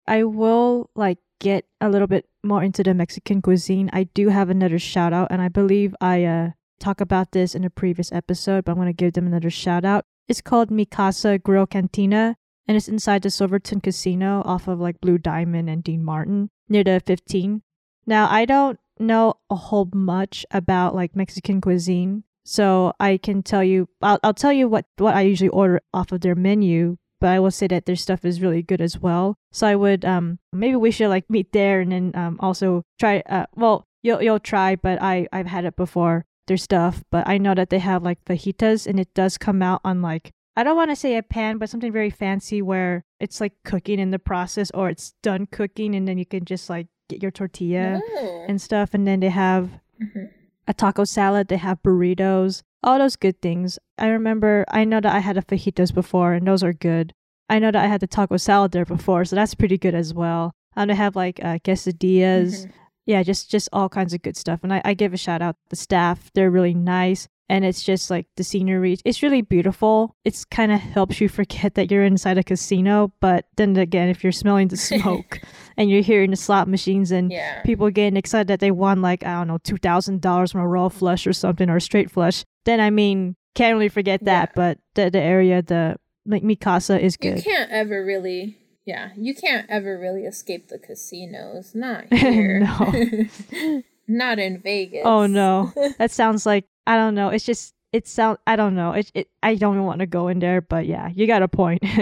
I 0.06 0.24
will 0.24 0.88
like 0.96 1.18
get 1.38 1.66
a 1.82 1.90
little 1.90 2.06
bit 2.06 2.24
more 2.42 2.62
into 2.62 2.82
the 2.82 2.94
Mexican 2.94 3.42
cuisine. 3.42 3.90
I 3.92 4.04
do 4.04 4.30
have 4.30 4.48
another 4.48 4.78
shout 4.78 5.12
out, 5.12 5.28
and 5.30 5.42
I 5.42 5.48
believe 5.48 5.94
I 6.00 6.24
uh 6.24 6.50
talk 6.80 7.00
about 7.02 7.32
this 7.32 7.54
in 7.54 7.64
a 7.64 7.70
previous 7.70 8.10
episode, 8.10 8.64
but 8.64 8.72
I'm 8.72 8.78
gonna 8.78 8.94
give 8.94 9.12
them 9.12 9.26
another 9.26 9.50
shout 9.50 9.84
out. 9.84 10.06
It's 10.28 10.40
called 10.40 10.70
Mi 10.70 10.86
Casa 10.86 11.36
Grill 11.38 11.66
Cantina, 11.66 12.36
and 12.68 12.76
it's 12.76 12.88
inside 12.88 13.22
the 13.22 13.30
Silverton 13.30 13.80
Casino 13.80 14.42
off 14.44 14.68
of 14.68 14.78
like 14.78 15.00
Blue 15.00 15.16
Diamond 15.16 15.70
and 15.70 15.82
Dean 15.82 16.04
Martin 16.04 16.50
near 16.68 16.84
the 16.84 17.00
15. 17.04 17.62
Now 18.06 18.28
I 18.30 18.44
don't 18.44 18.78
know 19.00 19.34
a 19.48 19.56
whole 19.56 19.88
much 19.94 20.44
about 20.50 20.94
like 20.94 21.16
Mexican 21.16 21.62
cuisine, 21.62 22.24
so 22.44 22.92
I 23.00 23.16
can 23.16 23.42
tell 23.42 23.64
you. 23.64 23.88
I'll 24.02 24.18
I'll 24.22 24.34
tell 24.34 24.52
you 24.52 24.68
what 24.68 24.84
what 24.98 25.16
I 25.16 25.22
usually 25.22 25.48
order 25.48 25.80
off 25.94 26.12
of 26.12 26.20
their 26.20 26.34
menu, 26.34 26.96
but 27.20 27.30
I 27.30 27.40
will 27.40 27.50
say 27.50 27.66
that 27.68 27.86
their 27.86 27.96
stuff 27.96 28.24
is 28.24 28.42
really 28.42 28.62
good 28.62 28.80
as 28.80 28.98
well. 28.98 29.36
So 29.50 29.66
I 29.66 29.74
would 29.74 30.04
um 30.04 30.38
maybe 30.52 30.76
we 30.76 30.90
should 30.90 31.08
like 31.08 31.28
meet 31.30 31.52
there 31.52 31.80
and 31.80 31.92
then 31.92 32.12
um 32.14 32.36
also 32.40 32.82
try 32.98 33.22
uh 33.28 33.46
well 33.56 33.86
you'll 34.02 34.22
you'll 34.22 34.40
try, 34.40 34.76
but 34.76 35.00
I 35.00 35.26
I've 35.32 35.46
had 35.46 35.64
it 35.64 35.76
before 35.76 36.26
their 36.46 36.56
stuff, 36.56 37.04
but 37.10 37.28
I 37.28 37.38
know 37.38 37.54
that 37.54 37.70
they 37.70 37.78
have 37.78 38.02
like 38.02 38.24
fajitas 38.24 38.86
and 38.86 38.98
it 38.98 39.12
does 39.14 39.38
come 39.38 39.62
out 39.62 39.80
on 39.84 40.02
like 40.02 40.32
I 40.58 40.64
don't 40.64 40.76
want 40.76 40.90
to 40.90 40.96
say 40.96 41.16
a 41.16 41.22
pan, 41.22 41.58
but 41.58 41.70
something 41.70 41.92
very 41.92 42.10
fancy 42.10 42.60
where 42.62 43.04
it's 43.20 43.40
like 43.40 43.52
cooking 43.64 43.98
in 44.00 44.10
the 44.10 44.18
process 44.18 44.70
or 44.74 44.88
it's 44.90 45.14
done 45.22 45.46
cooking 45.46 45.94
and 45.94 46.06
then 46.08 46.18
you 46.18 46.26
can 46.26 46.44
just 46.44 46.68
like 46.68 46.88
get 47.08 47.22
your 47.22 47.30
tortilla 47.30 48.00
Oh. 48.18 48.44
and 48.48 48.60
stuff 48.60 48.92
and 48.94 49.06
then 49.06 49.20
they 49.20 49.30
have 49.30 49.70
Mhm. 50.02 50.30
a 50.66 50.74
taco 50.74 51.04
salad, 51.04 51.46
they 51.48 51.56
have 51.58 51.82
burritos, 51.82 52.62
all 52.82 52.98
those 52.98 53.16
good 53.16 53.40
things. 53.40 53.78
I 53.98 54.08
remember, 54.08 54.64
I 54.68 54.84
know 54.84 55.00
that 55.00 55.14
I 55.14 55.20
had 55.20 55.38
a 55.38 55.42
fajitas 55.42 55.94
before 55.94 56.32
and 56.34 56.44
those 56.46 56.64
are 56.64 56.72
good. 56.74 57.12
I 57.48 57.58
know 57.60 57.70
that 57.70 57.84
I 57.84 57.86
had 57.86 58.00
the 58.00 58.06
taco 58.08 58.36
salad 58.36 58.72
there 58.72 58.84
before, 58.84 59.24
so 59.24 59.36
that's 59.36 59.54
pretty 59.54 59.78
good 59.78 59.94
as 59.94 60.12
well. 60.12 60.52
And 60.76 60.90
they 60.90 60.94
have 60.96 61.14
like 61.16 61.38
uh, 61.42 61.58
quesadillas. 61.64 62.66
Mhm. 62.66 62.70
Yeah, 63.06 63.22
just 63.22 63.50
just 63.50 63.68
all 63.72 63.88
kinds 63.88 64.12
of 64.12 64.20
good 64.22 64.36
stuff. 64.36 64.60
And 64.62 64.72
I, 64.74 64.82
I 64.84 64.94
give 64.94 65.14
a 65.14 65.16
shout 65.16 65.40
out 65.40 65.54
to 65.54 65.70
the 65.70 65.76
staff. 65.76 66.30
They're 66.34 66.50
really 66.50 66.74
nice. 66.74 67.26
And 67.48 67.64
it's 67.64 67.82
just 67.82 68.10
like 68.10 68.26
the 68.36 68.44
scenery. 68.44 68.98
It's 69.04 69.22
really 69.22 69.40
beautiful. 69.40 70.14
It's 70.24 70.44
kind 70.44 70.70
of 70.70 70.80
helps 70.80 71.20
you 71.20 71.28
forget 71.28 71.74
that 71.76 71.90
you're 71.90 72.04
inside 72.04 72.36
a 72.36 72.42
casino. 72.42 73.12
But 73.20 73.46
then 73.56 73.76
again, 73.76 74.08
if 74.08 74.22
you're 74.22 74.32
smelling 74.32 74.68
the 74.68 74.76
smoke 74.76 75.40
and 75.76 75.90
you're 75.90 76.02
hearing 76.02 76.30
the 76.30 76.36
slot 76.36 76.68
machines 76.68 77.10
and 77.10 77.32
Yeah. 77.32 77.62
people 77.62 77.88
getting 77.90 78.16
excited 78.16 78.48
that 78.48 78.60
they 78.60 78.70
won 78.70 79.00
like 79.00 79.24
I 79.24 79.34
don't 79.34 79.48
know 79.48 79.58
two 79.58 79.78
thousand 79.78 80.20
dollars 80.20 80.52
from 80.52 80.60
a 80.60 80.68
raw 80.68 80.88
mm-hmm. 80.88 80.98
flush 80.98 81.26
or 81.26 81.32
something 81.32 81.70
or 81.70 81.76
a 81.76 81.80
straight 81.80 82.10
flush, 82.10 82.44
then 82.64 82.80
I 82.80 82.90
mean 82.90 83.36
can't 83.54 83.74
really 83.74 83.88
forget 83.88 84.24
that. 84.24 84.50
Yeah. 84.50 84.52
But 84.54 84.78
the 84.94 85.10
the 85.10 85.20
area 85.20 85.62
the 85.62 85.96
like 86.26 86.42
Mi 86.42 86.56
Casa 86.56 87.00
is 87.00 87.16
good 87.16 87.38
You 87.38 87.42
can't 87.42 87.70
ever 87.70 88.04
really, 88.04 88.58
yeah, 88.84 89.10
you 89.16 89.34
can't 89.34 89.68
ever 89.70 89.98
really 89.98 90.24
escape 90.24 90.68
the 90.68 90.78
casinos. 90.78 91.74
Not 91.74 92.04
here. 92.12 92.60
No. 92.60 93.82
Not 94.10 94.38
in 94.38 94.56
oh, 94.56 94.60
Vegas. 94.62 95.02
Oh 95.04 95.26
no, 95.26 95.72
that 95.98 96.10
sounds 96.10 96.46
like 96.46 96.64
I 96.88 96.96
don't 96.96 97.14
know. 97.14 97.28
It's 97.28 97.44
just 97.44 97.74
it 97.92 98.08
sound 98.08 98.38
I 98.46 98.56
don't 98.56 98.74
know. 98.74 98.92
It 98.92 99.12
it 99.14 99.28
I 99.42 99.54
don't 99.54 99.84
want 99.84 100.00
to 100.00 100.06
go 100.06 100.28
in 100.28 100.38
there. 100.38 100.62
But 100.62 100.86
yeah, 100.86 101.10
you 101.14 101.26
got 101.26 101.42
a 101.42 101.48
point. 101.48 101.84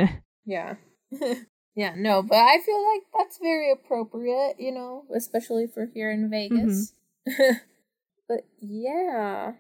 Yeah. 0.47 0.77
yeah, 1.75 1.95
no, 1.97 2.23
but 2.23 2.37
I 2.37 2.61
feel 2.65 2.83
like 2.93 3.03
that's 3.17 3.39
very 3.39 3.73
appropriate, 3.73 4.55
you 4.59 4.73
know, 4.73 5.05
especially 5.15 5.67
for 5.67 5.87
here 5.93 6.11
in 6.11 6.31
Vegas. 6.31 6.95
Mm-hmm. 7.29 7.53
but 8.29 8.47
yeah. 8.61 9.53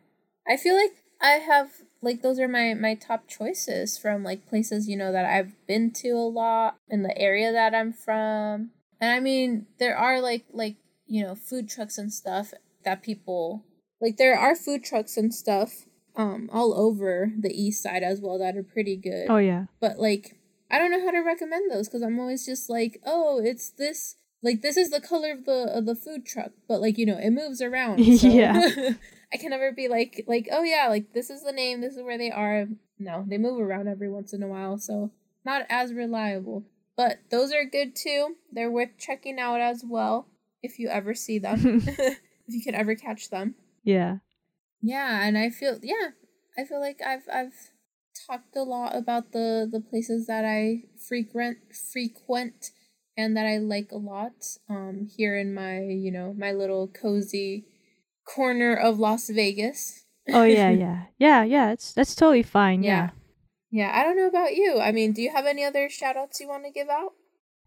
I 0.48 0.56
feel 0.56 0.76
like 0.76 0.94
I 1.20 1.40
have 1.40 1.70
like 2.02 2.22
those 2.22 2.38
are 2.38 2.46
my 2.46 2.74
my 2.74 2.94
top 2.94 3.26
choices 3.26 3.98
from 3.98 4.22
like 4.22 4.46
places, 4.46 4.88
you 4.88 4.96
know, 4.96 5.10
that 5.10 5.24
I've 5.24 5.54
been 5.66 5.90
to 5.94 6.10
a 6.10 6.30
lot 6.30 6.76
in 6.88 7.02
the 7.02 7.16
area 7.18 7.50
that 7.52 7.74
I'm 7.74 7.92
from. 7.92 8.70
And 9.00 9.10
I 9.10 9.18
mean, 9.18 9.66
there 9.78 9.96
are 9.96 10.20
like 10.20 10.44
like, 10.52 10.76
you 11.06 11.24
know, 11.24 11.34
food 11.34 11.68
trucks 11.68 11.98
and 11.98 12.12
stuff 12.12 12.54
that 12.84 13.02
people 13.02 13.64
like 14.00 14.16
there 14.16 14.38
are 14.38 14.54
food 14.54 14.84
trucks 14.84 15.16
and 15.16 15.34
stuff 15.34 15.86
um 16.16 16.48
all 16.52 16.72
over 16.74 17.30
the 17.38 17.50
east 17.50 17.82
side 17.82 18.02
as 18.02 18.20
well 18.20 18.38
that 18.38 18.56
are 18.56 18.62
pretty 18.62 18.96
good 18.96 19.26
oh 19.28 19.36
yeah. 19.36 19.66
but 19.80 19.98
like 19.98 20.36
I 20.70 20.78
don't 20.78 20.90
know 20.90 21.04
how 21.04 21.12
to 21.12 21.20
recommend 21.20 21.70
those 21.70 21.88
because 21.88 22.02
I'm 22.02 22.18
always 22.18 22.44
just 22.44 22.68
like, 22.68 23.00
oh, 23.06 23.40
it's 23.42 23.70
this 23.70 24.16
like 24.42 24.62
this 24.62 24.76
is 24.76 24.90
the 24.90 25.00
color 25.00 25.32
of 25.32 25.44
the 25.44 25.70
of 25.72 25.86
the 25.86 25.94
food 25.94 26.26
truck, 26.26 26.52
but 26.68 26.80
like 26.80 26.98
you 26.98 27.06
know 27.06 27.18
it 27.18 27.30
moves 27.30 27.62
around. 27.62 27.98
So 28.18 28.28
Yeah. 28.28 28.60
I 29.32 29.38
can 29.38 29.50
never 29.50 29.72
be 29.72 29.88
like 29.88 30.24
like 30.26 30.48
oh 30.52 30.62
yeah 30.62 30.86
like 30.88 31.12
this 31.12 31.30
is 31.30 31.42
the 31.42 31.52
name, 31.52 31.80
this 31.80 31.96
is 31.96 32.02
where 32.02 32.18
they 32.18 32.30
are. 32.30 32.66
No, 32.98 33.24
they 33.26 33.38
move 33.38 33.60
around 33.60 33.88
every 33.88 34.10
once 34.10 34.32
in 34.32 34.42
a 34.42 34.48
while, 34.48 34.78
so 34.78 35.10
not 35.44 35.66
as 35.68 35.92
reliable. 35.92 36.64
But 36.96 37.18
those 37.30 37.52
are 37.52 37.64
good 37.64 37.94
too. 37.94 38.36
They're 38.50 38.70
worth 38.70 38.96
checking 38.98 39.38
out 39.38 39.60
as 39.60 39.84
well 39.86 40.28
if 40.62 40.78
you 40.78 40.88
ever 40.88 41.14
see 41.14 41.38
them, 41.38 41.82
if 41.86 42.18
you 42.48 42.62
can 42.62 42.74
ever 42.74 42.94
catch 42.94 43.28
them. 43.30 43.54
Yeah. 43.86 44.18
Yeah, 44.82 45.26
and 45.26 45.38
I 45.38 45.48
feel 45.48 45.78
yeah, 45.82 46.10
I 46.58 46.64
feel 46.64 46.80
like 46.80 47.00
I've 47.04 47.26
I've 47.32 47.54
talked 48.26 48.54
a 48.56 48.62
lot 48.62 48.94
about 48.94 49.32
the 49.32 49.68
the 49.70 49.80
places 49.80 50.26
that 50.26 50.44
I 50.44 50.84
frequent 51.08 51.58
frequent 51.92 52.70
and 53.16 53.36
that 53.36 53.46
I 53.46 53.56
like 53.58 53.90
a 53.92 53.96
lot 53.96 54.32
um 54.68 55.08
here 55.16 55.36
in 55.36 55.54
my, 55.54 55.80
you 55.80 56.12
know, 56.12 56.34
my 56.36 56.52
little 56.52 56.88
cozy 56.88 57.64
corner 58.26 58.74
of 58.76 58.98
Las 58.98 59.30
Vegas. 59.30 60.04
Oh 60.32 60.44
yeah, 60.44 60.70
yeah. 60.84 61.04
Yeah, 61.18 61.42
yeah. 61.44 61.72
It's 61.72 61.94
that's 61.94 62.14
totally 62.14 62.42
fine. 62.42 62.82
Yeah. 62.82 63.10
Yeah, 63.70 63.90
I 63.94 64.04
don't 64.04 64.16
know 64.16 64.28
about 64.28 64.54
you. 64.54 64.78
I 64.80 64.92
mean, 64.92 65.12
do 65.12 65.22
you 65.22 65.32
have 65.32 65.46
any 65.46 65.64
other 65.64 65.88
shout 65.88 66.16
outs 66.16 66.40
you 66.40 66.48
want 66.48 66.64
to 66.64 66.70
give 66.70 66.88
out? 66.88 67.12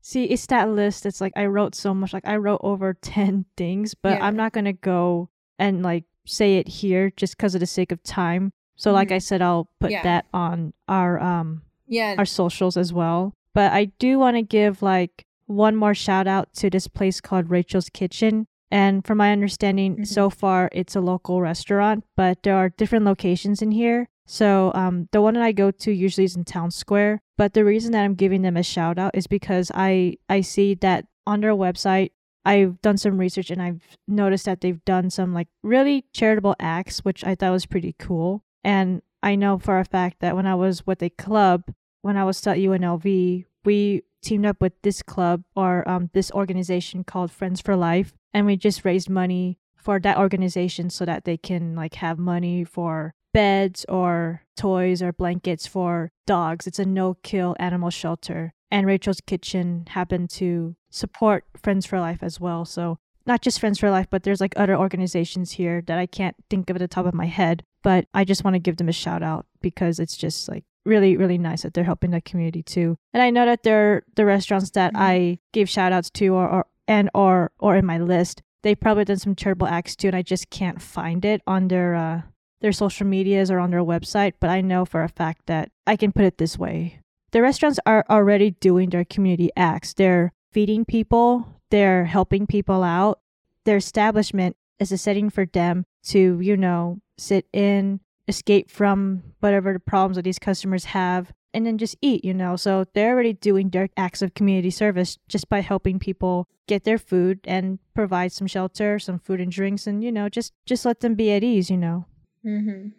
See, 0.02 0.26
it's 0.26 0.46
that 0.48 0.70
list. 0.70 1.06
It's 1.06 1.20
like 1.20 1.34
I 1.36 1.46
wrote 1.46 1.76
so 1.76 1.94
much. 1.94 2.14
Like 2.14 2.28
I 2.28 2.38
wrote 2.38 2.62
over 2.64 2.94
10 3.02 3.46
things, 3.58 3.94
but 3.96 4.18
Yeah. 4.18 4.26
I'm 4.26 4.36
not 4.36 4.54
going 4.54 4.66
to 4.66 4.74
go 4.74 5.30
and 5.60 5.84
like 5.84 6.06
say 6.26 6.58
it 6.58 6.68
here 6.68 7.12
just 7.16 7.38
because 7.38 7.56
of 7.56 7.60
the 7.62 7.66
sake 7.68 7.92
of 7.92 8.02
time. 8.04 8.52
So 8.76 8.92
like 8.92 9.10
Mhm. 9.10 9.16
I 9.16 9.18
said 9.20 9.42
I'll 9.42 9.70
put 9.80 9.92
Yeah. 9.92 10.04
that 10.04 10.26
on 10.34 10.74
our 10.88 11.20
um 11.22 11.64
Yeah. 11.88 12.16
our 12.18 12.26
socials 12.26 12.78
as 12.78 12.94
well. 12.94 13.34
But 13.54 13.72
I 13.74 13.86
do 14.00 14.20
want 14.20 14.38
to 14.38 14.42
give 14.44 14.82
like 14.82 15.26
one 15.48 15.76
more 15.76 15.96
shout 15.96 16.28
out 16.28 16.54
to 16.56 16.70
this 16.70 16.88
place 16.88 17.20
called 17.20 17.50
Rachel's 17.50 17.90
Kitchen. 17.90 18.46
And 18.72 19.04
from 19.06 19.18
my 19.18 19.32
understanding, 19.32 19.98
Mhm. 19.98 20.08
so 20.08 20.30
far 20.30 20.70
it's 20.72 20.96
a 20.96 21.02
local 21.02 21.42
restaurant, 21.42 22.04
but 22.16 22.44
there 22.44 22.56
are 22.56 22.70
different 22.70 23.04
locations 23.06 23.62
in 23.64 23.72
here. 23.72 24.08
So 24.28 24.72
um, 24.76 25.10
the 25.12 25.22
one 25.22 25.34
that 25.34 25.42
I 25.44 25.52
go 25.52 25.72
to 25.72 25.92
usually 25.92 26.26
is 26.26 26.36
in 26.36 26.44
Town 26.46 26.70
Square. 26.70 27.20
But 27.36 27.54
the 27.56 27.66
reason 27.66 27.94
that 27.94 28.04
I'm 28.04 28.14
giving 28.14 28.44
them 28.44 28.56
a 28.56 28.62
shout 28.64 29.00
out 29.00 29.16
is 29.16 29.26
because 29.26 29.72
I 29.74 30.18
I 30.30 30.42
see 30.42 30.76
that 30.76 31.06
on 31.26 31.42
their 31.42 31.56
website 31.56 32.12
I've 32.50 32.82
done 32.82 32.98
some 32.98 33.20
research 33.20 33.52
and 33.52 33.62
I've 33.62 33.82
noticed 34.08 34.46
that 34.46 34.62
they've 34.62 34.84
done 34.84 35.12
some 35.12 35.36
like 35.36 35.50
really 35.62 36.06
charitable 36.14 36.56
acts, 36.60 37.06
which 37.06 37.24
I 37.24 37.36
thought 37.36 37.52
was 37.52 37.68
pretty 37.68 37.94
cool. 38.00 38.44
And 38.64 39.04
I 39.22 39.36
know 39.36 39.60
for 39.60 39.78
a 39.78 39.86
fact 39.86 40.20
that 40.22 40.36
when 40.36 40.48
I 40.48 40.56
was 40.56 40.88
with 40.88 41.04
a 41.04 41.12
club, 41.12 41.66
when 42.02 42.18
I 42.18 42.24
was 42.24 42.38
still 42.38 42.54
at 42.54 42.58
UNLV, 42.58 43.46
we 43.66 44.02
teamed 44.24 44.48
up 44.48 44.62
with 44.62 44.74
this 44.82 45.04
club 45.04 45.44
or 45.56 45.88
um, 45.88 46.10
this 46.14 46.32
organization 46.32 47.04
called 47.04 47.32
Friends 47.32 47.62
for 47.62 47.76
Life, 47.76 48.16
and 48.34 48.48
we 48.48 48.58
just 48.58 48.84
raised 48.84 49.12
money 49.12 49.60
for 49.76 50.00
that 50.00 50.18
organization 50.18 50.90
so 50.90 51.06
that 51.06 51.26
they 51.26 51.38
can 51.38 51.76
like 51.76 51.96
have 51.96 52.18
money 52.18 52.64
for 52.64 53.14
beds 53.32 53.86
or 53.88 54.42
toys 54.58 55.04
or 55.04 55.14
blankets 55.14 55.68
for 55.68 56.12
dogs. 56.26 56.66
It's 56.66 56.80
a 56.80 56.86
no-kill 56.86 57.56
animal 57.60 57.92
shelter, 57.92 58.54
and 58.72 58.88
Rachel's 58.88 59.22
Kitchen 59.22 59.86
happened 59.90 60.32
to 60.32 60.76
support 60.90 61.46
Friends 61.62 61.86
for 61.86 62.00
Life 62.00 62.20
as 62.22 62.40
well. 62.40 62.66
So 62.66 62.98
not 63.26 63.42
just 63.42 63.60
Friends 63.60 63.80
for 63.80 63.90
Life, 63.92 64.08
but 64.10 64.24
there's 64.24 64.42
like 64.42 64.54
other 64.58 64.76
organizations 64.76 65.52
here 65.52 65.82
that 65.88 65.98
I 66.00 66.06
can't 66.06 66.36
think 66.50 66.70
of 66.70 66.76
at 66.76 66.80
the 66.80 66.88
top 66.88 67.06
of 67.06 67.14
my 67.14 67.26
head. 67.28 67.64
But 67.84 68.08
I 68.14 68.24
just 68.26 68.44
want 68.44 68.56
to 68.56 68.60
give 68.60 68.78
them 68.78 68.90
a 68.90 68.94
shout 68.94 69.24
out 69.24 69.46
because 69.62 70.00
it's 70.00 70.18
just 70.18 70.50
like 70.50 70.64
really, 70.86 71.16
really 71.16 71.38
nice 71.38 71.62
that 71.62 71.74
they're 71.74 71.84
helping 71.84 72.12
the 72.12 72.22
community 72.22 72.64
too. 72.64 72.98
And 73.14 73.22
I 73.24 73.30
know 73.30 73.46
that 73.46 73.64
they're 73.64 74.04
the 74.16 74.26
restaurants 74.26 74.72
that 74.72 74.94
Mhm. 74.94 75.00
I 75.00 75.40
gave 75.54 75.70
shout 75.70 75.94
outs 75.94 76.10
to 76.12 76.28
or, 76.34 76.48
or 76.50 76.66
and 76.88 77.10
or 77.14 77.52
or 77.60 77.76
in 77.76 77.86
my 77.86 77.98
list. 78.00 78.42
They've 78.64 78.80
probably 78.80 79.06
done 79.06 79.18
some 79.20 79.36
charitable 79.36 79.68
acts 79.68 79.96
too, 79.96 80.08
and 80.08 80.16
I 80.16 80.22
just 80.22 80.50
can't 80.50 80.82
find 80.82 81.24
it 81.24 81.42
on 81.48 81.68
their 81.70 81.96
uh 81.96 82.22
their 82.62 82.72
social 82.74 83.08
medias 83.08 83.50
or 83.50 83.60
on 83.60 83.70
their 83.72 83.84
website. 83.84 84.34
But 84.42 84.50
I 84.50 84.60
know 84.62 84.84
for 84.84 85.04
a 85.04 85.08
fact 85.10 85.44
that 85.46 85.72
I 85.88 85.96
can 85.96 86.12
put 86.12 86.26
it 86.26 86.38
this 86.40 86.58
way. 86.58 87.00
The 87.32 87.42
restaurants 87.42 87.80
are 87.86 88.04
already 88.10 88.52
doing 88.52 88.90
their 88.90 89.06
community 89.06 89.52
acts. 89.56 89.94
They're 89.94 90.34
feeding 90.52 90.86
people, 90.86 91.62
they're 91.70 92.06
helping 92.06 92.48
people 92.48 92.84
out. 92.84 93.20
Their 93.66 93.78
establishment 93.78 94.56
is 94.80 94.92
a 94.92 94.98
setting 94.98 95.30
for 95.30 95.46
them 95.46 95.86
to, 96.04 96.40
you 96.40 96.58
know, 96.58 97.00
sit 97.18 97.46
in, 97.54 98.00
escape 98.28 98.70
from 98.70 99.24
whatever 99.40 99.74
the 99.74 99.80
problems 99.80 100.16
that 100.16 100.24
these 100.24 100.40
customers 100.40 100.86
have, 100.86 101.34
and 101.54 101.66
then 101.66 101.78
just 101.78 101.98
eat, 102.02 102.24
you 102.24 102.34
know. 102.34 102.56
So 102.56 102.86
they're 102.94 103.14
already 103.14 103.34
doing 103.34 103.70
their 103.70 103.90
acts 103.98 104.22
of 104.22 104.34
community 104.34 104.70
service 104.70 105.18
just 105.28 105.50
by 105.50 105.62
helping 105.62 106.00
people 106.00 106.48
get 106.68 106.84
their 106.84 107.00
food 107.00 107.40
and 107.46 107.80
provide 107.96 108.32
some 108.32 108.48
shelter, 108.48 109.00
some 109.00 109.20
food 109.20 109.42
and 109.42 109.52
drinks, 109.52 109.88
and 109.88 110.04
you 110.04 110.12
know, 110.12 110.30
just 110.30 110.54
just 110.66 110.86
let 110.86 111.00
them 111.02 111.16
be 111.16 111.32
at 111.32 111.44
ease, 111.44 111.70
you 111.70 111.78
know. 111.78 112.06
Mm-hmm. 112.46 112.90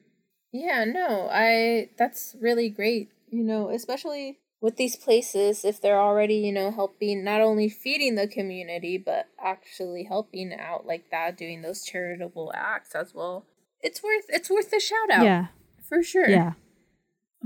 Yeah, 0.53 0.85
no, 0.85 1.29
I 1.33 1.91
that's 1.97 2.35
really 2.41 2.69
great, 2.69 3.13
you 3.31 3.45
know, 3.45 3.71
especially 3.71 4.40
with 4.61 4.77
these 4.77 4.97
places 4.97 5.65
if 5.65 5.81
they're 5.81 6.01
already, 6.01 6.35
you 6.35 6.53
know, 6.53 6.71
helping 6.71 7.25
not 7.25 7.41
only 7.41 7.69
feeding 7.69 8.15
the 8.15 8.29
community 8.29 8.99
but 8.99 9.27
actually 9.43 10.05
helping 10.05 10.53
out 10.59 10.87
like 10.87 11.11
that, 11.11 11.37
doing 11.37 11.63
those 11.63 11.85
charitable 11.85 12.53
acts 12.55 12.95
as 12.95 13.15
well. 13.15 13.47
It's 13.81 14.03
worth 14.03 14.27
it's 14.29 14.51
worth 14.51 14.73
a 14.73 14.81
shout 14.81 15.11
out. 15.11 15.25
Yeah, 15.25 15.47
For 15.89 16.03
sure. 16.03 16.29
yeah. 16.29 16.53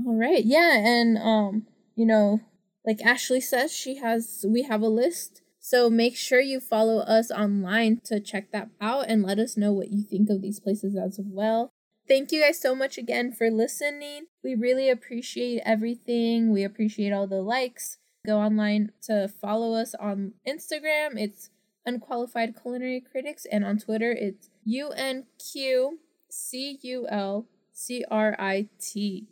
All 0.05 0.15
right. 0.19 0.43
Yeah, 0.43 0.77
and 0.77 1.17
um, 1.17 1.67
you 1.95 2.05
know, 2.05 2.41
like 2.85 3.01
Ashley 3.01 3.39
says, 3.41 3.71
she 3.71 3.95
has 3.95 4.45
we 4.47 4.63
have 4.63 4.81
a 4.81 4.87
list. 4.89 5.41
So 5.59 5.89
make 5.89 6.15
sure 6.15 6.39
you 6.41 6.59
follow 6.59 6.99
us 6.99 7.31
online 7.31 7.99
to 8.05 8.19
check 8.19 8.51
that 8.51 8.69
out 8.79 9.05
and 9.09 9.23
let 9.23 9.39
us 9.39 9.57
know 9.57 9.73
what 9.73 9.89
you 9.89 10.03
think 10.03 10.29
of 10.29 10.43
these 10.43 10.59
places 10.59 10.95
as 10.95 11.19
well. 11.23 11.71
Thank 12.07 12.31
you 12.31 12.41
guys 12.41 12.59
so 12.61 12.75
much 12.75 12.97
again 12.99 13.31
for 13.31 13.49
listening. 13.49 14.27
We 14.43 14.53
really 14.53 14.89
appreciate 14.89 15.61
everything. 15.65 16.51
We 16.51 16.63
appreciate 16.63 17.11
all 17.11 17.25
the 17.25 17.41
likes. 17.41 17.97
Go 18.27 18.37
online 18.37 18.91
to 19.03 19.27
follow 19.27 19.73
us 19.73 19.95
on 19.95 20.33
Instagram. 20.47 21.17
It's 21.17 21.49
Unqualified 21.85 22.55
Culinary 22.61 23.01
Critics, 23.01 23.45
and 23.51 23.63
on 23.63 23.77
Twitter, 23.77 24.11
it's 24.11 24.49
U 24.65 24.89
N 24.89 25.25
Q 25.51 25.99
C 26.29 26.79
U 26.81 27.07
L 27.09 27.47
C 27.71 28.03
R 28.09 28.35
I 28.39 28.69
T. 28.79 29.27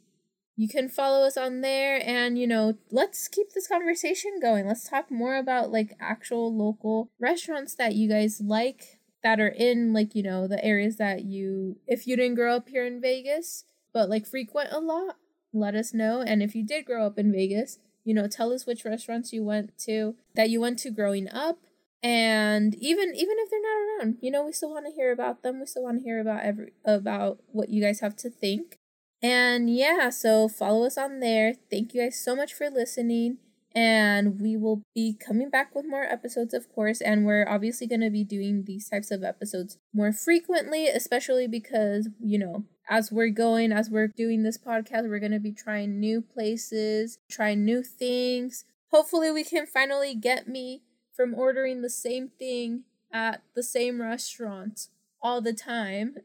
You 0.55 0.67
can 0.67 0.87
follow 0.87 1.25
us 1.25 1.35
on 1.35 1.61
there 1.61 1.99
and, 2.07 2.37
you 2.37 2.45
know, 2.45 2.77
let's 2.91 3.27
keep 3.27 3.53
this 3.53 3.67
conversation 3.67 4.39
going. 4.39 4.67
Let's 4.67 4.87
talk 4.87 5.09
more 5.09 5.35
about 5.35 5.71
like 5.71 5.95
actual 5.99 6.55
local 6.55 7.09
restaurants 7.19 7.73
that 7.75 7.95
you 7.95 8.07
guys 8.07 8.39
like 8.39 8.99
that 9.23 9.39
are 9.39 9.47
in 9.47 9.93
like, 9.93 10.15
you 10.15 10.23
know, 10.23 10.47
the 10.47 10.63
areas 10.63 10.97
that 10.97 11.23
you, 11.25 11.77
if 11.87 12.07
you 12.07 12.15
didn't 12.15 12.35
grow 12.35 12.55
up 12.55 12.69
here 12.69 12.85
in 12.85 13.01
Vegas, 13.01 13.65
but 13.93 14.09
like 14.09 14.25
frequent 14.27 14.69
a 14.71 14.79
lot, 14.79 15.17
let 15.53 15.75
us 15.75 15.93
know. 15.93 16.21
And 16.21 16.41
if 16.43 16.55
you 16.55 16.65
did 16.65 16.85
grow 16.85 17.05
up 17.05 17.17
in 17.17 17.31
Vegas 17.31 17.79
You 18.05 18.13
know, 18.13 18.27
tell 18.27 18.51
us 18.51 18.65
which 18.65 18.83
restaurants 18.83 19.31
you 19.31 19.43
went 19.45 19.77
to 19.85 20.15
that 20.35 20.49
you 20.49 20.59
went 20.59 20.79
to 20.79 20.91
growing 20.91 21.29
up. 21.29 21.59
And 22.01 22.75
even 22.75 23.15
even 23.15 23.35
if 23.39 23.49
they're 23.49 23.61
not 23.61 24.03
around 24.03 24.17
you 24.21 24.29
know 24.29 24.43
we 24.45 24.51
still 24.51 24.71
want 24.71 24.85
to 24.87 24.91
hear 24.91 25.11
about 25.13 25.41
them. 25.41 25.59
We 25.59 25.65
still 25.67 25.83
want 25.83 25.99
to 25.99 26.03
hear 26.03 26.19
about 26.19 26.43
every 26.43 26.73
about 26.83 27.39
what 27.51 27.69
you 27.69 27.81
guys 27.81 28.01
have 28.01 28.15
to 28.17 28.29
think. 28.29 28.77
And 29.21 29.69
yeah 29.73 30.09
so 30.09 30.49
follow 30.49 30.85
us 30.85 30.97
on 30.97 31.19
there. 31.21 31.53
Thank 31.71 31.93
you 31.93 32.01
guys 32.01 32.19
so 32.19 32.35
much 32.35 32.53
for 32.53 32.69
listening 32.69 33.37
and 33.75 34.39
we 34.39 34.55
will 34.55 34.83
be 34.93 35.13
coming 35.13 35.49
back 35.49 35.73
with 35.73 35.85
more 35.87 36.03
episodes 36.03 36.53
of 36.53 36.71
course 36.73 37.01
and 37.01 37.25
we're 37.25 37.47
obviously 37.47 37.87
going 37.87 38.01
to 38.01 38.09
be 38.09 38.23
doing 38.23 38.63
these 38.65 38.87
types 38.89 39.09
of 39.09 39.23
episodes 39.23 39.77
more 39.93 40.13
frequently 40.13 40.87
especially 40.87 41.47
because 41.47 42.09
you 42.19 42.37
know 42.37 42.63
as 42.89 43.11
we're 43.11 43.29
going 43.29 43.71
as 43.71 43.89
we're 43.89 44.07
doing 44.07 44.43
this 44.43 44.57
podcast 44.57 45.09
we're 45.09 45.19
going 45.19 45.31
to 45.31 45.39
be 45.39 45.53
trying 45.53 45.99
new 45.99 46.21
places 46.21 47.17
trying 47.29 47.65
new 47.65 47.81
things 47.81 48.65
hopefully 48.91 49.31
we 49.31 49.43
can 49.43 49.65
finally 49.65 50.13
get 50.13 50.47
me 50.47 50.83
from 51.15 51.33
ordering 51.33 51.81
the 51.81 51.89
same 51.89 52.29
thing 52.39 52.83
at 53.11 53.41
the 53.55 53.63
same 53.63 54.01
restaurant 54.01 54.87
all 55.21 55.41
the 55.41 55.53
time. 55.53 56.15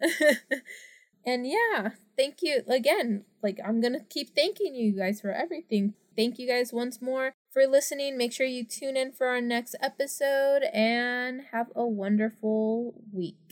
and 1.26 1.46
yeah, 1.46 1.90
thank 2.16 2.38
you 2.42 2.62
again. 2.68 3.24
Like, 3.42 3.58
I'm 3.64 3.80
gonna 3.80 4.04
keep 4.08 4.34
thanking 4.34 4.74
you 4.74 4.92
guys 4.92 5.20
for 5.20 5.30
everything. 5.30 5.94
Thank 6.16 6.38
you 6.38 6.48
guys 6.48 6.72
once 6.72 7.00
more 7.00 7.34
for 7.58 7.66
listening. 7.66 8.16
Make 8.16 8.32
sure 8.32 8.46
you 8.46 8.62
tune 8.62 8.96
in 8.96 9.10
for 9.10 9.26
our 9.26 9.40
next 9.40 9.74
episode 9.80 10.62
and 10.72 11.42
have 11.50 11.66
a 11.74 11.84
wonderful 11.84 12.94
week. 13.12 13.47